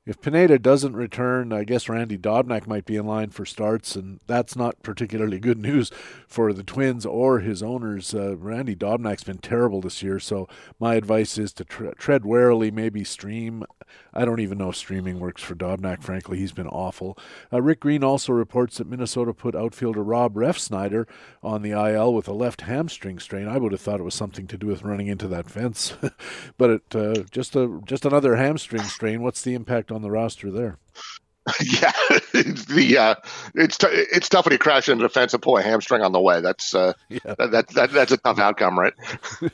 [0.10, 4.20] If Pineda doesn't return, I guess Randy Dobnak might be in line for starts, and
[4.26, 5.92] that's not particularly good news
[6.28, 8.16] for the Twins or his owners.
[8.16, 10.48] Uh, Randy Dobnak's been terrible this year, so
[10.80, 13.64] my advice is to tre- tread warily, maybe stream.
[14.12, 16.40] I don't even know if streaming works for Dobnak, frankly.
[16.40, 17.16] He's been awful.
[17.54, 21.06] Uh, Rick Green also reports that Minnesota put outfielder Rob Refsnyder
[21.44, 23.48] on the IL with a left hamstring strain.
[23.48, 25.94] I would have thought it was something to do with running into that fence,
[26.58, 29.22] but it uh, just a just another hamstring strain.
[29.22, 30.78] What's the impact on the roster there?
[31.62, 31.92] yeah,
[32.34, 33.16] the uh,
[33.56, 36.12] it's t- it's tough when you crash into the fence and pull a hamstring on
[36.12, 36.42] the way.
[36.42, 37.20] That's uh, yeah.
[37.24, 38.94] that, that, that that's a tough outcome, right?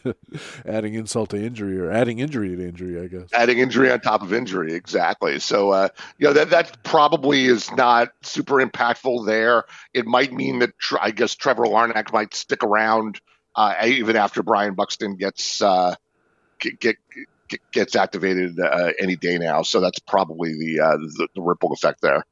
[0.65, 3.29] adding insult to injury, or adding injury to injury, I guess.
[3.31, 5.39] Adding injury on top of injury, exactly.
[5.39, 9.63] So uh, you know that that probably is not super impactful there.
[9.93, 13.21] It might mean that I guess Trevor Larnach might stick around
[13.55, 15.95] uh, even after Byron Buxton gets uh,
[16.59, 16.97] get, get
[17.71, 19.61] gets activated uh, any day now.
[19.61, 22.23] So that's probably the, uh, the, the ripple effect there.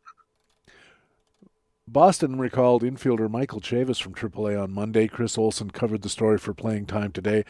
[1.87, 5.07] Boston recalled infielder Michael Chavis from AAA on Monday.
[5.07, 7.43] Chris Olson covered the story for playing time today.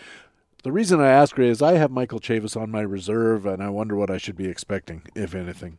[0.64, 3.70] The reason I ask Ray is I have Michael Chavis on my reserve, and I
[3.70, 5.78] wonder what I should be expecting, if anything.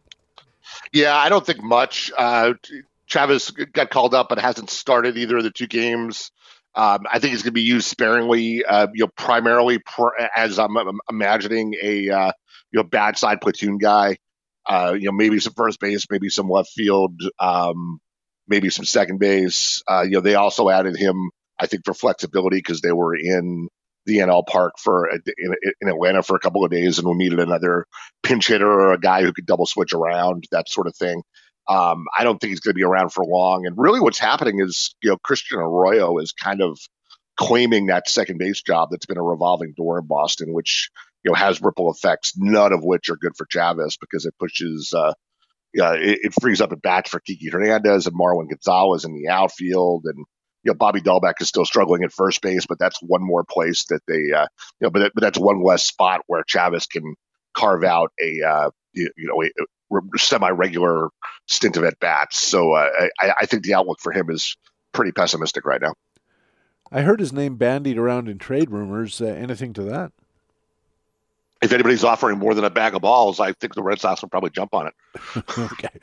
[0.93, 2.13] Yeah, I don't think much.
[2.17, 2.55] Uh,
[3.09, 6.31] Chavis got called up, but hasn't started either of the two games.
[6.77, 10.59] Um, I think he's going to be used sparingly, uh, you know, primarily pr- as
[10.59, 12.33] I'm, I'm, imagining a uh,
[12.73, 14.19] you know bad side platoon guy.
[14.67, 17.99] Uh, you know, maybe some first base, maybe some left field, um,
[18.49, 19.83] maybe some second base.
[19.89, 21.31] Uh, you know, they also added him,
[21.61, 23.69] I think, for flexibility because they were in
[24.07, 27.41] the NL Park for in, in, Atlanta for a couple of days, and we needed
[27.41, 27.87] another
[28.23, 31.23] pinch hitter or a guy who could double switch around, that sort of thing.
[31.69, 33.67] Um, I don't think he's going to be around for long.
[33.67, 36.79] And really, what's happening is, you know, Christian Arroyo is kind of
[37.37, 40.91] claiming that second base job that's been a revolving door in Boston, which
[41.23, 44.93] you know has ripple effects, none of which are good for Chavis because it pushes,
[44.95, 45.15] uh,
[45.73, 49.29] yeah, it, it frees up at bats for Kiki Hernandez and Marwin Gonzalez in the
[49.29, 50.19] outfield, and
[50.63, 53.87] you know Bobby Dalbec is still struggling at first base, but that's one more place
[53.87, 54.47] that they, uh,
[54.81, 57.15] you know, but, but that's one less spot where Chavis can
[57.57, 59.51] carve out a uh, you, you know a,
[60.17, 61.09] semi-regular
[61.47, 62.39] stint of at bats.
[62.39, 62.89] So uh,
[63.21, 64.57] I, I think the outlook for him is
[64.93, 65.95] pretty pessimistic right now.
[66.93, 69.21] I heard his name bandied around in trade rumors.
[69.21, 70.13] Uh, anything to that?
[71.65, 74.29] If anybody's offering more than a bag of balls, I think the Red Sox will
[74.29, 74.95] probably jump on it.
[75.59, 75.99] okay.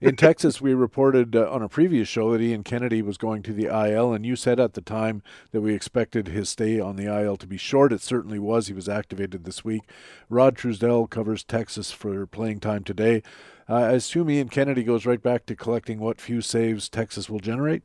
[0.00, 3.52] In Texas, we reported uh, on a previous show that Ian Kennedy was going to
[3.52, 5.22] the IL, and you said at the time
[5.52, 7.92] that we expected his stay on the IL to be short.
[7.92, 8.66] It certainly was.
[8.66, 9.82] He was activated this week.
[10.28, 13.22] Rod Truesdell covers Texas for playing time today.
[13.68, 17.40] Uh, I assume Ian Kennedy goes right back to collecting what few saves Texas will
[17.40, 17.84] generate.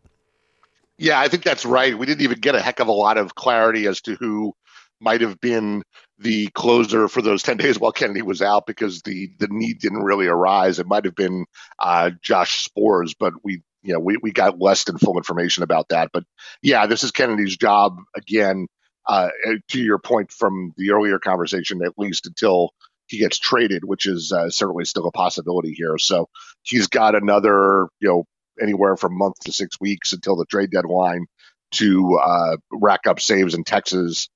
[0.97, 1.97] Yeah, I think that's right.
[1.97, 4.53] We didn't even get a heck of a lot of clarity as to who
[5.01, 5.83] might have been
[6.17, 10.03] the closer for those 10 days while Kennedy was out because the the need didn't
[10.03, 10.79] really arise.
[10.79, 11.45] It might have been
[11.79, 15.89] uh, Josh Sborz, but we you know we, we got less than full information about
[15.89, 16.09] that.
[16.13, 16.23] But
[16.61, 18.67] yeah, this is Kennedy's job again.
[19.07, 19.29] Uh,
[19.69, 22.69] to your point from the earlier conversation, at least until
[23.07, 25.97] he gets traded, which is uh, certainly still a possibility here.
[25.97, 26.29] So
[26.61, 28.25] he's got another you know
[28.61, 31.25] anywhere from month to six weeks until the trade deadline
[31.71, 34.27] to uh, rack up saves in Texas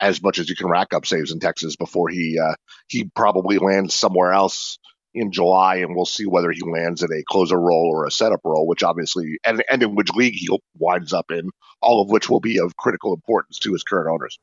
[0.00, 2.54] as much as you can rack up saves in Texas before he uh,
[2.88, 4.78] he probably lands somewhere else
[5.14, 8.40] in July, and we'll see whether he lands in a closer role or a setup
[8.44, 11.50] role, which obviously and, and in which league he winds up in,
[11.80, 14.38] all of which will be of critical importance to his current owners.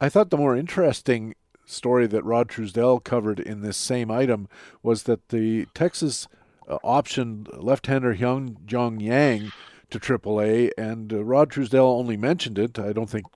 [0.00, 1.34] I thought the more interesting
[1.66, 4.48] story that Rod Truesdell covered in this same item
[4.82, 6.26] was that the Texas
[6.68, 9.52] uh, left-hander Hyeon-Jong Yang
[9.90, 12.78] to AAA, and uh, Rod Truesdell only mentioned it.
[12.78, 13.26] I don't think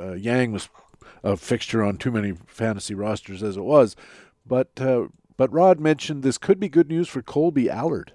[0.00, 0.68] uh, Yang was
[1.22, 3.96] a fixture on too many fantasy rosters as it was,
[4.44, 5.06] But uh,
[5.36, 8.12] but Rod mentioned this could be good news for Kolby Allard.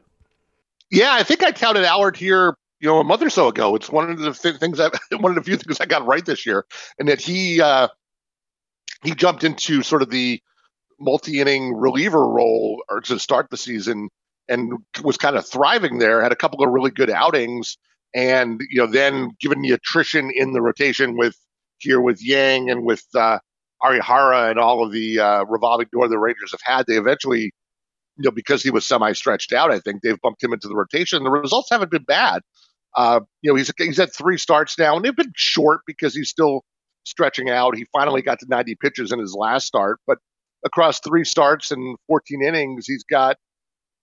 [0.90, 3.76] Yeah, I think I touted Allard here, you know, a month or so ago.
[3.76, 6.26] It's one of the th- things I one of the few things I got right
[6.26, 6.66] this year,
[7.00, 7.88] and that he uh,
[9.04, 10.42] he jumped into sort of the
[11.00, 14.10] multi-inning reliever role or to start the season
[14.48, 16.22] and was kind of thriving there.
[16.22, 17.78] Had a couple of really good outings,
[18.14, 21.36] and you know, then given the attrition in the rotation with
[21.82, 23.40] here with Yang and with uh,
[23.84, 27.52] Arihara and all of the uh, revolving door the Rangers have had, they eventually,
[28.18, 31.24] you know, because he was semi-stretched out, I think they've bumped him into the rotation.
[31.24, 32.42] The results haven't been bad.
[32.96, 36.30] Uh, you know, he's he's had three starts now, and they've been short because he's
[36.30, 36.64] still
[37.06, 37.76] stretching out.
[37.76, 40.18] He finally got to 90 pitches in his last start, but
[40.66, 43.38] across three starts and 14 innings, he's got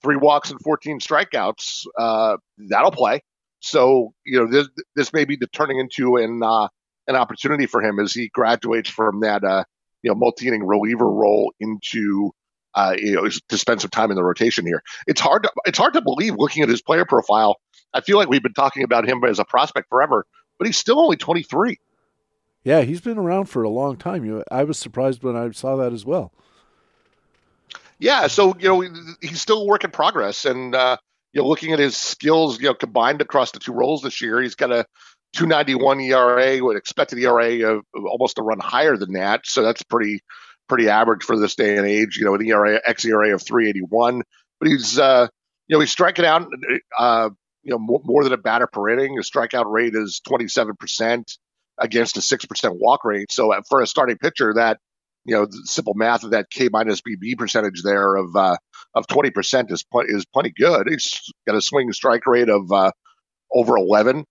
[0.03, 1.87] three walks and 14 strikeouts.
[1.99, 2.37] Uh,
[2.71, 3.21] that'll play.
[3.61, 6.69] So you know, this this may be the turning into an uh,
[7.09, 9.64] an opportunity for him as he graduates from that uh,
[10.02, 12.30] you know multi-inning reliever role into
[12.74, 14.82] uh, you know to spend some time in the rotation here.
[15.06, 17.56] It's hard to it's hard to believe looking at his player profile.
[17.93, 20.26] I feel like we've been talking about him as a prospect forever,
[20.59, 21.78] but he's still only 23.
[22.62, 24.24] Yeah, he's been around for a long time.
[24.24, 26.32] You, I was surprised when I saw that as well.
[27.98, 30.98] Yeah, so you know he's still a work in progress, and uh,
[31.32, 34.40] you know looking at his skills, you know combined across the two roles this year,
[34.40, 34.86] he's got a
[35.35, 39.47] 291 ERA with expected ERA of almost a run higher than that.
[39.47, 40.21] So that's pretty
[40.69, 42.17] pretty average for this day and age.
[42.19, 44.23] You know, an ERA X ERA of 381,
[44.61, 45.29] but he's uh,
[45.67, 46.49] you know he's striking out
[46.99, 47.31] uh,
[47.63, 49.17] you know more, more, than a batter per inning.
[49.17, 51.37] His strikeout rate is 27 percent
[51.79, 53.31] against a six percent walk rate.
[53.31, 54.79] So for a starting pitcher, that
[55.25, 58.57] you know the simple math of that K minus BB percentage there of uh,
[58.95, 60.89] of 20 percent is pl- is plenty good.
[60.89, 62.93] He's got a swing strike rate of uh,
[63.53, 64.25] over 11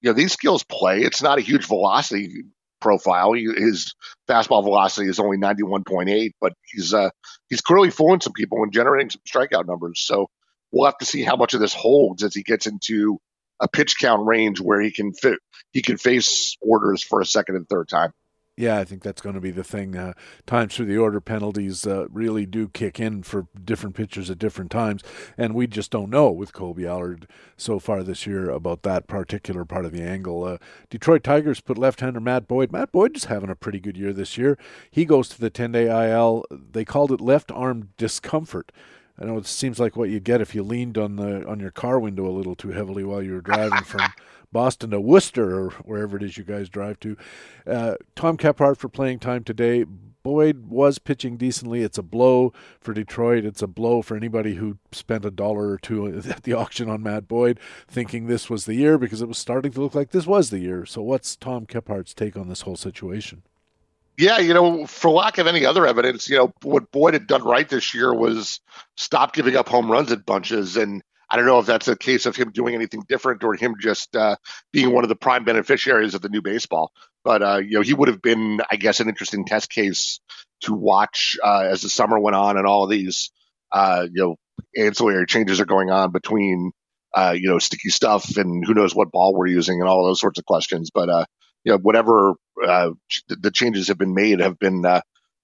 [0.00, 1.00] you know these skills play.
[1.00, 2.44] It's not a huge velocity
[2.80, 3.32] profile.
[3.32, 3.94] He, his
[4.28, 7.10] fastball velocity is only 91.8, but he's uh,
[7.48, 10.00] he's clearly fooling some people and generating some strikeout numbers.
[10.00, 10.28] So
[10.72, 13.18] we'll have to see how much of this holds as he gets into
[13.60, 15.38] a pitch count range where he can fit
[15.72, 18.12] he can face orders for a second and third time.
[18.58, 19.96] Yeah, I think that's going to be the thing.
[19.96, 20.14] Uh,
[20.44, 24.72] times through the order penalties uh, really do kick in for different pitchers at different
[24.72, 25.04] times,
[25.36, 29.64] and we just don't know with Kolby Allard so far this year about that particular
[29.64, 30.42] part of the angle.
[30.42, 30.58] Uh,
[30.90, 32.72] Detroit Tigers put left-hander Matt Boyd.
[32.72, 34.58] Matt Boyd is having a pretty good year this year.
[34.90, 36.44] He goes to the 10-day IL.
[36.50, 38.72] They called it left arm discomfort.
[39.20, 41.72] I know it seems like what you get if you leaned on the on your
[41.72, 44.12] car window a little too heavily while you were driving from
[44.52, 47.16] Boston to Worcester or wherever it is you guys drive to.
[47.66, 49.84] Uh, Tom Kephart for playing time today.
[50.22, 51.82] Boyd was pitching decently.
[51.82, 53.44] It's a blow for Detroit.
[53.44, 57.02] It's a blow for anybody who spent a dollar or two at the auction on
[57.02, 60.26] Matt Boyd, thinking this was the year because it was starting to look like this
[60.26, 60.84] was the year.
[60.84, 63.42] So, what's Tom Kephart's take on this whole situation?
[64.18, 67.44] Yeah, you know, for lack of any other evidence, you know, what Boyd had done
[67.44, 68.60] right this year was
[68.96, 72.26] stop giving up home runs at bunches and I don't know if that's a case
[72.26, 74.36] of him doing anything different or him just uh,
[74.72, 76.90] being one of the prime beneficiaries of the new baseball.
[77.22, 80.20] But uh, you know, he would have been, I guess, an interesting test case
[80.62, 83.30] to watch uh, as the summer went on and all these,
[83.72, 84.36] uh, you know,
[84.76, 86.72] ancillary changes are going on between,
[87.14, 90.20] uh, you know, sticky stuff and who knows what ball we're using and all those
[90.20, 90.90] sorts of questions.
[90.92, 91.26] But uh,
[91.64, 94.84] you know, whatever the changes have been made have been,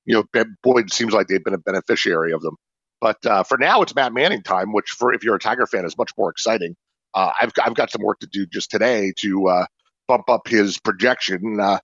[0.07, 2.57] you know, Boyd seems like they've been a beneficiary of them.
[3.01, 5.85] But uh, for now, it's Matt Manning time, which for if you're a Tiger fan
[5.85, 6.77] is much more exciting.
[7.15, 9.67] Uh, I've I've got some work to do just today to uh,
[10.09, 11.61] bump up his projection.
[11.61, 11.79] Uh,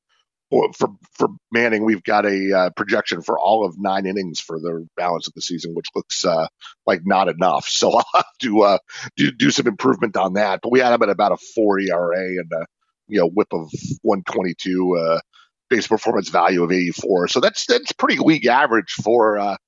[0.51, 4.89] for for Manning, we've got a uh, projection for all of nine innings for the
[4.97, 6.49] balance of the season, which looks uh,
[6.87, 7.69] like not enough.
[7.69, 8.78] So I'll have to
[9.16, 10.61] do do some improvement on that.
[10.62, 12.66] But we had him at about a four ERA and a
[13.07, 13.70] you know whip of
[14.03, 15.20] 122,
[15.69, 17.28] base performance value of 84.
[17.28, 19.59] So that's that's pretty league average for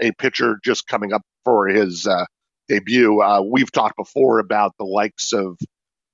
[0.00, 2.24] a pitcher just coming up for his uh,
[2.68, 3.20] debut.
[3.20, 5.58] Uh, we've talked before about the likes of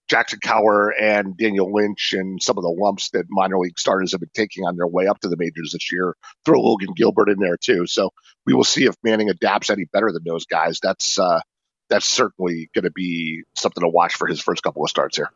[0.08, 4.20] Jackson Kowar and Daniel Lynch and some of the lumps that minor league starters have
[4.20, 6.14] been taking on their way up to the majors this year.
[6.44, 7.86] Throw Logan Gilbert in there too.
[7.86, 8.10] So
[8.44, 10.78] we will see if Manning adapts any better than those guys.
[10.80, 11.40] That's uh,
[11.88, 15.30] that's certainly going to be something to watch for his first couple of starts here.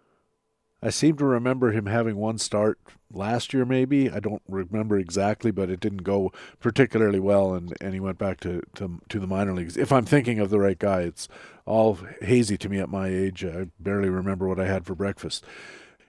[0.82, 2.78] I seem to remember him having one start
[3.12, 4.11] last year, maybe.
[4.11, 8.40] I don't remember exactly, but it didn't go particularly well, and, and he went back
[8.40, 9.77] to, to, to the minor leagues.
[9.77, 11.28] If I'm thinking of the right guy, it's
[11.66, 13.44] all hazy to me at my age.
[13.44, 15.44] I barely remember what I had for breakfast.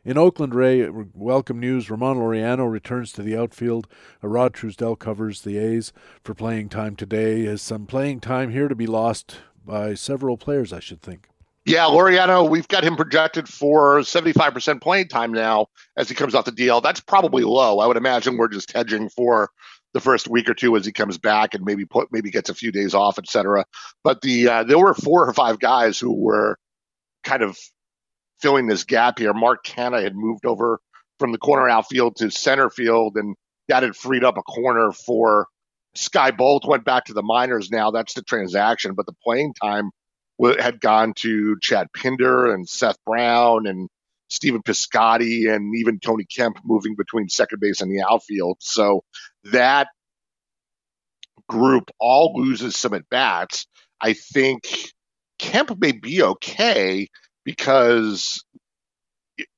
[0.03, 1.91] In Oakland, Ray, welcome news.
[1.91, 3.87] Ramon Laureano returns to the outfield.
[4.21, 5.93] Rod Truesdell covers the A's
[6.23, 7.41] for playing time today.
[7.41, 11.27] Is some playing time here to be lost by several players, I should think.
[11.63, 16.45] Yeah, Laureano, we've got him projected for 75% playing time now as he comes off
[16.45, 16.81] the DL.
[16.81, 17.79] That's probably low.
[17.79, 19.51] I would imagine we're just hedging for
[19.93, 22.55] the first week or two as he comes back and maybe put maybe gets a
[22.55, 23.65] few days off, etc.
[24.03, 26.57] But the uh, there were four or five guys who were
[27.23, 27.57] kind of
[28.41, 29.33] filling this gap here.
[29.33, 30.79] Mark Canha had moved over
[31.19, 33.35] from the corner outfield to center field, and
[33.67, 35.47] that had freed up a corner for
[35.93, 36.65] Skye Bolt.
[36.67, 37.91] Went back to the minors now.
[37.91, 39.91] That's the transaction, but the playing time
[40.59, 43.89] had gone to Chad Pinder and Seth Brown and
[44.29, 48.57] Stephen Piscotty and even Tony Kemp moving between second base and the outfield.
[48.59, 49.03] So
[49.51, 49.87] that
[51.47, 53.67] group all loses some at bats.
[53.99, 54.63] I think
[55.37, 57.09] Kemp may be okay
[57.43, 58.43] because,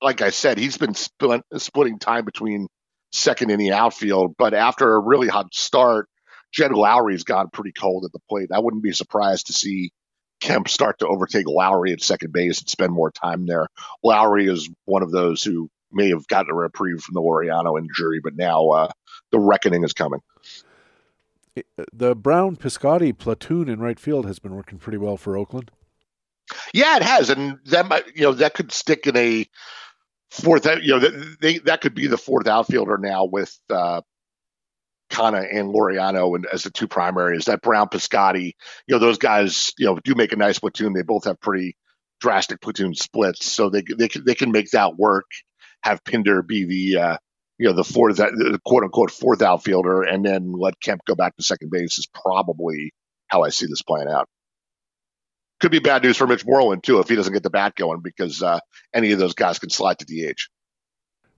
[0.02, 2.68] like I said, he's been split, splitting time between
[3.12, 4.34] second and the outfield.
[4.38, 6.08] But after a really hot start,
[6.52, 8.50] Jed Lowrie's gone pretty cold at the plate.
[8.54, 9.92] I wouldn't be surprised to see
[10.44, 13.68] Kemp start to overtake Lowrie at second base and spend more time there.
[14.04, 18.20] Lowrie is one of those who may have gotten a reprieve from the Laureano injury,
[18.22, 18.92] but now uh,
[19.32, 20.20] the reckoning is coming.
[21.94, 25.72] The Brown Piscotty platoon in right field has been working pretty well for Oakland.
[26.74, 29.48] Yeah, it has, and that might you know that could stick in a
[30.30, 30.66] fourth.
[30.66, 34.02] You know, that they that could be the fourth outfielder now with uh,
[35.14, 37.46] Canha and Laureano and as the two primaries.
[37.46, 38.54] That Brown Piscotty,
[38.88, 40.94] you know, those guys, you know, do make a nice platoon.
[40.94, 41.78] They both have pretty
[42.20, 45.26] drastic platoon splits, so they they can they can make that work.
[45.84, 47.18] Have Pinder be the uh,
[47.60, 51.36] you know the fourth the quote unquote fourth outfielder, and then let Kemp go back
[51.36, 52.92] to second base is probably
[53.28, 54.28] how I see this playing out.
[55.60, 58.02] Could be bad news for Mitch Moreland too if he doesn't get the bat going
[58.04, 58.60] because uh,
[58.94, 60.42] any of those guys can slide to DH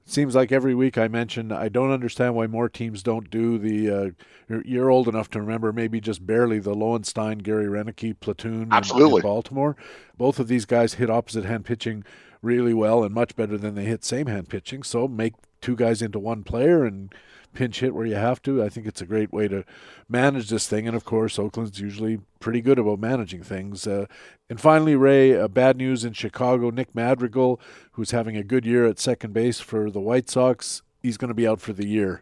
[0.06, 3.90] seems like every week I mention I don't understand why more teams don't do the.
[3.90, 9.10] Uh, you're old enough to remember maybe just barely the Lowenstein Gary Roenicke platoon Absolutely.
[9.10, 9.76] In, in Baltimore.
[10.18, 12.04] Both of these guys hit opposite hand pitching
[12.42, 14.84] really well and much better than they hit same hand pitching.
[14.84, 17.14] So make two guys into one player and
[17.56, 18.64] pinch hit where you have to.
[18.64, 19.66] I think it's a great way to
[20.08, 20.88] manage this thing.
[20.88, 23.88] And of course, Oakland's usually pretty good about managing things.
[23.88, 24.06] Uh,
[24.50, 26.70] and finally, Ray, uh, bad news in Chicago.
[26.70, 27.60] Nick Madrigal,
[27.94, 31.34] who's having a good year at second base for the White Sox, he's going to
[31.34, 32.22] be out for the year.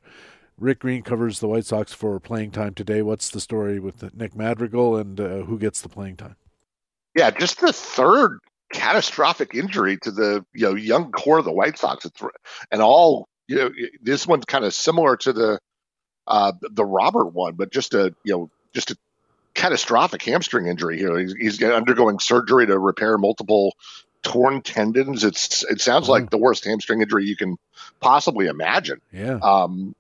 [0.58, 3.02] Rick Green covers the White Sox for playing time today.
[3.02, 6.36] What's the story with Nick Madrigal and uh, who gets the playing time?
[7.16, 8.40] Yeah, just the third
[8.72, 12.06] catastrophic injury to the you know young core of the White Sox.
[12.06, 12.22] It's,
[12.72, 13.72] and all you know,
[14.02, 15.60] this one's kind of similar to the
[16.28, 18.98] uh, the Robert one, but just a you know just a
[19.54, 21.18] catastrophic hamstring injury here.
[21.18, 23.76] He's, he's undergoing surgery to repair multiple
[24.24, 25.24] torn tendons.
[25.24, 26.30] It's it sounds like mm-hmm.
[26.30, 27.58] the worst hamstring injury you can
[28.00, 29.02] possibly imagine.
[29.12, 29.40] Yeah.
[29.42, 29.96] Um,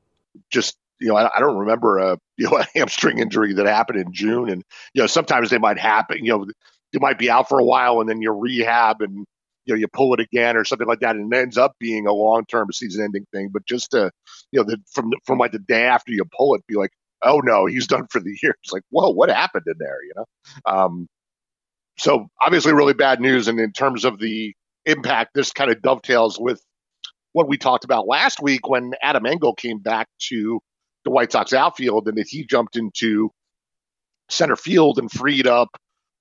[0.49, 3.99] just you know, I, I, don't remember a you know a hamstring injury that happened
[3.99, 4.63] in June, and
[4.93, 6.23] you know sometimes they might happen.
[6.23, 6.47] You know,
[6.91, 9.25] you might be out for a while, and then you rehab, and
[9.65, 12.07] you know you pull it again or something like that, and it ends up being
[12.07, 13.49] a long term season ending thing.
[13.51, 14.11] But just to
[14.51, 16.91] you know, the, from from like the day after you pull it, be like,
[17.23, 18.55] oh no, he's done for the year.
[18.63, 19.97] It's like, whoa, what happened in there?
[20.03, 20.25] You know.
[20.65, 21.07] Um,
[21.97, 23.47] so obviously, really bad news.
[23.47, 24.53] And in terms of the
[24.85, 26.61] impact, this kind of dovetails with
[27.33, 30.59] what we talked about last week when Adam Engel came back to
[31.03, 33.31] the White Sox outfield and that he jumped into
[34.29, 35.69] center field and freed up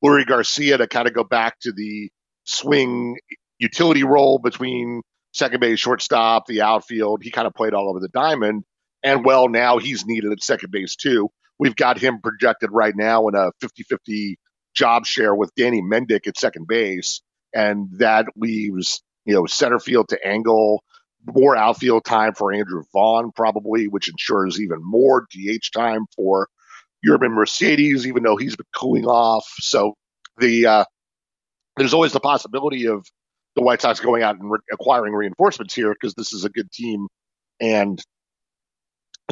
[0.04, 2.10] Leury Garcia to kind of go back to the
[2.44, 3.18] swing
[3.58, 5.02] utility role between
[5.32, 7.22] second base, shortstop, the outfield.
[7.22, 8.64] He kind of played all over the diamond.
[9.02, 11.30] And well, now he's needed at second base too.
[11.58, 14.38] We've got him projected right now in a 50 50
[14.74, 17.20] job share with Danny Mendick at second base.
[17.54, 20.82] And that leaves, you know, center field to angle,
[21.24, 26.48] more outfield time for Andrew Vaughn, probably, which ensures even more DH time for
[27.06, 29.46] Yermin Mercedes, even though he's been cooling off.
[29.58, 29.94] So
[30.38, 30.84] the uh,
[31.76, 33.06] there's always the possibility of
[33.56, 36.70] the White Sox going out and re- acquiring reinforcements here because this is a good
[36.70, 37.06] team
[37.60, 38.00] and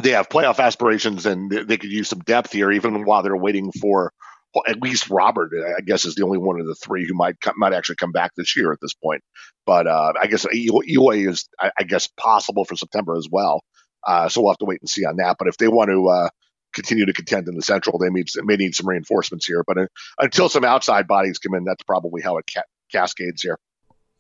[0.03, 3.37] they have playoff aspirations and they, they could use some depth here, even while they're
[3.37, 4.13] waiting for
[4.55, 5.53] well, at least Robert.
[5.77, 8.13] I guess is the only one of the three who might come, might actually come
[8.13, 9.23] back this year at this point.
[9.65, 13.63] But uh, I guess Eloy is, I, I, guess, possible for September as well.
[14.05, 15.37] Uh, so we'll have to wait and see on that.
[15.39, 16.29] But if they want to uh,
[16.73, 19.65] continue to contend in the Central, they may, may need some reinforcements here.
[19.67, 19.87] But uh,
[20.19, 23.59] until some outside bodies come in, that's probably how it ca- cascades here.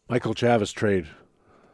[0.08, 1.06] Michael Chavis trade.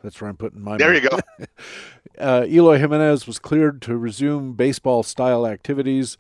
[0.03, 0.77] That's where I'm putting my.
[0.77, 1.19] There you go.
[2.19, 6.19] uh, Eloy Jimenez was cleared to resume baseball style activities.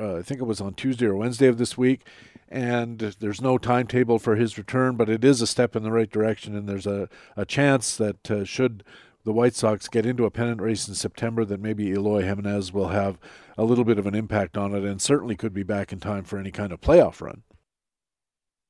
[0.00, 2.06] Uh, I think it was on Tuesday or Wednesday of this week,
[2.48, 6.10] and there's no timetable for his return, but it is a step in the right
[6.10, 8.82] direction, and there's a, a chance that uh, should
[9.24, 12.88] the White Sox get into a pennant race in September, that maybe Eloy Jimenez will
[12.88, 13.18] have
[13.60, 16.24] a little bit of an impact on it, and certainly could be back in time
[16.24, 17.42] for any kind of playoff run.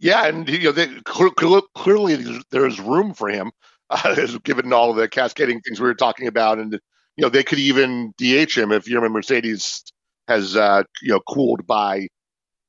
[0.01, 3.53] Yeah, and you know, they, clearly there's room for him,
[3.91, 7.61] uh, given all the cascading things we were talking about, and you know, they could
[7.61, 9.85] even DH him if Yermin Mercedes
[10.27, 12.09] has, uh, you know, cooled by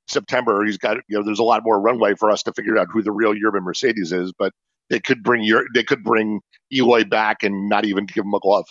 [0.07, 0.63] September.
[0.63, 3.01] He's got, you know, there's a lot more runway for us to figure out who
[3.01, 4.51] the real Yermin Mercedes is, but
[4.89, 6.41] they could bring your, they could bring
[6.71, 8.65] Eloy back and not even give him a glove.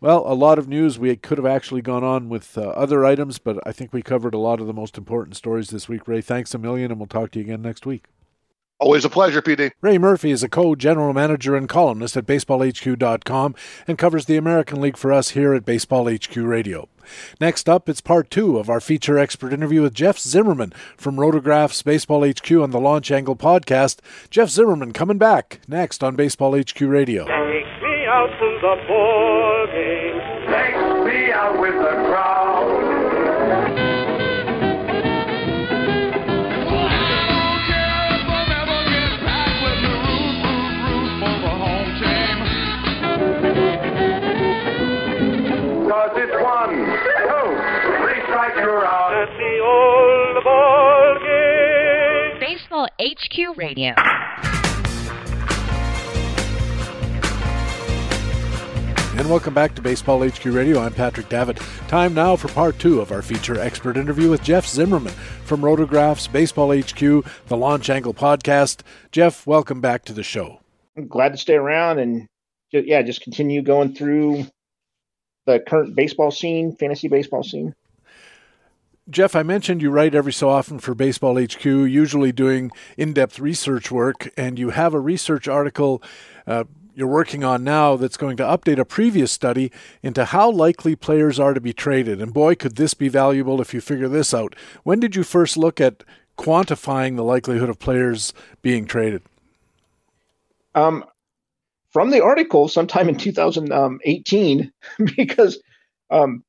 [0.00, 0.98] Well, a lot of news.
[0.98, 4.34] We could have actually gone on with uh, other items, but I think we covered
[4.34, 6.06] a lot of the most important stories this week.
[6.06, 8.04] Ray, thanks a million, and we'll talk to you again next week.
[8.80, 9.72] Always a pleasure, PD.
[9.80, 13.56] Ray Murphy is a co general manager and columnist at baseballhq.com
[13.88, 16.88] and covers the American League for us here at Baseball HQ Radio.
[17.40, 21.82] Next up, it's part two of our feature expert interview with Jeff Zimmerman from Rotographs
[21.82, 23.98] Baseball HQ on the Launch Angle podcast.
[24.30, 27.37] Jeff Zimmerman coming back next on Baseball HQ Radio.
[28.18, 30.18] Take me out to the ball game.
[30.50, 32.38] Take me out with the crowd.
[45.88, 46.38] Cause it's
[59.18, 60.78] And welcome back to Baseball HQ Radio.
[60.78, 61.56] I'm Patrick Davitt.
[61.88, 65.12] Time now for part two of our feature expert interview with Jeff Zimmerman
[65.44, 68.82] from Rotographs, Baseball HQ, the Launch Angle podcast.
[69.10, 70.60] Jeff, welcome back to the show.
[70.96, 72.28] I'm glad to stay around and
[72.70, 74.46] yeah, just continue going through
[75.46, 77.74] the current baseball scene, fantasy baseball scene.
[79.10, 83.40] Jeff, I mentioned you write every so often for Baseball HQ, usually doing in depth
[83.40, 86.02] research work, and you have a research article
[86.46, 86.64] uh,
[86.98, 89.70] you're working on now that's going to update a previous study
[90.02, 92.20] into how likely players are to be traded.
[92.20, 94.56] And boy, could this be valuable if you figure this out.
[94.82, 96.02] When did you first look at
[96.36, 99.22] quantifying the likelihood of players being traded?
[100.74, 101.04] Um,
[101.92, 104.72] from the article sometime in 2018,
[105.16, 105.62] because
[106.10, 106.42] um,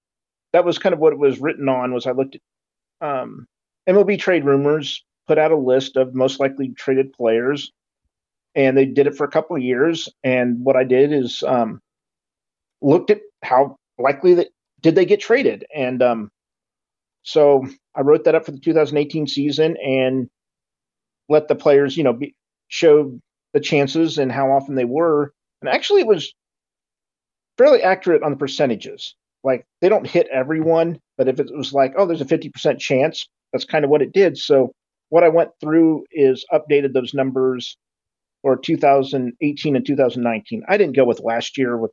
[0.52, 1.94] that was kind of what it was written on.
[1.94, 3.48] Was I looked at um,
[3.88, 7.72] MLB trade rumors, put out a list of most likely traded players,
[8.56, 10.10] and they did it for a couple of years.
[10.24, 11.80] And what I did is um,
[12.82, 14.48] looked at how likely that
[14.82, 16.32] did they get traded, and um,
[17.24, 20.30] so I wrote that up for the 2018 season and
[21.28, 22.34] let the players, you know, be,
[22.68, 23.20] show
[23.54, 25.34] the chances and how often they were.
[25.62, 26.34] And actually, it was
[27.58, 29.16] fairly accurate on the percentages.
[29.44, 33.28] Like they don't hit everyone, but if it was like, oh, there's a 50% chance,
[33.52, 34.38] that's kind of what it did.
[34.38, 34.72] So
[35.10, 37.78] what I went through is updated those numbers
[38.42, 40.64] for 2018 and 2019.
[40.68, 41.92] I didn't go with last year with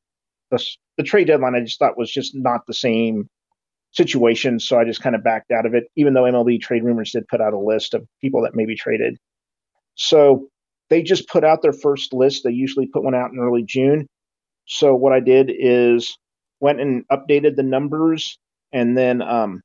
[0.51, 0.65] the,
[0.97, 1.55] the trade deadline.
[1.55, 3.29] I just thought was just not the same
[3.93, 5.85] situation, so I just kind of backed out of it.
[5.97, 8.77] Even though MLB Trade Rumors did put out a list of people that may be
[8.77, 9.19] traded,
[9.97, 10.49] so
[10.89, 12.45] they just put out their first list.
[12.45, 14.07] They usually put one out in early June.
[14.67, 16.17] So what I did is
[16.61, 18.39] went and updated the numbers
[18.73, 19.63] and then um,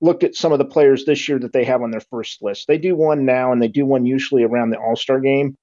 [0.00, 2.66] looked at some of the players this year that they have on their first list.
[2.66, 5.56] They do one now and they do one usually around the All Star game.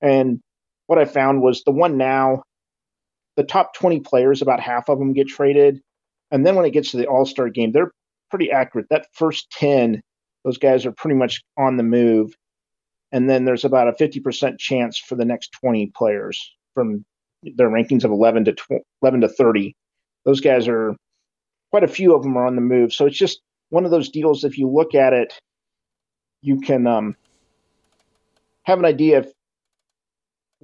[0.00, 0.40] And
[0.86, 2.42] what I found was the one now,
[3.36, 5.80] the top 20 players, about half of them get traded.
[6.30, 7.92] And then when it gets to the All Star game, they're
[8.30, 8.86] pretty accurate.
[8.90, 10.00] That first 10,
[10.44, 12.34] those guys are pretty much on the move.
[13.12, 17.04] And then there's about a 50% chance for the next 20 players from
[17.42, 19.76] their rankings of 11 to 12, 11 to 30.
[20.24, 20.96] Those guys are
[21.70, 22.92] quite a few of them are on the move.
[22.92, 23.40] So it's just
[23.70, 24.44] one of those deals.
[24.44, 25.38] If you look at it,
[26.42, 27.16] you can um,
[28.64, 29.32] have an idea of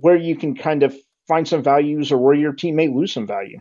[0.01, 0.95] where you can kind of
[1.27, 3.61] find some values or where your team may lose some value.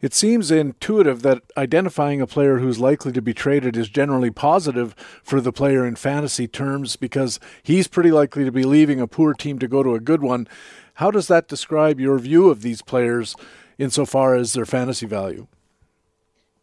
[0.00, 4.94] It seems intuitive that identifying a player who's likely to be traded is generally positive
[5.24, 9.34] for the player in fantasy terms because he's pretty likely to be leaving a poor
[9.34, 10.46] team to go to a good one.
[10.94, 13.34] How does that describe your view of these players
[13.76, 15.48] insofar as their fantasy value?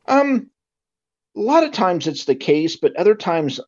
[0.07, 0.49] Um,
[1.35, 3.59] a lot of times it's the case, but other times,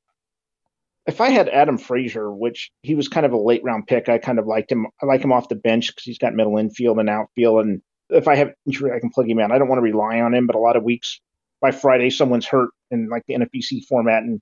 [1.08, 4.18] if I had Adam Frazier, which he was kind of a late round pick, I
[4.18, 4.88] kind of liked him.
[5.02, 8.28] I like him off the bench because he's got middle infield and outfield, and if
[8.28, 9.52] I have injury, I can plug him in.
[9.52, 11.20] I don't want to rely on him, but a lot of weeks
[11.62, 14.42] by Friday, someone's hurt in like the NFBC format, and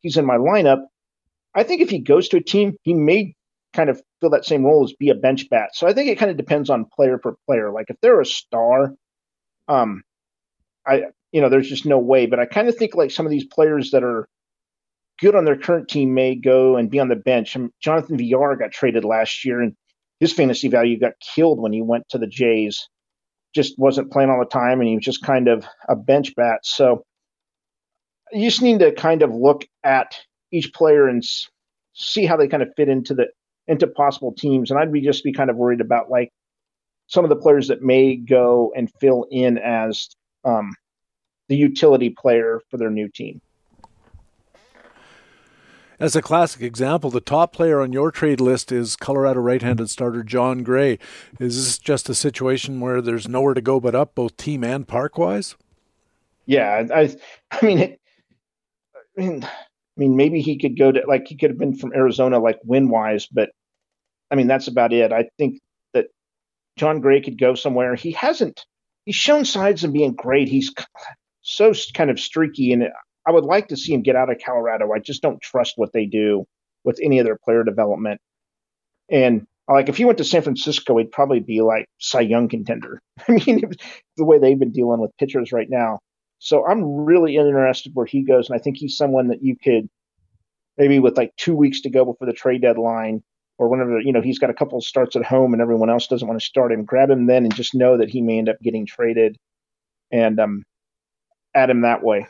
[0.00, 0.84] he's in my lineup.
[1.54, 3.34] I think if he goes to a team, he may
[3.72, 5.70] kind of fill that same role as be a bench bat.
[5.74, 7.72] So I think it kind of depends on player per player.
[7.72, 8.94] Like if they're a star,
[9.66, 10.02] um,
[10.86, 12.26] I you know there's just no way.
[12.26, 14.28] But I kind of think like some of these players that are
[15.22, 17.54] good on their current team may go and be on the bench.
[17.54, 19.74] And Jonathan Villar got traded last year, and
[20.18, 22.88] his fantasy value got killed when he went to the Jays.
[23.54, 26.60] Just wasn't playing all the time, and he was just kind of a bench bat.
[26.64, 27.04] So
[28.32, 30.18] you just need to kind of look at
[30.50, 31.22] each player and
[31.94, 33.28] see how they kind of fit into the
[33.68, 34.70] into possible teams.
[34.70, 36.32] And I'd be just be kind of worried about like
[37.06, 40.08] some of the players that may go and fill in as
[40.44, 40.74] um,
[41.48, 43.40] the utility player for their new team.
[46.02, 50.24] As a classic example, the top player on your trade list is Colorado right-handed starter
[50.24, 50.98] Jon Gray.
[51.38, 54.88] Is this just a situation where there's nowhere to go but up, both team and
[54.88, 55.54] park-wise?
[56.44, 57.16] Yeah, I,
[57.52, 58.00] I mean, it,
[59.16, 59.48] I mean, I
[59.96, 63.28] mean, maybe he could go to like he could have been from Arizona, like win-wise,
[63.28, 63.50] but
[64.28, 65.12] I mean, that's about it.
[65.12, 65.60] I think
[65.94, 66.06] that
[66.76, 67.94] Jon Gray could go somewhere.
[67.94, 68.66] He hasn't.
[69.06, 70.48] He's shown signs of being great.
[70.48, 70.74] He's
[71.42, 72.88] so kind of streaky, and
[73.26, 74.92] I would like to see him get out of Colorado.
[74.92, 76.46] I just don't trust what they do
[76.84, 78.20] with any of their player development.
[79.10, 83.00] And like if he went to San Francisco, he'd probably be like Cy Young contender.
[83.28, 83.62] I mean,
[84.16, 86.00] the way they've been dealing with pitchers right now.
[86.38, 89.88] So I'm really interested where he goes, and I think he's someone that you could
[90.76, 93.22] maybe with like two weeks to go before the trade deadline,
[93.58, 96.26] or whenever you know he's got a couple starts at home and everyone else doesn't
[96.26, 98.60] want to start him, grab him then and just know that he may end up
[98.60, 99.36] getting traded,
[100.10, 100.64] and um,
[101.54, 102.26] add him that way.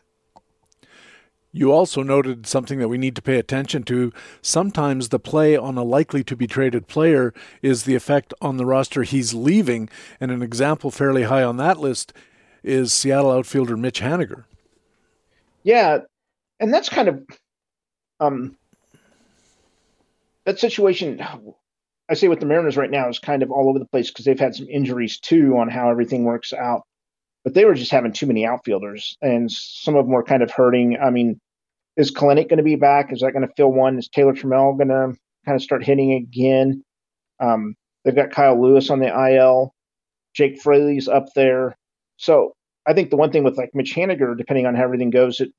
[1.55, 4.11] You also noted something that we need to pay attention to.
[4.41, 8.65] Sometimes the play on a likely to be traded player is the effect on the
[8.65, 12.15] roster he's leaving, and an example fairly high on that list
[12.63, 14.45] is Seattle outfielder Mitch Haniger.
[15.63, 15.99] Yeah,
[16.59, 17.23] and that's kind of
[18.19, 18.57] um,
[20.47, 21.21] that situation.
[22.09, 24.25] I say with the Mariners right now is kind of all over the place because
[24.25, 26.83] they've had some injuries too on how everything works out
[27.45, 30.51] but they were just having too many outfielders, and some of them were kind of
[30.51, 30.97] hurting.
[31.03, 31.41] I mean,
[31.97, 33.13] is Kelenic going to be back?
[33.13, 33.99] Is that going to fill one?
[33.99, 36.85] Is Taylor Trammell going to kind of start hitting again?
[37.41, 37.75] Um,
[38.05, 39.75] they've got Kyle Lewis on the IL.
[40.35, 41.77] Jake Fraley's up there.
[42.17, 42.55] So
[42.87, 45.53] I think the one thing with like Mitch Haniger, depending on how everything goes, it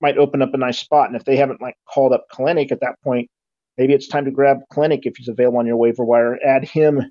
[0.00, 1.08] might open up a nice spot.
[1.08, 3.30] And if they haven't like called up Kelenic at that point,
[3.76, 6.38] maybe it's time to grab Kelenic if he's available on your waiver wire.
[6.44, 7.10] Add him,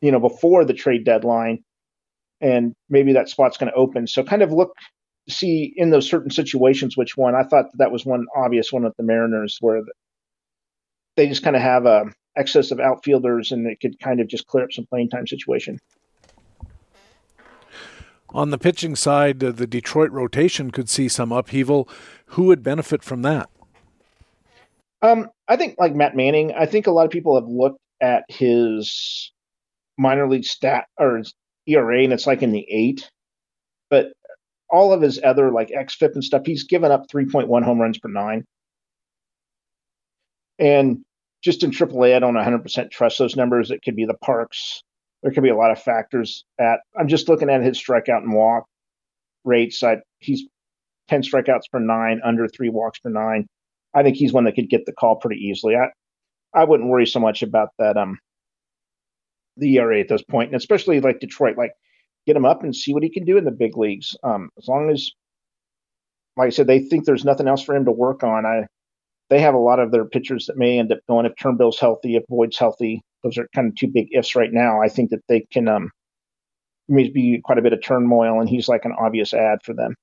[0.00, 1.62] you know, before the trade deadline
[2.44, 4.06] and maybe that spot's going to open.
[4.06, 4.74] So kind of look
[5.28, 7.34] see in those certain situations which one.
[7.34, 9.80] I thought that, that was one obvious one with the Mariners where
[11.16, 12.04] they just kind of have a
[12.36, 15.78] excess of outfielders and it could kind of just clear up some playing time situation.
[18.34, 21.88] On the pitching side, uh, the Detroit rotation could see some upheaval.
[22.26, 23.48] Who would benefit from that?
[25.00, 26.52] Um, I think like Matt Manning.
[26.52, 29.32] I think a lot of people have looked at his
[29.96, 31.22] minor league stat or
[31.66, 33.10] ERA and it's like in the eight.
[33.90, 34.12] But
[34.70, 38.08] all of his other like xFIP and stuff, he's given up 3.1 home runs per
[38.08, 38.44] nine.
[40.58, 41.04] And
[41.42, 43.70] just in AAA, I don't 100% trust those numbers.
[43.70, 44.82] It could be the parks.
[45.22, 46.80] There could be a lot of factors at.
[46.98, 48.64] I'm just looking at his strikeout and walk
[49.44, 49.82] rates.
[49.82, 50.44] I, he's
[51.08, 53.46] 10 strikeouts per nine, under three walks per nine.
[53.94, 55.76] I think he's one that could get the call pretty easily.
[55.76, 55.88] I
[56.54, 58.18] I wouldn't worry so much about that um
[59.56, 61.72] the ERA at this point, and especially like Detroit, like
[62.26, 64.16] get him up and see what he can do in the big leagues.
[64.22, 65.10] Um, as long as,
[66.36, 68.46] like I said, they think there's nothing else for him to work on.
[68.46, 68.66] I
[69.30, 72.16] they have a lot of their pitchers that may end up going if Turnbull's healthy,
[72.16, 73.00] if Boyd's healthy.
[73.22, 74.82] Those are kind of two big ifs right now.
[74.82, 75.90] I think that they can um,
[76.88, 79.94] maybe be quite a bit of turmoil, and he's like an obvious ad for them.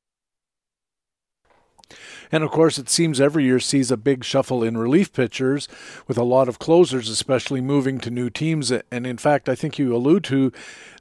[2.31, 5.67] And of course, it seems every year sees a big shuffle in relief pitchers,
[6.07, 8.71] with a lot of closers, especially moving to new teams.
[8.71, 10.51] And in fact, I think you allude to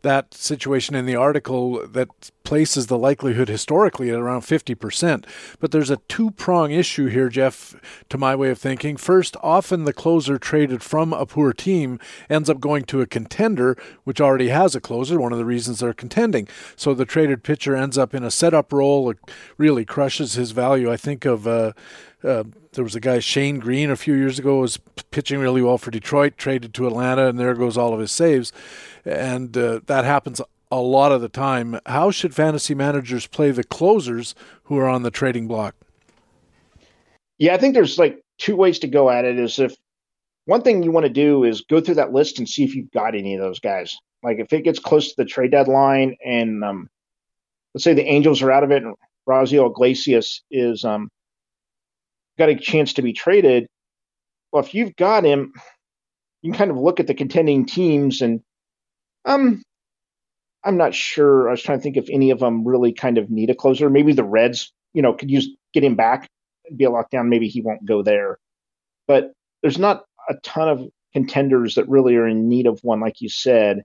[0.02, 5.24] that situation in the article that places the likelihood historically at around 50%.
[5.60, 7.76] But there's a two prong issue here, Jeff,
[8.08, 8.96] to my way of thinking.
[8.96, 13.76] First, often the closer traded from a poor team ends up going to a contender,
[14.04, 16.48] which already has a closer, one of the reasons they're contending.
[16.76, 19.18] So the traded pitcher ends up in a setup role, it
[19.58, 20.90] really crushes his value.
[20.90, 21.46] I think of.
[21.46, 21.72] Uh,
[22.22, 24.78] uh, there was a guy Shane Greene a few years ago was
[25.10, 28.52] pitching really well for Detroit, traded to Atlanta, and there goes all of his saves,
[29.04, 30.40] and uh, that happens
[30.70, 31.80] a lot of the time.
[31.86, 34.34] How should fantasy managers play the closers
[34.64, 35.74] who are on the trading block?
[37.38, 39.38] Yeah, I think there's like two ways to go at it.
[39.38, 39.74] Is if
[40.44, 42.90] one thing you want to do is go through that list and see if you've
[42.92, 43.96] got any of those guys.
[44.22, 46.90] Like if it gets close to the trade deadline and um,
[47.74, 48.94] let's say the Angels are out of it and
[49.30, 51.08] Raisel Iglesias is um,
[52.38, 53.66] got a chance to be traded.
[54.52, 55.52] Well, if you've got him,
[56.42, 58.40] you can kind of look at the contending teams and
[59.24, 59.62] um
[60.64, 61.48] I'm not sure.
[61.48, 63.88] I was trying to think if any of them really kind of need a closer.
[63.88, 66.28] Maybe the Reds, you know, could use get him back,
[66.76, 67.28] be a lockdown.
[67.28, 68.38] Maybe he won't go there.
[69.08, 69.32] But
[69.62, 73.28] there's not a ton of contenders that really are in need of one, like you
[73.28, 73.82] said.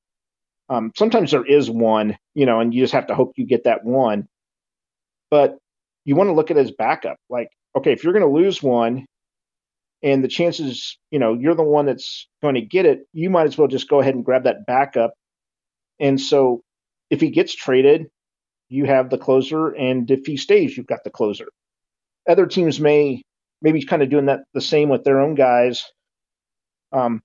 [0.68, 3.64] Um, sometimes there is one, you know, and you just have to hope you get
[3.66, 4.28] that one.
[5.30, 5.58] But
[6.06, 7.18] you want to look at his backup.
[7.30, 9.06] Like, okay, if you're going to lose one,
[10.04, 13.48] and the chances, you know, you're the one that's going to get it, you might
[13.48, 15.14] as well just go ahead and grab that backup.
[16.00, 16.62] And so
[17.10, 18.08] if he gets traded,
[18.70, 21.48] you have the closer, and if he stays, you've got the closer.
[22.28, 23.22] Other teams may
[23.62, 25.86] maybe kind of doing that the same with their own guys,
[26.92, 27.22] um,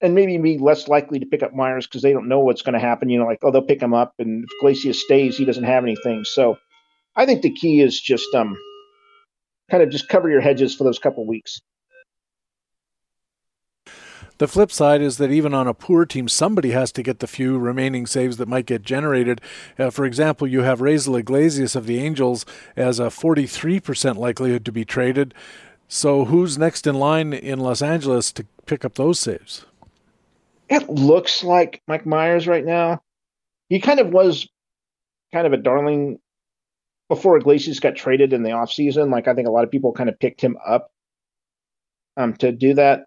[0.00, 2.74] and maybe be less likely to pick up Mayers because they don't know what's going
[2.74, 3.08] to happen.
[3.08, 5.82] You know, like oh they'll pick him up, and if Iglesias stays, he doesn't have
[5.82, 6.24] anything.
[6.24, 6.58] So
[7.16, 8.56] I think the key is just um,
[9.70, 11.60] kind of just cover your hedges for those couple weeks.
[14.38, 17.26] The flip side is that even on a poor team, somebody has to get the
[17.26, 19.42] few remaining saves that might get generated.
[19.78, 24.72] Uh, for example, you have Raisel Iglesias of the Angels as a 43% likelihood to
[24.72, 25.34] be traded.
[25.88, 29.66] So who's next in line in Los Angeles to pick up those saves?
[30.70, 33.02] It looks like Mike Mayers right now.
[33.68, 34.48] He kind of was
[35.34, 36.18] kind of a darling
[37.10, 39.10] before Iglesias got traded in the offseason.
[39.10, 40.92] Like I think a lot of people kind of picked him up
[42.16, 43.06] um, to do that.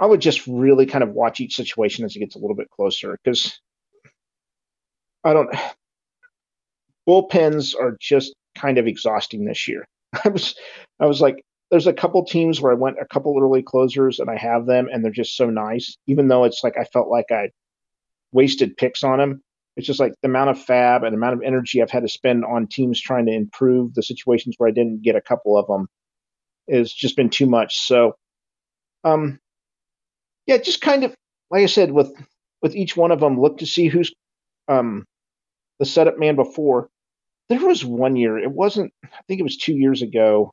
[0.00, 2.68] I would just really kind of watch each situation as it gets a little bit
[2.70, 3.58] closer because
[5.22, 5.48] I don't.
[7.08, 9.86] Bullpens are just kind of exhausting this year.
[10.24, 10.56] I was,
[10.98, 14.28] I was like, there's a couple teams where I went a couple early closers and
[14.28, 15.96] I have them and they're just so nice.
[16.08, 17.50] Even though it's like I felt like I
[18.32, 19.42] wasted picks on them.
[19.80, 22.44] It's just like the amount of FAAB and amount of energy I've had to spend
[22.44, 25.88] on teams trying to improve the situations where I didn't get a couple of them
[26.70, 27.80] has just been too much.
[27.80, 28.14] So,
[29.04, 29.38] um,
[30.44, 31.14] yeah, just kind of
[31.50, 32.12] like I said with
[32.60, 34.12] with each one of them, look to see who's
[34.68, 35.06] um,
[35.78, 36.90] the setup man before.
[37.48, 38.92] There was one year, it wasn't.
[39.02, 40.52] I think it was two years ago.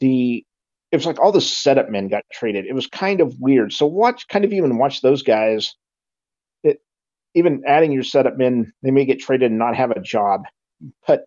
[0.00, 0.44] The
[0.92, 2.66] it was like all the setup men got traded.
[2.66, 3.72] It was kind of weird.
[3.72, 5.74] So watch, kind of even watch those guys.
[7.34, 10.44] It even adding your setup men, they may get traded and not have a job.
[11.06, 11.26] But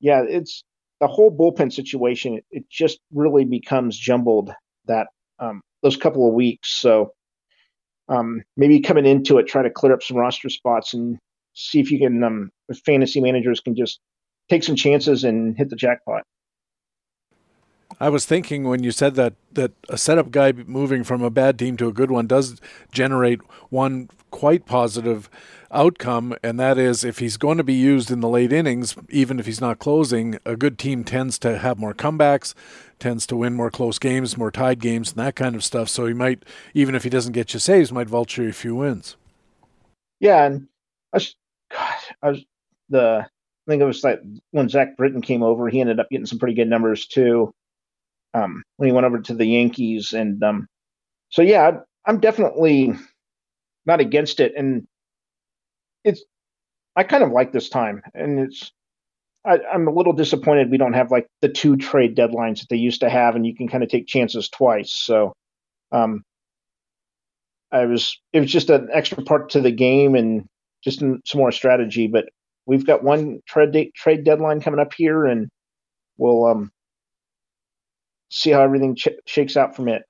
[0.00, 0.62] yeah, it's
[1.00, 2.40] the whole bullpen situation.
[2.50, 4.52] It just really becomes jumbled
[4.86, 5.08] that
[5.38, 6.70] um, those couple of weeks.
[6.70, 7.12] So
[8.08, 11.18] um, maybe coming into it, try to clear up some roster spots and
[11.54, 14.00] see if you can, um, if fantasy managers can just
[14.48, 16.22] take some chances and hit the jackpot.
[18.00, 21.58] I was thinking when you said that that a setup guy moving from a bad
[21.58, 22.60] team to a good one does
[22.92, 23.40] generate
[23.70, 25.28] one quite positive
[25.70, 29.40] outcome, and that is if he's going to be used in the late innings, even
[29.40, 32.54] if he's not closing, a good team tends to have more comebacks,
[32.98, 35.88] tends to win more close games, more tied games, and that kind of stuff.
[35.88, 36.44] So he might,
[36.74, 39.16] even if he doesn't get you saves, might vulture a few wins.
[40.20, 40.68] Yeah, and
[41.12, 41.34] I was,
[41.70, 42.44] God, I was
[42.88, 43.26] the
[43.68, 46.38] I think it was like when Zach Britton came over, he ended up getting some
[46.38, 47.52] pretty good numbers too.
[48.34, 50.66] Um, when he went over to the Yankees, and um,
[51.30, 51.70] so yeah,
[52.06, 52.94] I'm definitely
[53.86, 54.86] not against it, and
[56.04, 56.22] it's
[56.96, 58.72] I kind of like this time, and it's
[59.44, 62.76] I, am a little disappointed we don't have like the two trade deadlines that they
[62.76, 64.92] used to have, and you can kind of take chances twice.
[64.92, 65.32] So,
[65.92, 66.22] um,
[67.72, 70.46] I was it was just an extra part to the game and
[70.82, 72.08] just some more strategy.
[72.08, 72.26] But
[72.66, 75.48] we've got one trade trade deadline coming up here, and
[76.18, 76.70] we'll um
[78.28, 80.02] see how everything ch- shakes out from it.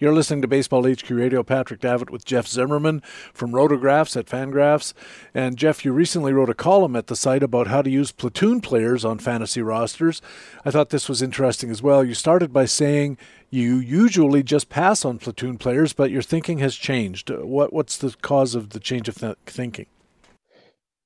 [0.00, 1.42] You're listening to Baseball HQ Radio.
[1.42, 3.02] Patrick Davitt with Jeff Zimmerman
[3.34, 4.94] from Rotographs at Fangraphs.
[5.34, 8.62] And Jeff, you recently wrote a column at the site about how to use platoon
[8.62, 10.22] players on fantasy rosters.
[10.64, 12.02] I thought this was interesting as well.
[12.02, 13.18] You started by saying
[13.50, 17.28] you usually just pass on platoon players, but your thinking has changed.
[17.28, 19.86] What what's the cause of the change of th- thinking?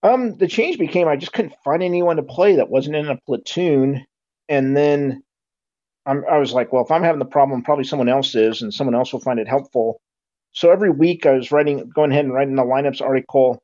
[0.05, 3.19] Um, the change became I just couldn't find anyone to play that wasn't in a
[3.27, 4.05] platoon,
[4.49, 5.23] and then
[6.07, 8.73] I'm, I was like, well, if I'm having the problem, probably someone else is, and
[8.73, 10.01] someone else will find it helpful.
[10.53, 13.63] So every week I was writing, going ahead and writing the lineups article.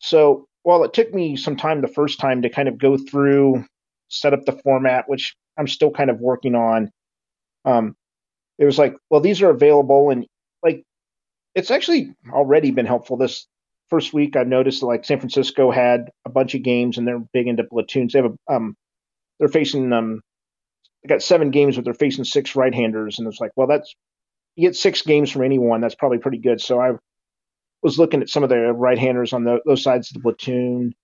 [0.00, 3.64] So while it took me some time the first time to kind of go through,
[4.08, 6.90] set up the format, which I'm still kind of working on,
[7.64, 7.94] um,
[8.58, 10.26] it was like, well, these are available, and
[10.62, 10.82] like,
[11.54, 13.16] it's actually already been helpful.
[13.16, 13.46] This
[13.88, 17.46] first week, I've noticed like San Francisco had a bunch of games, and they're big
[17.46, 18.12] into platoons.
[18.12, 18.76] They have a, um,
[19.40, 20.20] they're facing um,
[21.02, 23.92] they got seven games, but they're facing six right-handers, and it's like, well, that's
[24.54, 25.80] you get six games from anyone.
[25.80, 26.60] That's probably pretty good.
[26.60, 26.92] So I
[27.82, 30.94] was looking at some of the right-handers on the, those sides of the platoon,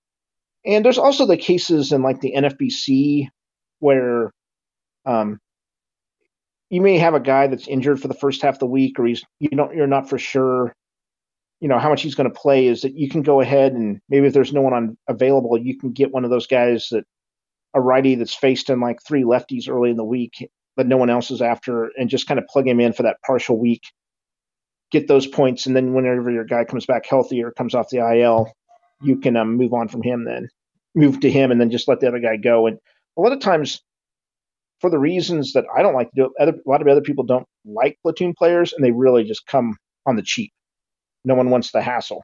[0.64, 3.28] and there's also the cases in like the NFBC
[3.78, 4.30] where
[5.06, 5.38] um,
[6.68, 9.06] you may have a guy that's injured for the first half of the week, or
[9.06, 10.74] he's you don't you're not for sure,
[11.60, 12.66] you know how much he's going to play.
[12.66, 15.78] Is that you can go ahead and maybe if there's no one on available, you
[15.78, 17.04] can get one of those guys that
[17.76, 21.10] a righty that's faced in like three lefties early in the week that no one
[21.10, 23.82] else is after, and just kind of plug him in for that partial week,
[24.90, 27.98] get those points, and then whenever your guy comes back healthy or comes off the
[27.98, 28.52] IL,
[29.02, 30.24] you can um, move on from him.
[30.24, 30.48] Then
[30.94, 32.66] move to him, and then just let the other guy go.
[32.66, 32.78] And
[33.16, 33.82] a lot of times,
[34.80, 36.32] for the reasons that I don't like to do it.
[36.40, 39.76] Other, a lot of other people don't like platoon players, and they really just come
[40.06, 40.52] on the cheap.
[41.24, 42.22] No one wants the hassle.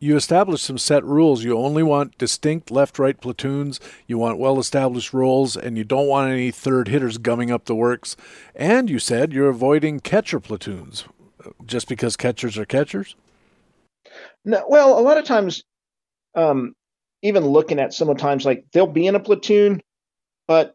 [0.00, 1.44] You establish some set rules.
[1.44, 3.80] You only want distinct left right platoons.
[4.06, 7.74] You want well established roles, and you don't want any third hitters gumming up the
[7.74, 8.16] works.
[8.54, 11.04] And you said you're avoiding catcher platoons
[11.64, 13.16] just because catchers are catchers?
[14.44, 15.62] No, well, a lot of times,
[16.34, 16.74] um,
[17.22, 19.80] even looking at some of the times, like they'll be in a platoon,
[20.46, 20.74] but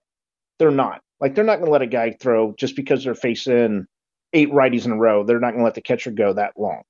[0.60, 1.02] they're not.
[1.20, 3.86] Like they're not going to let a guy throw just because they're facing
[4.34, 5.24] eight righties in a row.
[5.24, 6.84] They're not going to let the catcher go that long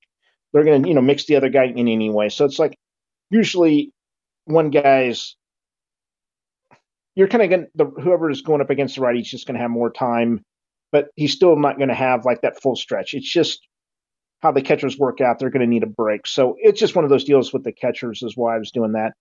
[0.54, 2.30] they're going to you know mix the other guy in anyway.
[2.30, 2.78] So it's like
[3.28, 3.92] usually
[4.46, 5.36] one guy's
[7.16, 9.56] you're kind of going to whoever is going up against the righty he's just going
[9.56, 10.42] to have more time,
[10.92, 13.14] but he's still not going to have like that full stretch.
[13.14, 13.66] It's just
[14.40, 15.38] how the catchers work out.
[15.38, 16.26] They're going to need a break.
[16.26, 18.92] So it's just one of those deals with the catchers is why I was doing
[18.92, 19.12] that.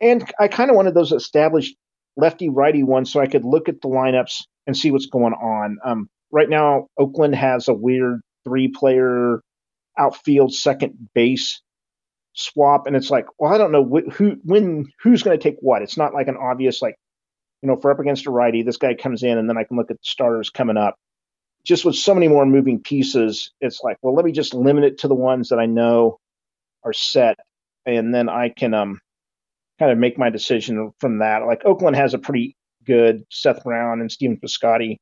[0.00, 1.74] And I kind of wanted those established
[2.16, 5.78] lefty righty ones so I could look at the lineups and see what's going on.
[5.84, 9.40] Um, right now, Oakland has a weird three player
[9.98, 11.60] outfield second base
[12.34, 12.86] swap.
[12.86, 15.82] And it's like well i don't know wh- who when who's going to take what?
[15.82, 16.96] It's not like an obvious like
[17.62, 19.76] you know for up against a righty this guy comes in and then i can
[19.76, 20.96] look at the starters coming up.
[21.64, 24.98] Just with so many more moving pieces it's like well let me just limit it
[24.98, 26.18] to the ones that i know
[26.84, 27.38] are set
[27.84, 29.00] and then i can um
[29.78, 31.46] kind of make my decision from that.
[31.46, 32.56] Like oakland has a pretty
[32.86, 34.96] good seth brown and stephen piscotty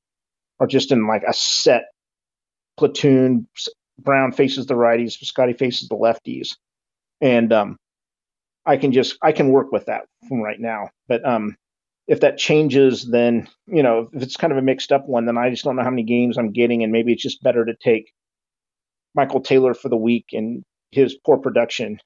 [0.58, 1.84] are just in like a set
[2.76, 3.46] platoon
[3.98, 6.56] Brown faces the righties, Scotty faces the lefties,
[7.20, 7.76] and um,
[8.64, 10.90] I can just I can work with that from right now.
[11.08, 11.56] But um,
[12.06, 15.38] if that changes, then you know if it's kind of a mixed up one, then
[15.38, 17.74] I just don't know how many games I'm getting, and maybe it's just better to
[17.74, 18.12] take
[19.14, 21.98] Michael Taylor for the week and his poor production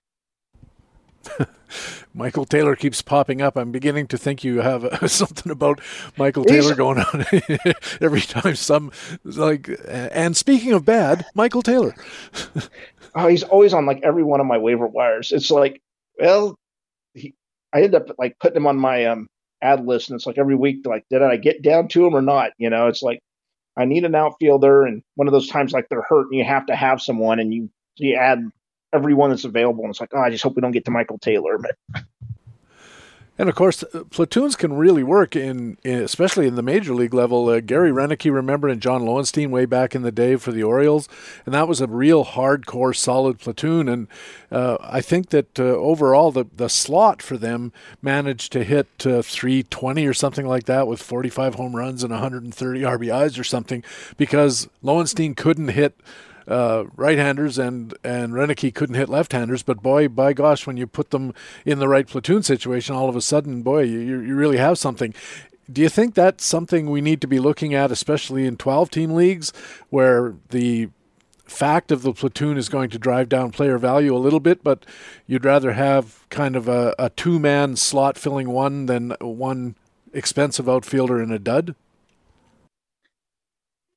[2.15, 3.57] Michael Taylor keeps popping up.
[3.57, 5.81] I'm beginning to think you have uh, something about
[6.17, 7.25] Michael Taylor He's, going on
[8.01, 8.91] every time some
[9.25, 9.71] like.
[9.89, 11.95] And speaking of bad, Michael Taylor.
[13.15, 15.33] oh, he's always on like every one of my waiver wires.
[15.33, 15.81] It's like,
[16.19, 16.57] well,
[17.15, 17.35] he,
[17.73, 19.27] I end up like putting him on my um
[19.63, 22.23] ad list, and it's like every week, like, did I get down to him or
[22.23, 22.53] not?
[22.59, 23.21] You know, it's like
[23.77, 26.67] I need an outfielder, and one of those times like they're hurt, and you have
[26.67, 28.51] to have someone, and you you add
[28.93, 29.85] everyone that's available.
[29.85, 31.59] And it's like, oh, I just hope we don't get to Michael Taylor.
[31.59, 32.05] But
[33.41, 37.15] and of course, uh, platoons can really work in, in especially in the major league
[37.15, 37.49] level.
[37.49, 41.09] Uh, Gary Roenicke, remember, and John Lowenstein way back in the day for the Orioles,
[41.47, 43.89] and that was a real hardcore, solid platoon.
[43.89, 44.09] And
[44.53, 47.73] uh, I think that uh, overall, the the slot for them
[48.03, 52.81] managed to hit uh, 320 or something like that with 45 home runs and 130
[52.83, 53.83] RBIs or something,
[54.19, 55.99] because Lowenstein couldn't hit
[56.49, 59.63] uh, right-handers and and Roenicke couldn't hit left-handers.
[59.63, 61.35] But boy, by gosh, when you put them
[61.65, 65.15] in the right platoon situation, all of a sudden, boy, you you really have something.
[65.71, 69.53] Do you think that's something we need to be looking at, especially in 12-team leagues,
[69.89, 70.89] where the
[71.51, 74.87] fact of the platoon is going to drive down player value a little bit, but
[75.27, 79.75] you'd rather have kind of a, a two-man slot filling one than one
[80.13, 81.75] expensive outfielder in a dud?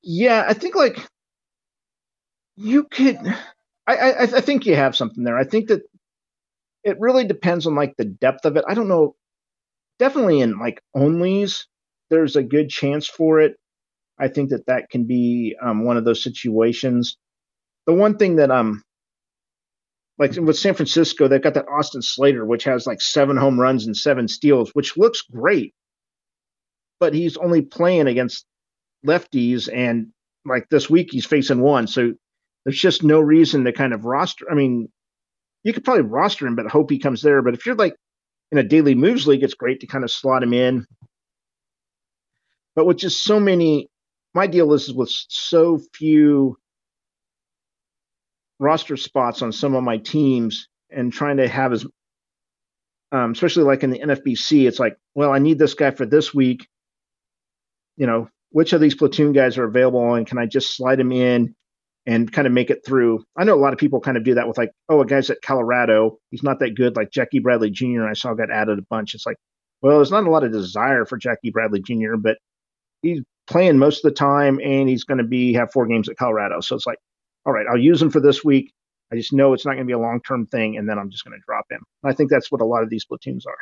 [0.04, 1.00] Yeah, I think like
[2.56, 3.18] you could
[3.88, 5.38] I, I i think you have something there.
[5.38, 5.82] I think that
[6.84, 8.66] it really depends on like the depth of it.
[8.68, 9.16] I don't know
[10.00, 11.66] definitely in like onlys
[12.10, 13.58] there's a good chance for it.
[14.20, 17.18] I think that that can be um, one of those situations.
[17.88, 18.84] The one thing that um
[20.18, 23.86] like with san francisco they've got that austin slater which has like seven home runs
[23.86, 25.74] and seven steals which looks great
[27.00, 28.46] but he's only playing against
[29.06, 30.10] lefties and
[30.46, 32.14] like this week he's facing one so
[32.66, 34.50] there's just no reason to kind of roster.
[34.50, 34.90] I mean,
[35.64, 37.42] you could probably roster him, but hope he comes there.
[37.42, 37.96] But if you're like
[38.52, 40.86] in a daily moves league, it's great to kind of slot him in.
[42.76, 43.90] But with just so many,
[44.34, 46.58] my deal is with so few
[48.60, 51.86] roster spots on some of my teams and trying to have as,
[53.12, 56.34] um, especially like in the NFBC, it's like, well, I need this guy for this
[56.34, 56.68] week.
[57.96, 61.12] You know, which of these platoon guys are available and can I just slide him
[61.12, 61.56] in
[62.06, 63.24] and kind of make it through.
[63.38, 65.30] I know a lot of people kind of do that with like, oh, a guy's
[65.30, 68.06] at Colorado, he's not that good, like Jackie Bradley Jr.
[68.06, 69.16] I saw got added a bunch.
[69.16, 69.38] It's like,
[69.82, 72.38] well, there's not a lot of desire for Jackie Bradley Jr., but
[73.02, 76.18] he's playing most of the time and he's going to be have four games at
[76.18, 76.62] Colorado.
[76.62, 77.00] So it's like,
[77.46, 78.72] all right, I'll use him for this week.
[79.12, 81.12] I just know it's not going to be a long term thing, and then I'm
[81.12, 81.84] just going to drop him.
[82.04, 83.58] I think that's what a lot of these platoons are.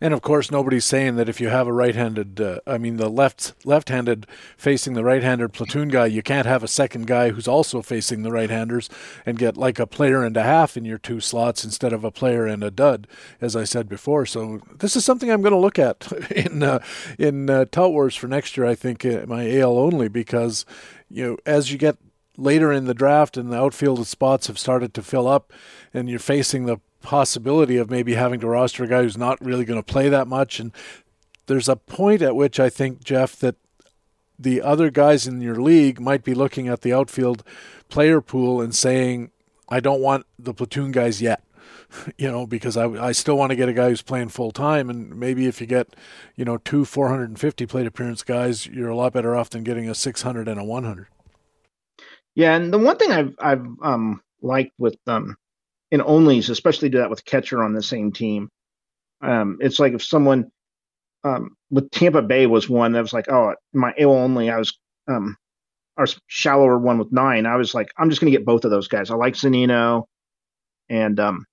[0.00, 3.10] And of course, nobody's saying that if you have a right-handed, uh, I mean, the
[3.10, 7.82] left left-handed facing the right-handed platoon guy, you can't have a second guy who's also
[7.82, 8.88] facing the right-handers
[9.26, 12.10] and get like a player and a half in your two slots instead of a
[12.10, 13.06] player and a dud,
[13.42, 14.24] as I said before.
[14.24, 16.78] So this is something I'm going to look at in uh,
[17.18, 18.66] in uh, Tout Wars for next year.
[18.66, 20.64] I think uh, my AL only because
[21.10, 21.98] you know as you get
[22.38, 25.52] later in the draft and the outfield spots have started to fill up,
[25.92, 29.64] and you're facing the possibility of maybe having to roster a guy who's not really
[29.64, 30.60] going to play that much.
[30.60, 30.72] And
[31.46, 33.56] there's a point at which I think, Jeff, that
[34.38, 37.42] the other guys in your league might be looking at the outfield
[37.88, 39.30] player pool and saying,
[39.68, 41.42] I don't want the platoon guys yet.
[42.16, 44.88] You know, because I, I still want to get a guy who's playing full time,
[44.90, 45.96] and maybe if you get,
[46.36, 49.94] you know, two 450 plate appearance guys, you're a lot better off than getting a
[49.94, 51.08] 600 and a 100.
[52.36, 55.36] Yeah, and the one thing I've I've um liked with um
[55.90, 58.48] in onlys, especially do that with catcher on the same team.
[59.22, 60.50] Um, it's like if someone
[61.24, 65.36] um, with Tampa Bay was one that was like, oh, my only, I was um,
[65.96, 67.46] our shallower one with nine.
[67.46, 69.10] I was like, I'm just going to get both of those guys.
[69.10, 70.04] I like Zunino,
[70.88, 71.44] and um,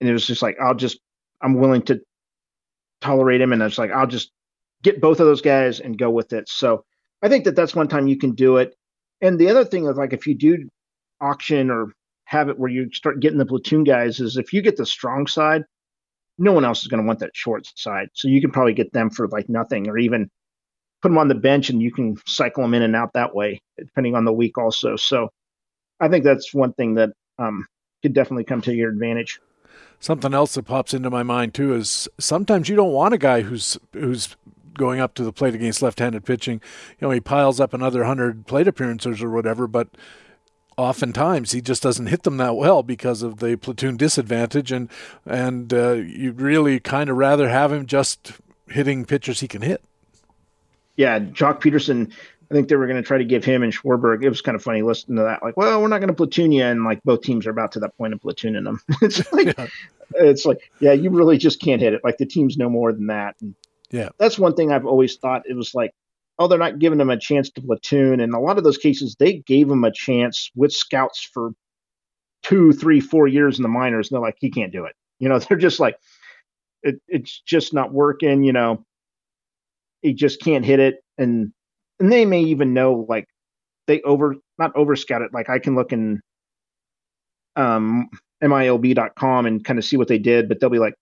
[0.00, 0.98] and it was just like, I'll just,
[1.40, 2.00] I'm willing to
[3.00, 4.30] tolerate him, and it's like, I'll just
[4.82, 6.48] get both of those guys and go with it.
[6.48, 6.84] So
[7.22, 8.74] I think that that's one time you can do it.
[9.20, 10.68] And the other thing is like if you do
[11.20, 11.92] auction or
[12.32, 15.26] have it where you start getting the platoon guys is if you get the strong
[15.26, 15.64] side,
[16.38, 18.08] no one else is going to want that short side.
[18.14, 20.30] So you can probably get them for like nothing or even
[21.02, 23.60] put them on the bench and you can cycle them in and out that way,
[23.76, 24.96] depending on the week also.
[24.96, 25.28] So
[26.00, 27.66] I think that's one thing that um,
[28.00, 29.38] could definitely come to your advantage.
[30.00, 33.42] Something else that pops into my mind too is sometimes you don't want a guy
[33.42, 34.36] who's who's
[34.72, 36.62] going up to the plate against left-handed pitching.
[36.98, 39.88] You know, he piles up another hundred plate appearances or whatever, but
[40.76, 44.88] oftentimes he just doesn't hit them that well because of the platoon disadvantage, and
[45.26, 48.32] and uh, you'd really kind of rather have him just
[48.68, 49.82] hitting pitchers he can hit.
[50.96, 52.12] Yeah, Joc Pederson.
[52.50, 54.22] I think they were going to try to give him and Schwarber.
[54.22, 55.42] It was kind of funny listening to that.
[55.42, 57.80] Like, well, we're not going to platoon you, and like both teams are about to
[57.80, 58.80] that point of platooning them.
[59.02, 59.66] it's like, yeah.
[60.16, 62.02] it's like, yeah, you really just can't hit it.
[62.04, 63.36] Like the teams know more than that.
[63.40, 63.54] And
[63.90, 65.44] yeah, that's one thing I've always thought.
[65.48, 65.94] It was like
[66.42, 68.20] oh, they're not giving them a chance to platoon.
[68.20, 71.52] And a lot of those cases, they gave him a chance with scouts for
[72.42, 74.10] two, three, four years in the minors.
[74.10, 74.94] And they're like, he can't do it.
[75.18, 75.96] You know, they're just like,
[76.82, 78.42] it, it's just not working.
[78.42, 78.84] You know,
[80.02, 80.96] he just can't hit it.
[81.18, 81.52] And
[82.00, 83.28] and they may even know like
[83.86, 85.32] they over not over scout it.
[85.32, 86.20] Like I can look in
[87.54, 88.08] um
[88.42, 90.94] milb.com and kind of see what they did, but they'll be like,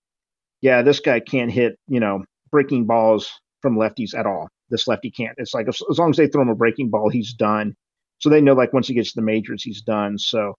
[0.61, 3.31] yeah, this guy can't hit, you know, breaking balls
[3.63, 5.35] from lefties at all this lefty can't.
[5.39, 7.75] It's like as, as long as they throw him a breaking ball, he's done.
[8.19, 10.19] So they know like once he gets to the majors, he's done.
[10.19, 10.55] So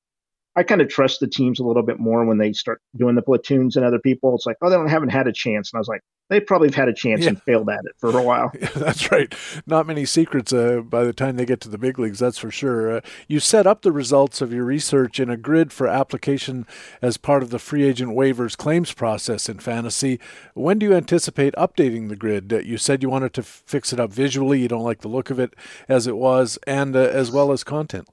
[0.56, 3.22] I kind of trust the teams a little bit more when they start doing the
[3.22, 4.36] platoons and other people.
[4.36, 6.02] It's like, oh, they don't haven't had a chance, and I was like,
[6.32, 7.30] they probably have had a chance yeah.
[7.30, 8.52] and failed at it for a while.
[8.62, 9.34] Yeah, that's right.
[9.66, 12.52] Not many secrets uh, by the time they get to the big leagues, that's for
[12.52, 12.98] sure.
[12.98, 16.68] Uh, you set up the results of your research in a grid for application
[17.02, 20.20] as part of the free agent waivers claims process in fantasy.
[20.54, 22.54] When do you anticipate updating the grid?
[22.54, 24.62] Uh, you said you wanted to f- fix it up visually.
[24.62, 25.54] You don't like the look of it
[25.90, 28.08] as it was, and uh, as well as content.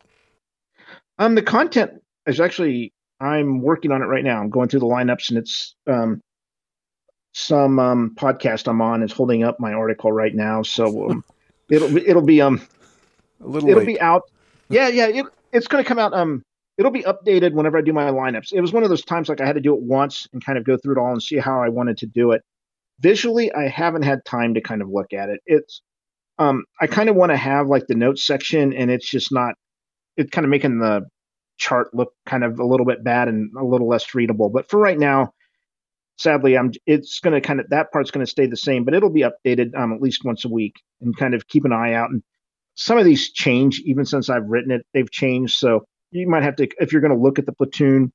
[1.18, 4.40] Um, the content is actually I'm working on it right now.
[4.40, 6.20] I'm going through the lineups, and it's um,
[7.34, 11.24] some um, podcast I'm on is holding up my article right now, so um,
[11.70, 12.60] it'll it'll be um
[13.42, 13.86] a little it'll late.
[13.86, 14.22] be out.
[14.68, 16.12] Yeah, yeah, it, it's going to come out.
[16.14, 16.42] Um,
[16.76, 18.52] it'll be updated whenever I do my lineups.
[18.52, 20.58] It was one of those times like I had to do it once and kind
[20.58, 22.42] of go through it all and see how I wanted to do it.
[23.00, 25.40] Visually, I haven't had time to kind of look at it.
[25.46, 25.82] It's
[26.38, 29.54] um, I kind of want to have like the notes section, and it's just not.
[30.16, 31.06] It's kind of making the
[31.58, 34.48] chart look kind of a little bit bad and a little less readable.
[34.48, 35.32] But for right now,
[36.16, 38.94] sadly, I'm it's going to kind of that part's going to stay the same, but
[38.94, 41.94] it'll be updated um, at least once a week and kind of keep an eye
[41.94, 42.10] out.
[42.10, 42.22] And
[42.74, 45.58] some of these change even since I've written it; they've changed.
[45.58, 48.12] So you might have to, if you're going to look at the platoon,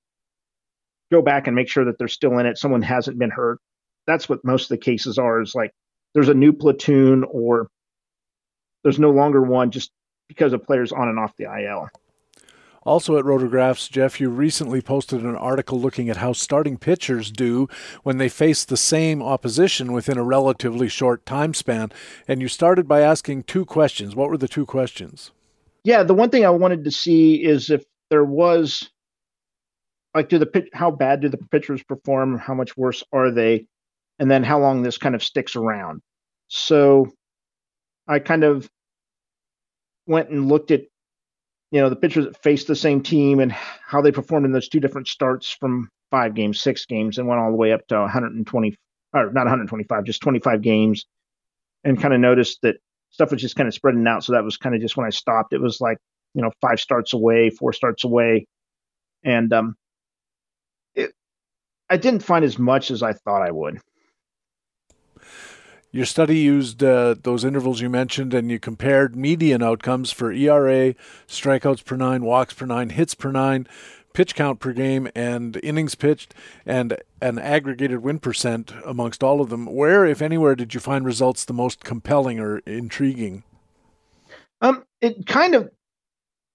[1.11, 2.57] go back and make sure that they're still in it.
[2.57, 3.59] Someone hasn't been hurt.
[4.07, 5.41] That's what most of the cases are.
[5.41, 5.71] Is like
[6.13, 7.67] there's a new platoon or
[8.83, 9.91] there's no longer one just
[10.27, 11.87] because a player's on and off the IL.
[12.85, 17.67] Also at Rotographs, Jeff, you recently posted an article looking at how starting pitchers do
[18.03, 21.91] when they face the same opposition within a relatively short time span.
[22.27, 24.15] And you started by asking two questions.
[24.15, 25.31] What were the two questions?
[25.83, 28.89] Yeah, the one thing I wanted to see is if there was
[30.13, 33.65] like do the pitch how bad do the pitchers perform, how much worse are they,
[34.19, 36.01] and then how long this kind of sticks around.
[36.47, 37.11] So
[38.07, 38.69] I kind of
[40.05, 40.81] went and looked at
[41.73, 44.69] you know the pitchers that faced the same team and how they performed in those
[44.69, 47.95] two different starts from five games, six games, and went all the way up to
[47.99, 48.75] 120
[49.13, 51.05] or not 125, just 25 games,
[51.83, 52.75] and kind of noticed that
[53.09, 54.23] stuff was just kind of spreading out.
[54.23, 55.51] So that was kind of just when I stopped.
[55.51, 55.97] It was like
[56.35, 58.45] you know five starts away, four starts away,
[59.23, 59.75] and um,
[60.93, 61.11] it
[61.89, 63.79] I didn't find as much as I thought I would.
[65.95, 70.95] Your study used uh, those intervals you mentioned, and you compared median outcomes for ERA,
[71.27, 73.67] strikeouts per nine, walks per nine, hits per nine,
[74.11, 76.33] pitch count per game, and innings pitched,
[76.65, 79.67] and an aggregated win percent amongst all of them.
[79.67, 83.43] Where, if anywhere, did you find results the most compelling or intriguing?
[84.61, 85.69] Um, it kind of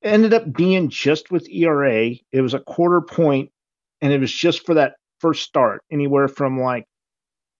[0.03, 2.11] ended up being just with ERA.
[2.33, 3.53] It was a quarter point,
[4.01, 6.87] and it was just for that first start, anywhere from like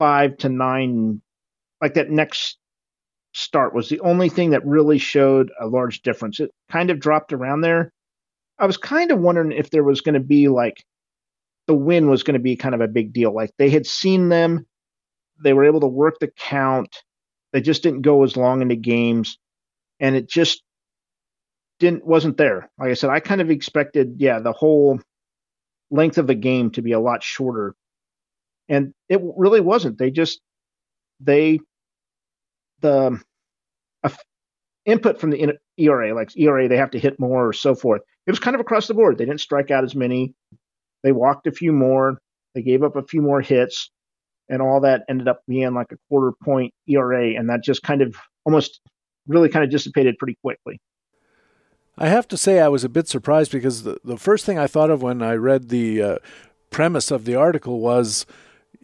[0.01, 1.23] five to nine
[1.81, 2.59] like that next
[3.35, 6.41] start was the only thing that really showed a large difference.
[6.41, 7.93] It kind of dropped around there.
[8.59, 10.85] I was kind of wondering if there was going to be like
[11.67, 13.33] the win was going to be kind of a big deal.
[13.33, 14.67] Like they had seen them,
[15.43, 17.03] they were able to work the count.
[17.53, 19.39] They just didn't go as long into games,
[20.01, 20.63] and it just
[21.79, 22.71] didn't wasn't there.
[22.79, 25.01] Like I said, I kind of expected, yeah, the whole
[25.91, 27.75] length of the game to be a lot shorter,
[28.69, 29.99] and it really wasn't.
[29.99, 30.41] They just
[31.21, 31.61] they
[32.81, 33.21] the
[34.85, 38.03] input from the ERA, like ERA, they have to hit more or so forth.
[38.27, 39.19] It was kind of across the board.
[39.19, 40.35] They didn't strike out as many.
[41.03, 42.19] They walked a few more.
[42.55, 43.91] They gave up a few more hits,
[44.49, 48.03] and all that ended up being like a quarter point ERA, and that just kind
[48.03, 48.81] of almost
[49.27, 50.81] really kind of dissipated pretty quickly.
[51.99, 54.67] I have to say, I was a bit surprised because the, the first thing I
[54.67, 56.19] thought of when I read the uh,
[56.71, 58.25] premise of the article was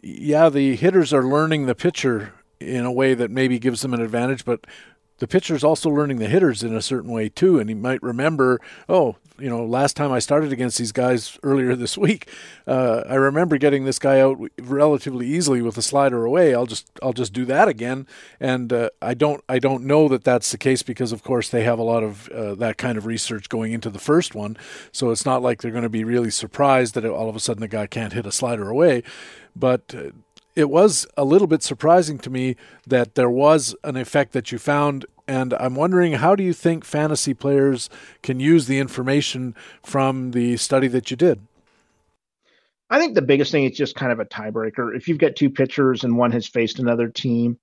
[0.01, 4.01] yeah, the hitters are learning the pitcher in a way that maybe gives them an
[4.01, 4.65] advantage, but
[5.19, 7.57] the pitcher's also learning the hitters in a certain way too.
[7.57, 8.59] And he might remember,
[8.89, 12.29] oh, you know, last time I started against these guys earlier this week,
[12.67, 16.53] uh, I remember getting this guy out relatively easily with a slider away.
[16.53, 18.07] I'll just I'll just do that again.
[18.39, 21.63] And uh, I don't I don't know that that's the case because of course they
[21.63, 24.57] have a lot of uh, that kind of research going into the first one.
[24.91, 27.61] So it's not like they're going to be really surprised that all of a sudden
[27.61, 29.03] the guy can't hit a slider away.
[29.55, 30.11] But uh,
[30.55, 32.55] it was a little bit surprising to me
[32.87, 36.85] that there was an effect that you found and I'm wondering how do you think
[36.85, 37.89] fantasy players
[38.21, 41.41] can use the information from the study that you did?
[42.89, 44.95] I think the biggest thing is just kind of a tiebreaker.
[44.95, 47.57] If you've got two pitchers and one has faced another team,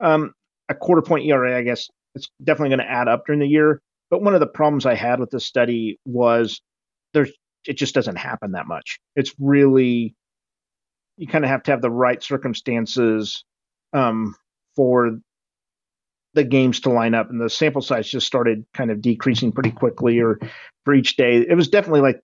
[0.00, 0.32] um,
[0.68, 3.82] a quarter point ERA, I guess it's definitely going to add up during the year.
[4.08, 6.62] But one of the problems I had with this study was
[7.12, 7.30] there's
[7.66, 9.00] it just doesn't happen that much.
[9.16, 10.14] It's really
[11.16, 13.44] you kind of have to have the right circumstances
[13.92, 14.34] um,
[14.74, 15.18] for
[16.34, 19.70] the games to line up, and the sample size just started kind of decreasing pretty
[19.70, 20.38] quickly, or
[20.84, 21.38] for each day.
[21.38, 22.20] It was definitely like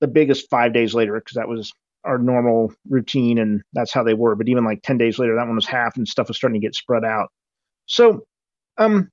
[0.00, 1.72] the biggest five days later because that was
[2.04, 4.34] our normal routine, and that's how they were.
[4.34, 6.66] But even like ten days later, that one was half, and stuff was starting to
[6.66, 7.30] get spread out.
[7.86, 8.26] So,
[8.78, 9.10] um,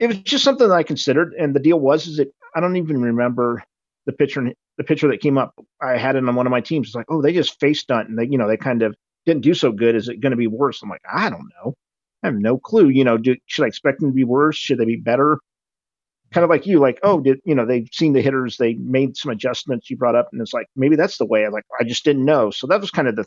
[0.00, 2.76] it was just something that I considered, and the deal was is that I don't
[2.76, 3.62] even remember
[4.06, 5.54] the pitcher the pitcher that came up.
[5.80, 6.88] I had it on one of my teams.
[6.88, 8.94] It's like, oh, they just face stunt, and they you know they kind of
[9.26, 9.94] didn't do so good.
[9.94, 10.82] Is it going to be worse?
[10.82, 11.74] I'm like, I don't know.
[12.22, 12.88] I have no clue.
[12.88, 14.56] You know, do, should I expect them to be worse?
[14.56, 15.38] Should they be better?
[16.32, 19.16] Kind of like you, like, oh, did you know they've seen the hitters, they made
[19.16, 21.44] some adjustments you brought up, and it's like maybe that's the way.
[21.44, 22.50] I like, I just didn't know.
[22.50, 23.26] So that was kind of the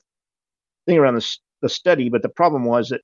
[0.88, 2.10] thing around this the study.
[2.10, 3.02] But the problem was that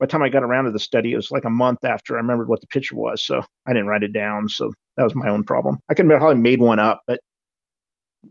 [0.00, 2.14] by the time I got around to the study, it was like a month after
[2.14, 4.48] I remembered what the picture was, so I didn't write it down.
[4.48, 5.78] So that was my own problem.
[5.90, 7.20] I could have probably made one up, but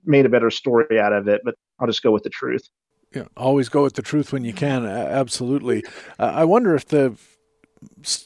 [0.06, 1.42] made a better story out of it.
[1.44, 2.70] But I'll just go with the truth
[3.14, 4.86] Yeah, always go with the truth when you can.
[4.86, 5.84] Absolutely.
[6.20, 7.16] Uh, I wonder if the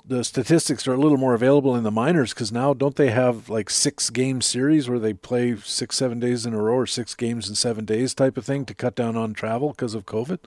[0.06, 3.50] the statistics are a little more available in the minors because now don't they have
[3.50, 7.16] like six game series where they play six seven days in a row or six
[7.16, 10.40] games in seven days type of thing to cut down on travel because of COVID.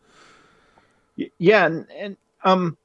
[1.39, 2.77] Yeah, and, and um,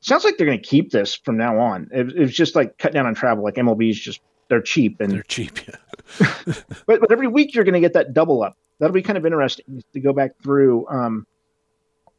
[0.00, 1.88] sounds like they're going to keep this from now on.
[1.92, 3.44] It, it's just like cut down on travel.
[3.44, 4.20] Like MLB's just
[4.54, 5.58] they're cheap and they're cheap.
[5.66, 6.34] Yeah.
[6.86, 9.26] but but every week you're going to get that double up that'll be kind of
[9.26, 10.86] interesting to go back through.
[10.88, 11.26] Um,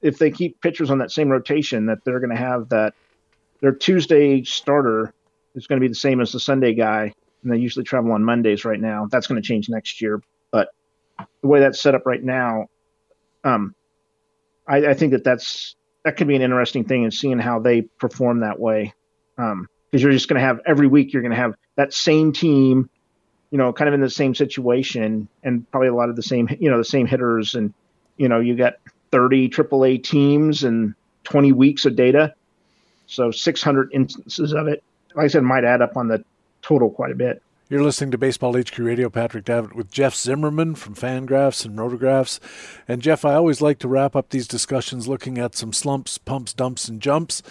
[0.01, 2.93] if they keep pitchers on that same rotation, that they're going to have that
[3.61, 5.13] their Tuesday starter
[5.55, 7.13] is going to be the same as the Sunday guy,
[7.43, 9.07] and they usually travel on Mondays right now.
[9.09, 10.21] That's going to change next year,
[10.51, 10.69] but
[11.41, 12.67] the way that's set up right now,
[13.43, 13.73] um,
[14.67, 17.81] I, I, think that that's that could be an interesting thing in seeing how they
[17.81, 18.93] perform that way.
[19.95, 22.89] Because you're just going to have every week you're going to have that same team
[23.55, 26.49] you know, kind of in the same situation and probably a lot of the same,
[26.59, 27.55] you know, the same hitters.
[27.55, 27.73] And,
[28.17, 28.73] you know, you got
[29.11, 30.93] 30 AAA teams and
[31.23, 32.33] 20 weeks of data.
[33.07, 36.25] So 600 instances of it, like I said, might add up on the
[36.61, 37.41] total quite a bit.
[37.69, 39.09] You're listening to Baseball HQ Radio.
[39.09, 42.39] Patrick Davitt with Jeff Zimmerman from Fangraphs and Rotographs.
[42.89, 46.53] And Jeff, I always like to wrap up these discussions looking at some slumps, pumps,
[46.53, 47.41] dumps, and jumps.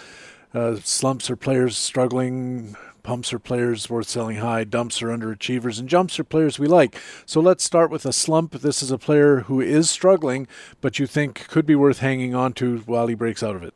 [0.55, 2.75] Uh, slumps are players struggling.
[3.03, 4.63] Pumps are players worth selling high.
[4.63, 5.79] Dumps are underachievers.
[5.79, 6.97] And jumps are players we like.
[7.25, 8.53] So let's start with a slump.
[8.53, 10.47] This is a player who is struggling,
[10.81, 13.73] but you think could be worth hanging on to while he breaks out of it.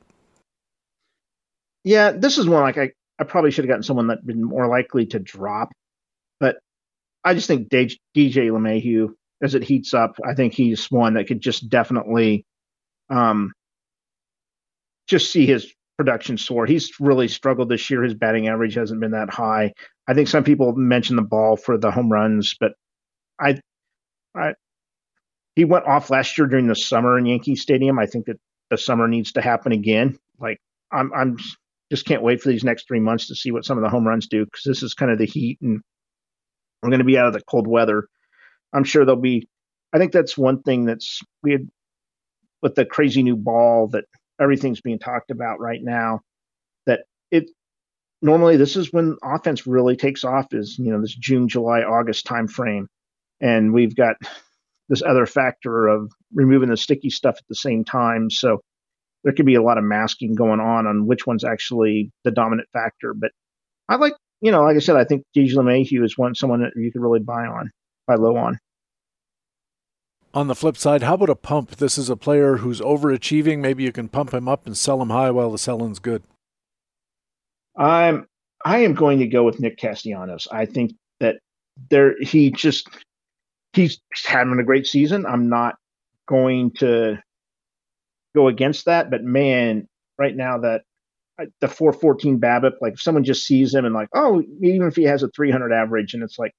[1.83, 4.67] Yeah, this is one like I, I probably should have gotten someone that been more
[4.67, 5.71] likely to drop
[6.39, 6.57] but
[7.23, 9.09] I just think DJ LeMahieu,
[9.41, 12.45] as it heats up, I think he's one that could just definitely
[13.09, 13.51] um,
[15.07, 16.65] just see his production soar.
[16.65, 18.01] He's really struggled this year.
[18.01, 19.73] His batting average hasn't been that high.
[20.07, 22.71] I think some people mention the ball for the home runs, but
[23.37, 23.59] I,
[24.33, 24.53] I,
[25.57, 27.99] he went off last year during the summer in Yankee Stadium.
[27.99, 28.39] I think that
[28.69, 30.17] the summer needs to happen again.
[30.39, 31.35] Like I'm, I'm
[31.91, 34.07] just can't wait for these next three months to see what some of the home
[34.07, 35.81] runs do because this is kind of the heat and
[36.81, 38.07] we're going to be out of the cold weather.
[38.71, 39.49] I'm sure there'll be.
[39.91, 41.67] I think that's one thing that's we had
[42.61, 44.05] with the crazy new ball that
[44.39, 46.21] everything's being talked about right now.
[46.85, 47.01] That
[47.31, 47.45] it
[48.21, 52.25] normally this is when offense really takes off is you know this June, July, August
[52.25, 52.87] time frame,
[53.41, 54.15] and we've got
[54.89, 58.29] this other factor of removing the sticky stuff at the same time.
[58.29, 58.61] So
[59.23, 62.69] there could be a lot of masking going on on which one's actually the dominant
[62.73, 63.13] factor.
[63.13, 63.31] But
[63.87, 66.71] I like you know, like I said, I think DJ LeMahieu is one someone that
[66.75, 67.71] you could really buy on,
[68.07, 68.59] buy low on.
[70.33, 71.77] On the flip side, how about a pump?
[71.77, 73.59] This is a player who's overachieving.
[73.59, 76.21] Maybe you can pump him up and sell him high while the selling's good.
[77.75, 78.27] I'm
[78.63, 80.47] I am going to go with Nick Castellanos.
[80.51, 81.37] I think that
[81.89, 82.87] there he just
[83.73, 85.25] he's having a great season.
[85.25, 85.75] I'm not
[86.27, 87.17] going to
[88.35, 89.87] go against that, but man,
[90.17, 90.83] right now that
[91.41, 94.95] uh, the 414 BABIP, like if someone just sees him and like, oh, even if
[94.95, 96.53] he has a 300 average, and it's like,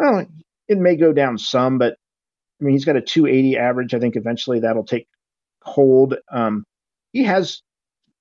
[0.00, 0.24] oh,
[0.68, 1.96] it may go down some, but
[2.64, 3.92] I mean, he's got a 280 average.
[3.92, 5.06] I think eventually that'll take
[5.62, 6.16] hold.
[6.32, 6.64] Um,
[7.12, 7.60] he has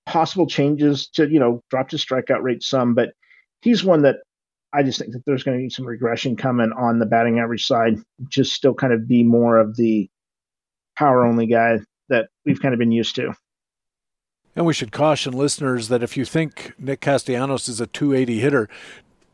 [0.05, 3.13] possible changes to, you know, drop his strikeout rate some, but
[3.61, 4.17] he's one that
[4.73, 7.65] I just think that there's going to be some regression coming on the batting average
[7.65, 7.99] side.
[8.27, 10.09] Just still kind of be more of the
[10.97, 11.79] power only guy
[12.09, 13.33] that we've kind of been used to.
[14.57, 18.69] And we should caution listeners that if you think Nick Castellanos is a 280 hitter,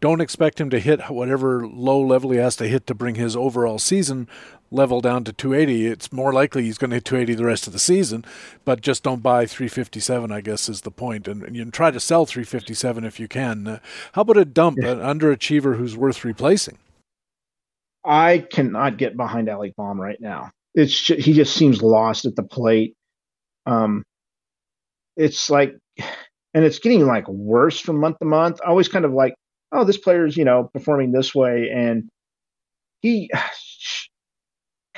[0.02, 3.36] don't expect him to hit whatever low level he has to hit to bring his
[3.36, 4.28] overall season
[4.72, 5.88] level down to 280.
[5.88, 8.26] It's more likely he's going to hit 280 the rest of the season,
[8.66, 11.28] but just don't buy 357, I guess, is the point.
[11.28, 13.68] And, and you can try to sell 357 if you can.
[13.68, 13.80] Uh,
[14.14, 14.92] how about a dump, yeah.
[14.92, 16.78] an underachiever who's worth replacing?
[18.06, 20.52] I cannot get behind Alec Bohm right now.
[20.74, 22.96] It's just, he just seems lost at the plate.
[23.66, 24.04] Um,
[25.18, 25.76] it's like,
[26.54, 28.60] and it's getting like worse from month to month.
[28.66, 29.34] I always kind of like,
[29.72, 31.70] oh, this player's, you know, performing this way.
[31.74, 32.10] And
[33.02, 33.30] he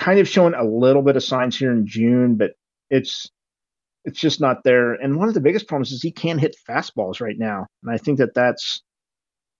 [0.01, 2.53] kind of showing a little bit of signs here in June, but
[2.89, 3.29] it's,
[4.03, 4.93] it's just not there.
[4.93, 7.67] And one of the biggest problems is he can't hit fastballs right now.
[7.83, 8.81] And I think that that's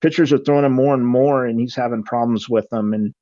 [0.01, 2.95] pitchers are throwing him more and more, and he's having problems with them.
[2.95, 3.13] And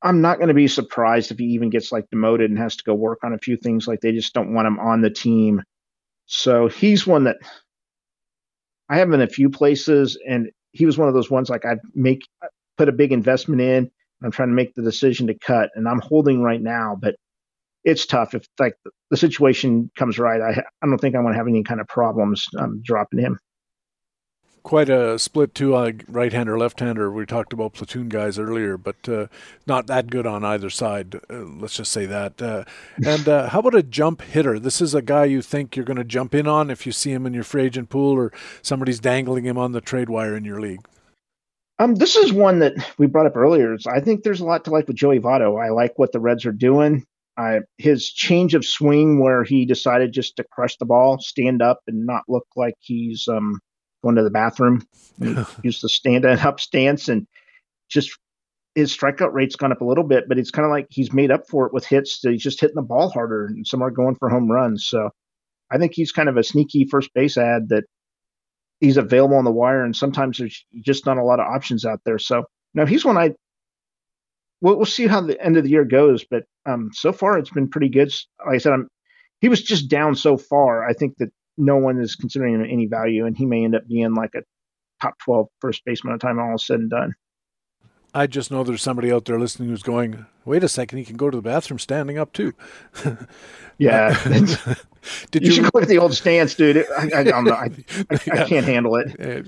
[0.00, 2.84] I'm not going to be surprised if he even gets like demoted and has to
[2.84, 3.86] go work on a few things.
[3.86, 5.62] Like they just don't want him on the team.
[6.24, 7.36] So he's one that
[8.88, 11.76] I have in a few places, and he was one of those ones like I
[11.94, 12.22] make
[12.78, 13.90] put a big investment in.
[14.22, 17.16] I'm trying to make the decision to cut, and I'm holding right now, but
[17.84, 18.74] it's tough if like
[19.10, 20.40] the situation comes right.
[20.40, 23.38] I I don't think I'm going to have any kind of problems um, dropping him
[24.66, 27.08] quite a split too, uh, right hander, left hander.
[27.08, 29.28] We talked about platoon guys earlier, but uh,
[29.64, 31.14] not that good on either side.
[31.30, 32.42] Uh, let's just say that.
[32.42, 32.64] Uh,
[33.04, 34.58] and uh, how about a jump hitter?
[34.58, 37.12] This is a guy you think you're going to jump in on if you see
[37.12, 40.44] him in your free agent pool or somebody's dangling him on the trade wire in
[40.44, 40.84] your league.
[41.78, 43.76] Um, this is one that we brought up earlier.
[43.86, 45.62] I think there's a lot to like with Joey Votto.
[45.62, 47.04] I like what the Reds are doing.
[47.36, 51.80] I, his change of swing, where he decided just to crush the ball, stand up,
[51.86, 53.60] and not look like he's um,
[54.02, 54.82] going to the bathroom.
[55.20, 57.26] He used to stand up stance and
[57.90, 58.18] just
[58.74, 61.30] his strikeout rate's gone up a little bit, but it's kind of like he's made
[61.30, 62.20] up for it with hits.
[62.22, 64.86] he's just hitting the ball harder, and some are going for home runs.
[64.86, 65.10] So
[65.70, 67.84] I think he's kind of a sneaky first base ad that
[68.80, 72.00] he's available on the wire, and sometimes there's just not a lot of options out
[72.04, 72.18] there.
[72.18, 73.32] So now he's one I.
[74.60, 77.50] We'll, we'll see how the end of the year goes, but um, so far it's
[77.50, 78.12] been pretty good.
[78.44, 78.88] Like I said, I'm.
[79.40, 80.88] He was just down so far.
[80.88, 83.86] I think that no one is considering him any value, and he may end up
[83.86, 84.42] being like a
[85.00, 87.12] top 12 first baseman by the time all said and done.
[88.16, 91.18] I just know there's somebody out there listening who's going, wait a second, he can
[91.18, 92.54] go to the bathroom standing up too.
[93.78, 94.18] yeah.
[95.30, 96.78] Did you, you should go to the old stance, dude.
[96.96, 97.20] I, I.
[97.30, 97.70] I,
[98.10, 99.44] I, I, can't handle it.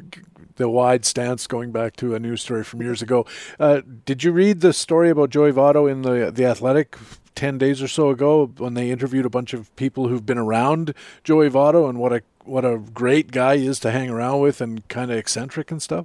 [0.57, 3.25] the wide stance going back to a news story from years ago.
[3.59, 6.99] Uh, did you read the story about Joey Votto in the the Athletic
[7.37, 10.93] 10 days or so ago when they interviewed a bunch of people who've been around
[11.25, 14.61] Joey Votto and what a what a great guy he is to hang around with
[14.61, 16.05] and kind of eccentric and stuff?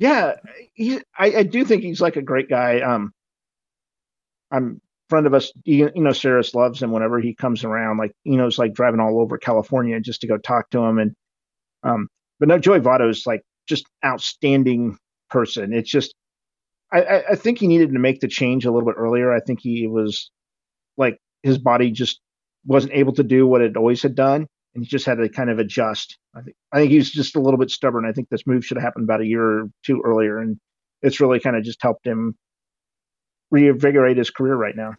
[0.00, 0.36] Yeah,
[0.72, 2.80] he, I, I do think he's like a great guy.
[2.80, 3.12] Um,
[4.50, 4.80] I'm
[5.10, 7.98] friend of us, you know, Sarris loves him whenever he comes around.
[7.98, 10.98] Like, you know, it's like driving all over California just to go talk to him.
[10.98, 11.14] And,
[11.82, 14.96] um, but no, Joey Votto is like just outstanding
[15.28, 15.74] person.
[15.74, 16.14] It's just,
[16.92, 19.32] I, I think he needed to make the change a little bit earlier.
[19.32, 20.30] I think he was
[20.96, 22.20] like his body just
[22.66, 25.50] wasn't able to do what it always had done, and he just had to kind
[25.50, 26.18] of adjust.
[26.34, 28.06] I think I think he's just a little bit stubborn.
[28.06, 30.58] I think this move should have happened about a year or two earlier, and
[31.02, 32.36] it's really kind of just helped him
[33.50, 34.94] reinvigorate his career right now.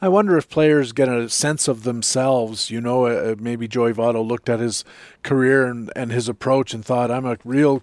[0.00, 2.70] I wonder if players get a sense of themselves.
[2.70, 4.84] You know, uh, maybe Joey Votto looked at his
[5.22, 7.82] career and, and his approach and thought, I'm a real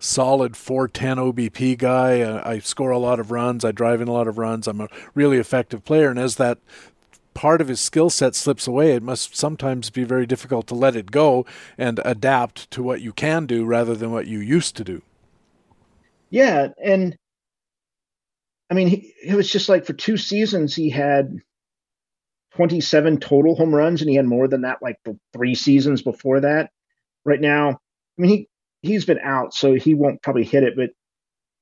[0.00, 2.20] solid 410 OBP guy.
[2.20, 3.64] Uh, I score a lot of runs.
[3.64, 4.66] I drive in a lot of runs.
[4.66, 6.10] I'm a really effective player.
[6.10, 6.58] And as that
[7.34, 10.96] part of his skill set slips away, it must sometimes be very difficult to let
[10.96, 11.46] it go
[11.78, 15.02] and adapt to what you can do rather than what you used to do.
[16.30, 16.68] Yeah.
[16.82, 17.16] And
[18.70, 21.36] I mean, he, it was just like for two seasons, he had
[22.54, 26.40] 27 total home runs, and he had more than that like the three seasons before
[26.40, 26.70] that.
[27.24, 27.76] Right now, I
[28.22, 28.48] mean, he
[28.82, 30.90] he's been out, so he won't probably hit it, but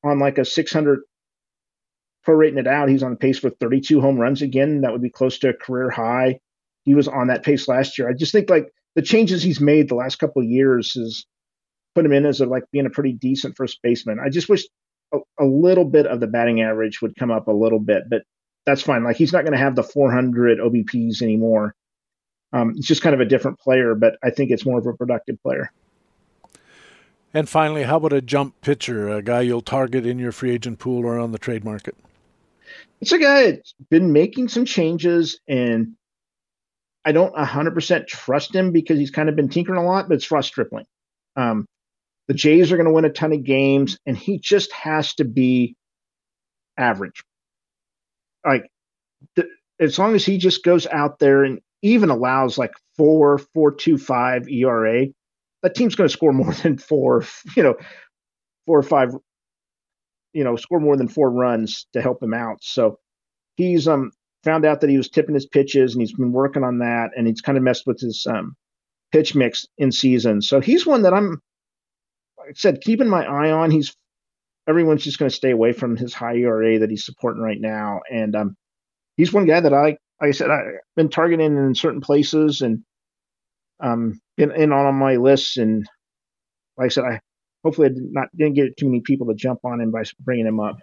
[0.03, 1.01] on like a 600
[2.27, 4.83] prorating it out, he's on pace for 32 home runs again.
[4.83, 6.41] That would be close to a career high.
[6.85, 8.09] He was on that pace last year.
[8.09, 11.25] I just think like the changes he's made the last couple of years has
[11.95, 14.19] put him in as a, like being a pretty decent first baseman.
[14.19, 14.65] I just wish
[15.13, 18.23] a, a little bit of the batting average would come up a little bit, but
[18.67, 19.05] that's fine.
[19.05, 21.75] Like he's not going to have the 400 OBPs anymore.
[22.53, 24.93] Um, it's just kind of a different player, but I think it's more of a
[24.93, 25.71] productive player.
[27.33, 30.81] And finally, how about a jump pitcher, a guy you'll target in your free agent
[30.81, 31.97] pool or on the trade market?
[33.01, 35.95] It's a guy that's been making some changes, and
[37.05, 40.31] I don't 100% trust him because he's kind of been tinkering a lot, but it's
[40.31, 40.85] Ross Stripling.
[41.37, 41.67] Um,
[42.29, 45.25] the Jays are going to win a ton of games, and he just has to
[45.25, 45.77] be
[46.77, 47.23] average.
[48.47, 48.71] Like,
[49.37, 49.49] the,
[49.81, 53.97] as long as he just goes out there and even allows like four, four, two,
[53.97, 55.07] five ERA,
[55.63, 57.25] that team's going to score more than four,
[57.57, 57.77] you know,
[58.67, 59.15] four or five,
[60.33, 62.59] you know, score more than four runs to help him out.
[62.63, 62.99] So
[63.57, 64.13] he's um
[64.45, 67.27] found out that he was tipping his pitches and he's been working on that and
[67.27, 68.55] he's kind of messed with his um
[69.13, 70.41] pitch mix in season.
[70.43, 71.41] So he's one that I'm
[72.39, 73.71] like I said, keeping my eye on.
[73.71, 73.95] He's
[74.69, 78.01] everyone's just going to stay away from his high ERA that he's supporting right now,
[78.11, 78.57] and um,
[79.17, 82.83] he's one guy that I, like I said, I've been targeting in certain places and
[83.81, 85.57] um, in, in on my lists.
[85.57, 85.87] And
[86.77, 87.21] like I said, I
[87.65, 90.47] hopefully I did not didn't get too many people to jump on him by bringing
[90.47, 90.81] him up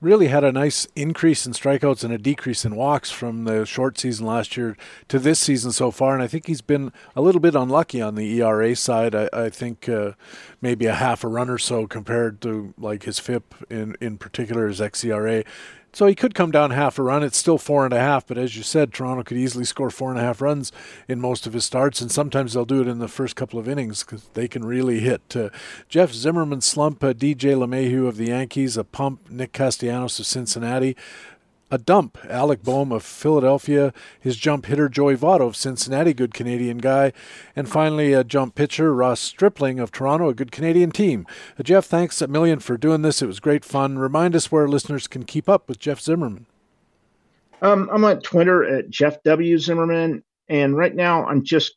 [0.00, 3.98] really had a nice increase in strikeouts and a decrease in walks from the short
[3.98, 4.76] season last year
[5.08, 6.14] to this season so far.
[6.14, 9.14] And I think he's been a little bit unlucky on the ERA side.
[9.14, 10.12] I, I think uh,
[10.60, 14.68] maybe a half a run or so compared to like his FIP in, in particular,
[14.68, 15.44] his xERA.
[15.92, 17.22] So he could come down half a run.
[17.22, 20.10] It's still four and a half, but as you said, Toronto could easily score four
[20.10, 20.70] and a half runs
[21.08, 23.68] in most of his starts, and sometimes they'll do it in the first couple of
[23.68, 25.34] innings because they can really hit.
[25.34, 25.48] Uh,
[25.88, 30.96] Jeff Zimmerman slump, uh, DJ LeMahieu of the Yankees, a pump, Nick Castellanos of Cincinnati
[31.70, 32.18] a dump.
[32.28, 37.12] Alec Bohm of Philadelphia, his jump hitter Joey Votto of Cincinnati, good Canadian guy,
[37.54, 41.26] and finally a jump pitcher Ross Stripling of Toronto, a good Canadian team.
[41.58, 43.22] Uh, Jeff, thanks a million for doing this.
[43.22, 43.98] It was great fun.
[43.98, 46.46] Remind us where listeners can keep up with Jeff Zimmerman.
[47.60, 51.74] Um, I'm on Twitter at Jeff W Zimmerman, and right now I'm just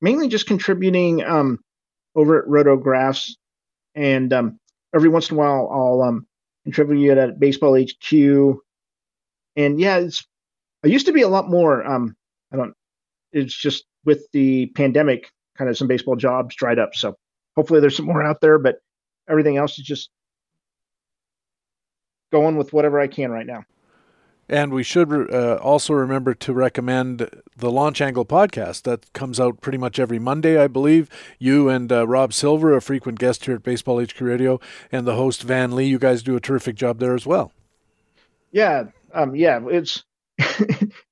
[0.00, 1.58] mainly just contributing um,
[2.14, 3.32] over at Rotographs,
[3.94, 4.60] and um,
[4.94, 6.26] every once in a while I'll um,
[6.64, 8.58] contribute at Baseball HQ
[9.56, 10.26] and yeah, it's
[10.84, 11.84] I used to be a lot more.
[11.86, 12.16] Um,
[12.52, 12.74] I don't.
[13.32, 16.94] It's just with the pandemic, kind of some baseball jobs dried up.
[16.94, 17.16] So
[17.56, 18.76] hopefully there's some more out there, but
[19.28, 20.10] everything else is just
[22.30, 23.64] going with whatever I can right now.
[24.46, 29.62] And we should uh, also remember to recommend the Launch Angle podcast that comes out
[29.62, 31.08] pretty much every Monday, I believe.
[31.38, 34.60] You and uh, Rob Silver, a frequent guest here at Baseball HQ Radio,
[34.92, 37.52] and the host Van Lee, you guys do a terrific job there as well.
[38.52, 40.02] Yeah, um, yeah, it's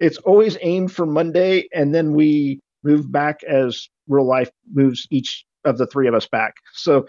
[0.01, 5.45] it's always aimed for Monday, and then we move back as real life moves each
[5.65, 6.55] of the three of us back.
[6.75, 7.07] So,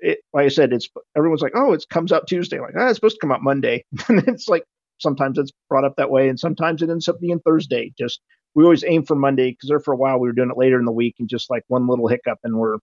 [0.00, 2.58] it, like I said, it's everyone's like, oh, it comes out Tuesday.
[2.60, 4.64] Like, ah, it's supposed to come out Monday, and it's like
[4.98, 7.92] sometimes it's brought up that way, and sometimes it ends up being Thursday.
[7.98, 8.20] Just
[8.54, 10.78] we always aim for Monday because there for a while we were doing it later
[10.78, 12.78] in the week, and just like one little hiccup, and we're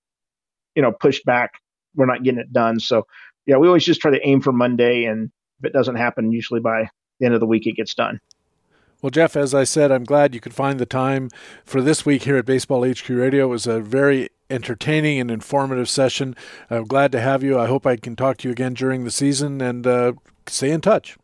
[0.76, 1.54] you know pushed back.
[1.96, 2.80] we're not getting it done.
[2.80, 3.08] So
[3.48, 6.60] yeah, we always just try to aim for Monday, and if it doesn't happen, usually
[6.60, 6.90] by
[7.20, 8.20] the end of the week it gets done.
[9.02, 11.30] Well, Jeff, as I said, I'm glad you could find the time
[11.64, 13.46] for this week here at Baseball HQ Radio.
[13.46, 16.36] It was a very entertaining and informative session.
[16.70, 17.60] I'm glad to have you.
[17.60, 20.14] I hope I can talk to you again during the season and uh,
[20.48, 21.16] stay in touch.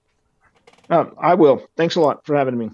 [0.90, 1.66] Uh, I will.
[1.76, 2.70] Thanks a lot for having me.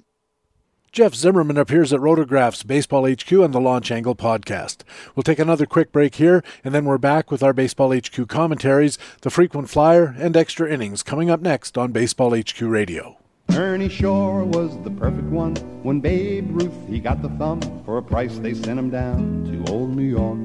[0.91, 4.81] Jeff Zimmerman appears at Rotograph's Baseball HQ and the Launch Angle podcast.
[5.15, 8.97] We'll take another quick break here, and then we're back with our Baseball HQ commentaries,
[9.21, 13.17] the frequent flyer, and extra innings coming up next on Baseball HQ Radio.
[13.51, 15.55] Ernie Shore was the perfect one.
[15.83, 17.61] When Babe Ruth, he got the thumb.
[17.85, 20.39] For a price, they sent him down to old New York.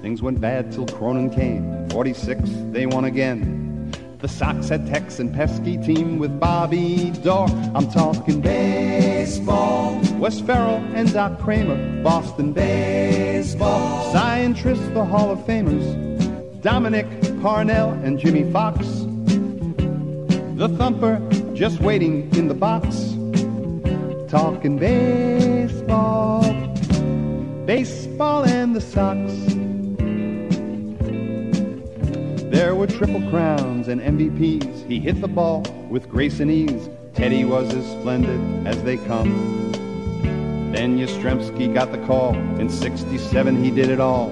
[0.00, 1.88] Things went bad till Cronin came.
[1.90, 2.40] 46,
[2.72, 3.63] they won again.
[4.24, 7.46] The Sox had Tex and pesky team with Bobby Doerr.
[7.74, 10.00] I'm talking baseball.
[10.18, 14.10] Wes Ferrell and Doc Cramer, Boston baseball.
[14.54, 15.84] Tris, the Hall of Famers.
[16.62, 17.06] Dominic
[17.42, 18.78] Parnell and Jimmie Foxx.
[20.56, 21.20] The thumper
[21.52, 22.86] just waiting in the box.
[24.30, 26.44] Talking baseball.
[27.66, 29.63] Baseball and the Sox.
[32.50, 34.86] There were triple crowns and MVPs.
[34.86, 36.88] He hit the ball with grace and ease.
[37.14, 39.72] Teddy was as splendid as they come.
[40.72, 42.34] Then Yastrzemski got the call.
[42.60, 44.30] In 67 he did it all.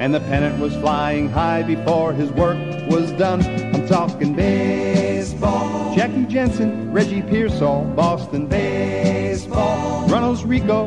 [0.00, 3.42] And the pennant was flying high before his work was done.
[3.74, 5.94] I'm talking baseball.
[5.94, 10.06] Jackie Jensen, Reggie Piersall, Boston baseball.
[10.08, 10.86] Runnels Rico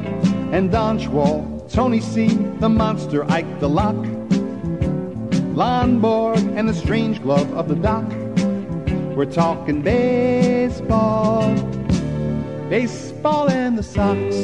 [0.51, 1.51] and Don Schwall.
[1.71, 2.27] Tony C,
[2.59, 4.14] the monster, Ike the Lock.
[5.55, 8.03] Lonborg and the strange glove of the doc.
[9.15, 11.55] We're talking baseball,
[12.69, 14.35] baseball and the Sox.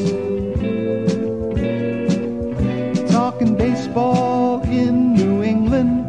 [3.11, 6.05] Talking baseball in New England.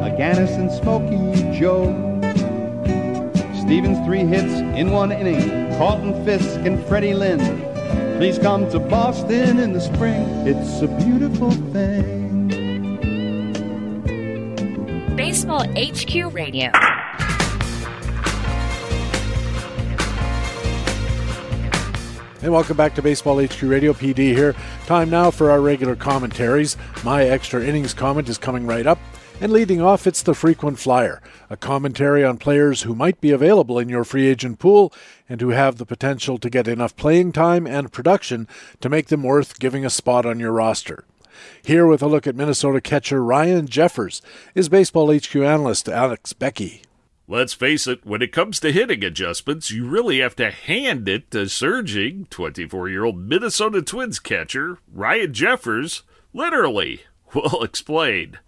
[0.00, 1.92] Agganis and Smokey Joe.
[3.60, 5.76] Stephens three hits in one inning.
[5.76, 7.60] Carlton Fisk and Freddie Lynn.
[8.16, 10.22] Please come to Boston in the spring.
[10.46, 12.19] It's a beautiful thing.
[15.50, 16.70] HQ Radio.
[22.40, 23.92] And welcome back to Baseball HQ Radio.
[23.92, 24.54] PD here.
[24.86, 26.76] Time now for our regular commentaries.
[27.02, 29.00] My extra innings comment is coming right up.
[29.40, 33.80] And leading off, it's the frequent flyer, a commentary on players who might be available
[33.80, 34.92] in your free agent pool
[35.28, 38.46] and who have the potential to get enough playing time and production
[38.80, 41.06] to make them worth giving a spot on your roster.
[41.62, 44.22] Here with a look at Minnesota catcher Ryan Jeffers
[44.54, 46.82] is Baseball HQ analyst Alex Beckey.
[47.28, 51.30] Let's face it, when it comes to hitting adjustments, you really have to hand it
[51.30, 56.02] to surging 24 year old Minnesota Twins catcher Ryan Jeffers.
[56.32, 57.02] Literally.
[57.32, 58.40] We'll explain.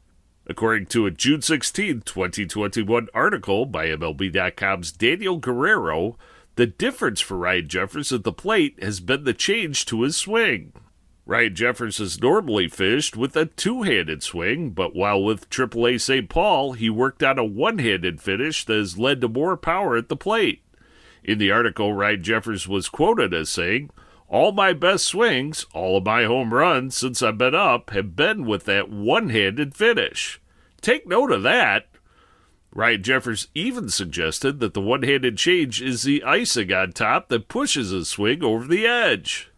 [0.49, 6.19] According to a June 16, 2021 article by MLB.com's Daniel Guerrero,
[6.57, 10.73] the difference for Ryan Jeffers at the plate has been the change to his swing.
[11.25, 16.29] Ryan Jeffers has normally fished with a two handed swing, but while with AAA St.
[16.29, 20.09] Paul, he worked on a one handed finish that has led to more power at
[20.09, 20.65] the plate.
[21.23, 23.91] In the article, Ryan Jeffers was quoted as saying,
[24.27, 28.45] All my best swings, all of my home runs since I've been up, have been
[28.45, 30.41] with that one handed finish.
[30.81, 31.87] Take note of that.
[32.75, 37.47] Ryan Jeffers even suggested that the one handed change is the icing on top that
[37.47, 39.52] pushes his swing over the edge.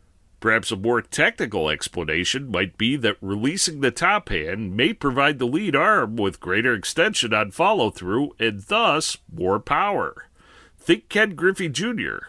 [0.44, 5.46] Perhaps a more technical explanation might be that releasing the top hand may provide the
[5.46, 10.28] lead arm with greater extension on follow through and thus more power.
[10.78, 12.26] Think Ken Griffey Jr.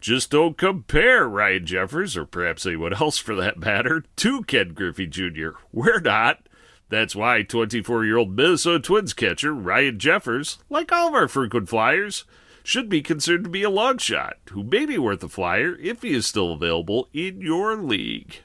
[0.00, 5.08] Just don't compare Ryan Jeffers, or perhaps anyone else for that matter, to Ken Griffey
[5.08, 5.58] Jr.
[5.72, 6.48] We're not.
[6.88, 11.68] That's why 24 year old Minnesota Twins catcher Ryan Jeffers, like all of our frequent
[11.68, 12.26] flyers,
[12.66, 16.02] should be considered to be a long shot who may be worth a flyer if
[16.02, 18.38] he is still available in your league.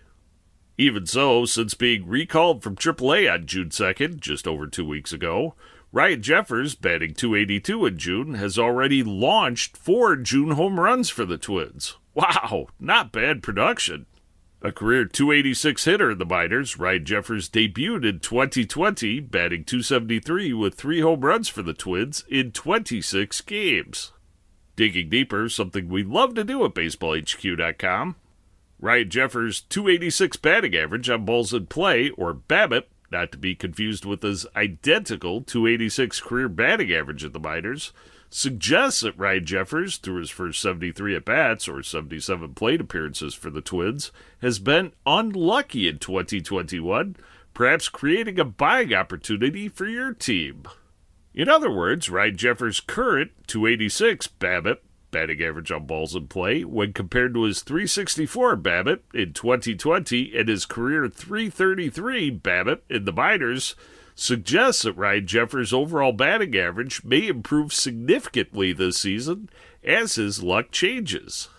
[0.77, 5.55] Even so, since being recalled from AAA on June 2nd, just over two weeks ago,
[5.91, 11.39] Ryan Jeffers, batting 282 in June, has already launched four June home runs for the
[11.39, 11.97] Twins.
[12.13, 14.05] Wow, not bad production.
[14.63, 20.75] A career 286 hitter in the minors, Ryan Jeffers debuted in 2020, batting 273 with
[20.75, 24.11] three home runs for the Twins in 26 games.
[24.75, 28.15] Digging deeper, something we love to do at BaseballHQ.com.
[28.79, 34.05] Ryan Jeffers' 286 batting average on balls in play, or BABIP, not to be confused
[34.05, 37.93] with his identical 286 career batting average at the minors,
[38.31, 43.49] suggests that Ryan Jeffers, through his first 73 at bats or 77 plate appearances for
[43.49, 44.11] the Twins,
[44.41, 47.17] has been unlucky in 2021,
[47.53, 50.63] perhaps creating a buying opportunity for your team.
[51.33, 54.77] In other words, Ryan Jeffers' current 286 BABIP
[55.11, 60.47] batting average on balls in play when compared to his 364 BABIP in 2020 and
[60.47, 63.75] his career 333 BABIP in the minors
[64.15, 69.49] suggests that Ryan Jeffers' overall batting average may improve significantly this season
[69.83, 71.49] as his luck changes.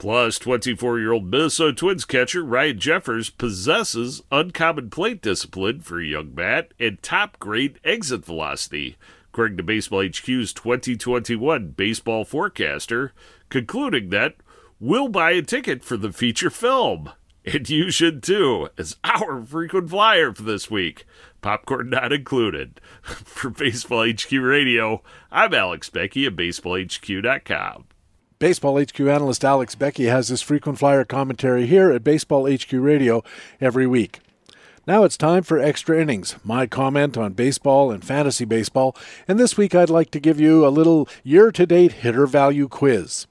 [0.00, 6.06] Plus, 24 year old Minnesota Twins catcher Ryan Jeffers possesses uncommon plate discipline for a
[6.06, 8.96] young bat and top grade exit velocity,
[9.28, 13.12] according to Baseball HQ's 2021 baseball forecaster,
[13.50, 14.36] concluding that
[14.80, 17.10] we'll buy a ticket for the feature film.
[17.44, 21.06] And you should too, as our frequent flyer for this week.
[21.40, 22.80] Popcorn not included.
[23.02, 25.02] For Baseball HQ Radio,
[25.32, 27.84] I'm Alex Beckey of BaseballHQ.com.
[28.38, 33.22] Baseball HQ analyst Alex Beckey has his frequent flyer commentary here at Baseball HQ Radio
[33.60, 34.20] every week.
[34.86, 38.96] Now it's time for Extra Innings, my comment on baseball and fantasy baseball,
[39.28, 42.66] and this week I'd like to give you a little year to date hitter value
[42.66, 43.26] quiz.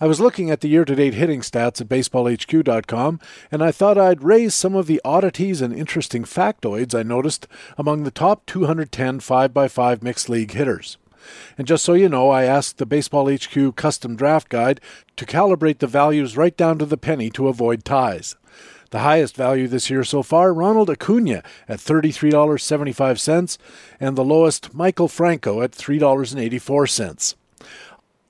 [0.00, 3.20] I was looking at the year to date hitting stats at baseballhq.com,
[3.50, 8.04] and I thought I'd raise some of the oddities and interesting factoids I noticed among
[8.04, 10.98] the top 210 5x5 mixed league hitters.
[11.58, 14.80] And just so you know, I asked the Baseball HQ custom draft guide
[15.16, 18.36] to calibrate the values right down to the penny to avoid ties.
[18.90, 23.58] The highest value this year so far, Ronald Acuna at $33.75,
[23.98, 27.34] and the lowest, Maikel Franco at $3.84.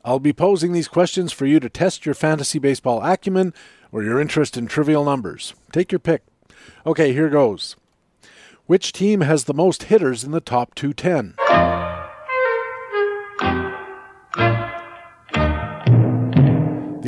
[0.04, 3.52] I'll be posing these questions for you to test your fantasy baseball acumen
[3.92, 5.54] or your interest in trivial numbers.
[5.72, 6.22] Take your pick.
[6.86, 7.76] Okay, here goes.
[8.66, 11.34] Which team has the most hitters in the top 210?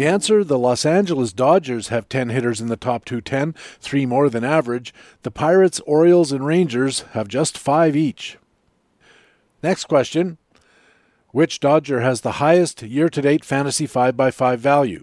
[0.01, 4.31] The answer the Los Angeles Dodgers have 10 hitters in the top 210, three more
[4.31, 4.95] than average.
[5.25, 8.39] The Pirates, Orioles, and Rangers have just five each.
[9.63, 10.39] Next question
[11.33, 15.03] Which Dodger has the highest year to date fantasy 5x5 value?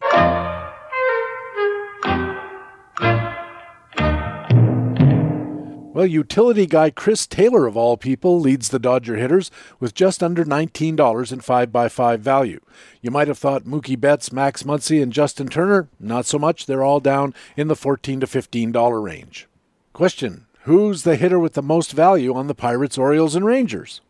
[5.93, 9.49] Well, utility guy Chris Taylor, of all people, leads the Dodger hitters
[9.79, 12.59] with just under $19 in 5x5 value.
[13.01, 15.87] You might have thought Mookie Betts, Max Muncy, and Justin Turner.
[15.97, 16.65] Not so much.
[16.65, 19.47] They're all down in the $14 to $15 range.
[19.93, 24.01] Question Who's the hitter with the most value on the Pirates, Orioles, and Rangers?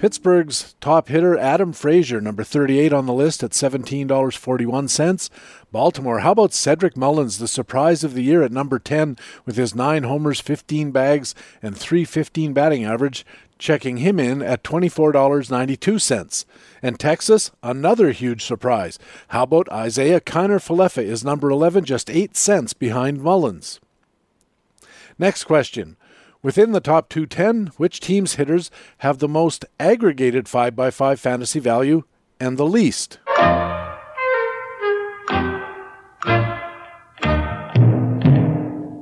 [0.00, 5.30] Pittsburgh's top hitter, Adam Frazier, number 38 on the list at $17.41.
[5.70, 9.74] Baltimore, how about Cedric Mullins, the surprise of the year at number 10 with his
[9.74, 13.26] 9 homers, 15 bags, and 315 batting average,
[13.58, 16.46] checking him in at $24.92.
[16.82, 18.98] And Texas, another huge surprise.
[19.28, 23.80] How about Isiah Kiner Falefa is number 11, just 8 cents behind Mullins.
[25.18, 25.98] Next question.
[26.42, 32.04] Within the top 210, which team's hitters have the most aggregated 5x5 fantasy value
[32.40, 33.18] and the least?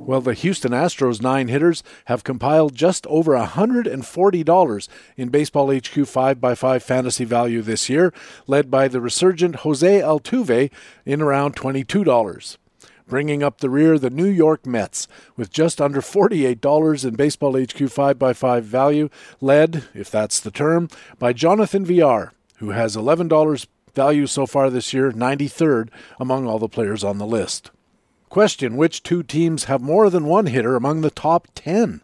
[0.05, 6.81] Well, the Houston Astros nine hitters have compiled just over $140 in Baseball HQ 5x5
[6.81, 8.11] fantasy value this year,
[8.47, 10.71] led by the resurgent Jose Altuve
[11.05, 12.57] in around $22
[13.09, 17.75] bringing up the rear the New York Mets with just under $48 in Baseball HQ
[17.75, 19.09] 5x5 value,
[19.41, 24.93] led, if that's the term, by Jonathan Villar, who has $11 value so far this
[24.93, 25.89] year, 93rd
[26.19, 27.71] among all the players on the list.
[28.29, 32.01] Question Which two teams have more than one hitter among the top 10?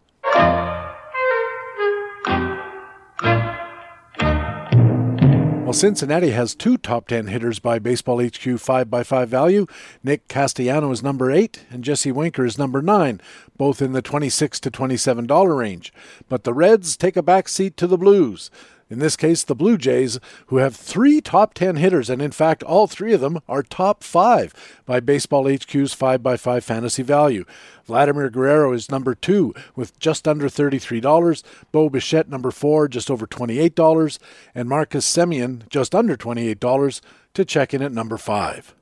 [5.75, 9.65] Cincinnati has two top 10 hitters by Baseball HQ 5x5 value.
[10.05, 13.19] Nick Castellano is number 8 and Jesse Winker is number 9,
[13.57, 15.91] both in the 26 to $27 range.
[16.29, 18.49] But the Reds take a back seat to the Blues.
[18.87, 22.61] In this case, the Blue Jays, who have three top 10 hitters, and in fact,
[22.61, 24.53] all three of them are top five
[24.85, 27.45] by Baseball HQ's 5x5 fantasy value.
[27.85, 33.25] Vladimir Guerrero is number two with just under $33, Bo Bichette, number four, just over
[33.25, 34.19] $28,
[34.53, 37.01] and Marcus Semien, just under $28,
[37.33, 38.75] to check in at number five.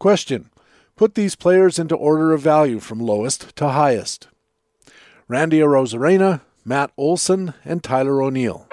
[0.00, 0.50] Question
[0.96, 4.26] Put these players into order of value from lowest to highest.
[5.28, 8.68] Randy Arozarena, Matt Olson, and Tyler O'Neill.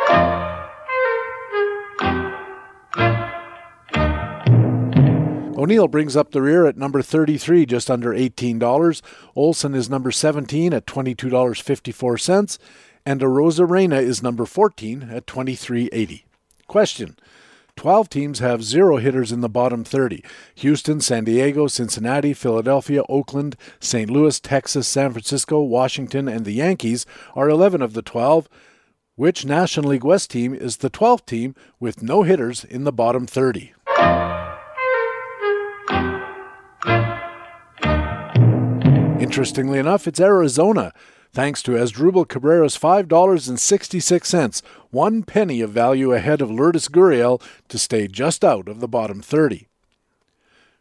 [5.59, 9.01] O'Neill brings up the rear at number 33, just under $18.
[9.35, 12.59] Olson is number 17 at $22.54.
[13.05, 16.23] And Arozarena is number 14 at $23.80.
[16.67, 17.17] Question
[17.75, 20.23] 12 teams have zero hitters in the bottom 30.
[20.55, 24.09] Houston, San Diego, Cincinnati, Philadelphia, Oakland, St.
[24.09, 27.05] Louis, Texas, San Francisco, Washington, and the Yankees
[27.35, 28.47] are 11 of the 12.
[29.19, 33.27] Which National League West team is the 12th team with no hitters in the bottom
[33.27, 33.73] 30?
[39.21, 40.93] Interestingly enough, it's Arizona.
[41.33, 48.07] Thanks to Asdrubal Cabrera's $5.66, one penny of value ahead of Lourdes Gurriel to stay
[48.07, 49.67] just out of the bottom 30.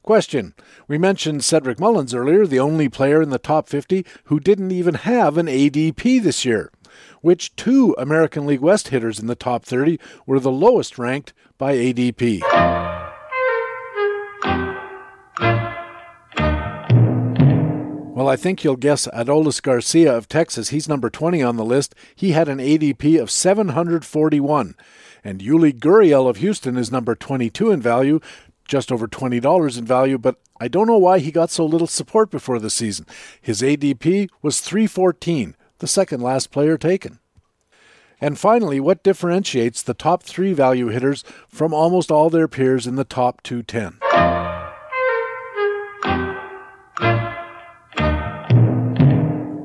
[0.04, 0.54] Question.
[0.86, 4.94] We mentioned Cedric Mullins earlier, the only player in the top 50 who didn't even
[4.94, 6.70] have an ADP this year.
[7.20, 11.74] Which two American League West hitters in the top 30 were the lowest ranked by
[11.74, 12.42] ADP?
[18.14, 20.70] Well, I think you'll guess Adolis Garcia of Texas.
[20.70, 21.94] He's number 20 on the list.
[22.16, 24.74] He had an ADP of 741.
[25.22, 28.18] And Yuli Gurriel of Houston is number 22 in value,
[28.66, 32.30] just over $20 in value, but I don't know why he got so little support
[32.30, 33.06] before the season.
[33.40, 37.18] His ADP was 314, the second last player taken.
[38.20, 42.96] And finally, what differentiates the top three value hitters from almost all their peers in
[42.96, 43.98] the top 210?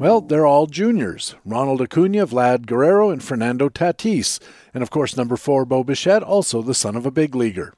[0.04, 4.40] Well, they're all juniors Ronald Acuna, Vlad Guerrero, and Fernando Tatis.
[4.74, 7.74] And of course, number four, Bo Bichette, also the son of a big leaguer.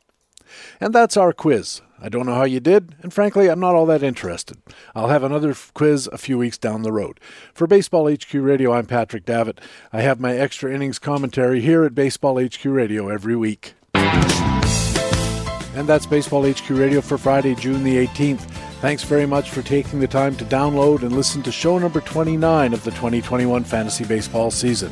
[0.82, 1.82] And that's our quiz.
[2.00, 4.58] I don't know how you did, and frankly, I'm not all that interested.
[4.94, 7.20] I'll have another f- quiz a few weeks down the road.
[7.54, 9.62] For Baseball HQ Radio, I'm Patrick Davitt.
[9.94, 13.76] I have my extra innings commentary here at Baseball HQ Radio every week.
[13.94, 18.42] And that's Baseball HQ Radio for Friday, June the 18th.
[18.82, 22.74] Thanks very much for taking the time to download and listen to show number 29
[22.74, 24.92] of the 2021 Fantasy Baseball season.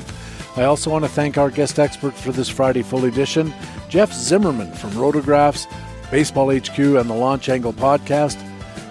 [0.56, 3.54] I also want to thank our guest expert for this Friday full edition,
[3.90, 5.68] Jeff Zimmerman from Rotographs,
[6.14, 8.38] Baseball HQ, and the Launch Angle podcast.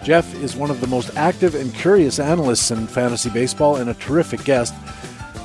[0.03, 3.95] Jeff is one of the most active and curious analysts in fantasy baseball and a
[3.95, 4.75] terrific guest.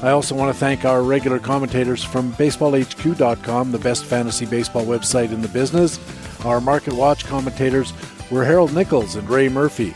[0.01, 5.31] I also want to thank our regular commentators from BaseballHQ.com, the best fantasy baseball website
[5.31, 5.99] in the business.
[6.43, 7.93] Our Market Watch commentators
[8.31, 9.93] were Harold Nichols and Ray Murphy.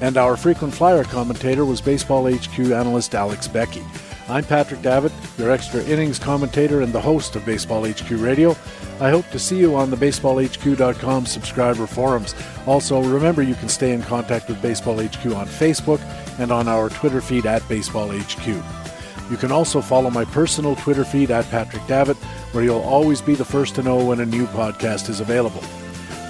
[0.00, 3.84] And our frequent flyer commentator was Baseball HQ analyst Alex Beckey.
[4.28, 8.56] I'm Patrick Davitt, your extra innings commentator and the host of Baseball HQ Radio.
[9.02, 12.36] I hope to see you on the baseballhq.com subscriber forums.
[12.68, 16.00] Also, remember you can stay in contact with Baseball HQ on Facebook
[16.38, 18.46] and on our Twitter feed at Baseball HQ.
[19.28, 22.16] You can also follow my personal Twitter feed at Patrick Davitt,
[22.52, 25.64] where you'll always be the first to know when a new podcast is available.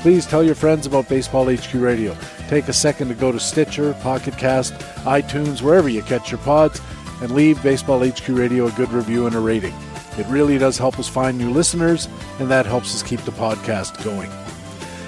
[0.00, 2.16] Please tell your friends about Baseball HQ Radio.
[2.48, 4.72] Take a second to go to Stitcher, Pocket Cast,
[5.04, 6.80] iTunes, wherever you catch your pods,
[7.20, 9.74] and leave Baseball HQ Radio a good review and a rating.
[10.18, 12.08] It really does help us find new listeners,
[12.38, 14.30] and that helps us keep the podcast going.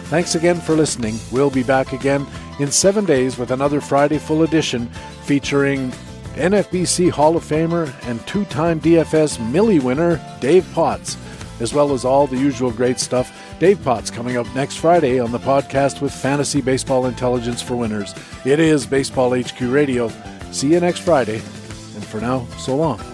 [0.05, 1.18] Thanks again for listening.
[1.33, 2.26] We'll be back again
[2.60, 4.89] in seven days with another Friday full edition
[5.24, 5.91] featuring
[6.34, 11.16] NFBC Hall of Famer and two time DFS Millie winner Dave Potts,
[11.60, 13.33] as well as all the usual great stuff.
[13.60, 18.15] Dave Potts coming up next Friday on the podcast with Fantasy Baseball Intelligence for Winners.
[18.44, 20.10] It is Baseball HQ Radio.
[20.50, 21.36] See you next Friday.
[21.36, 23.14] And for now, so long.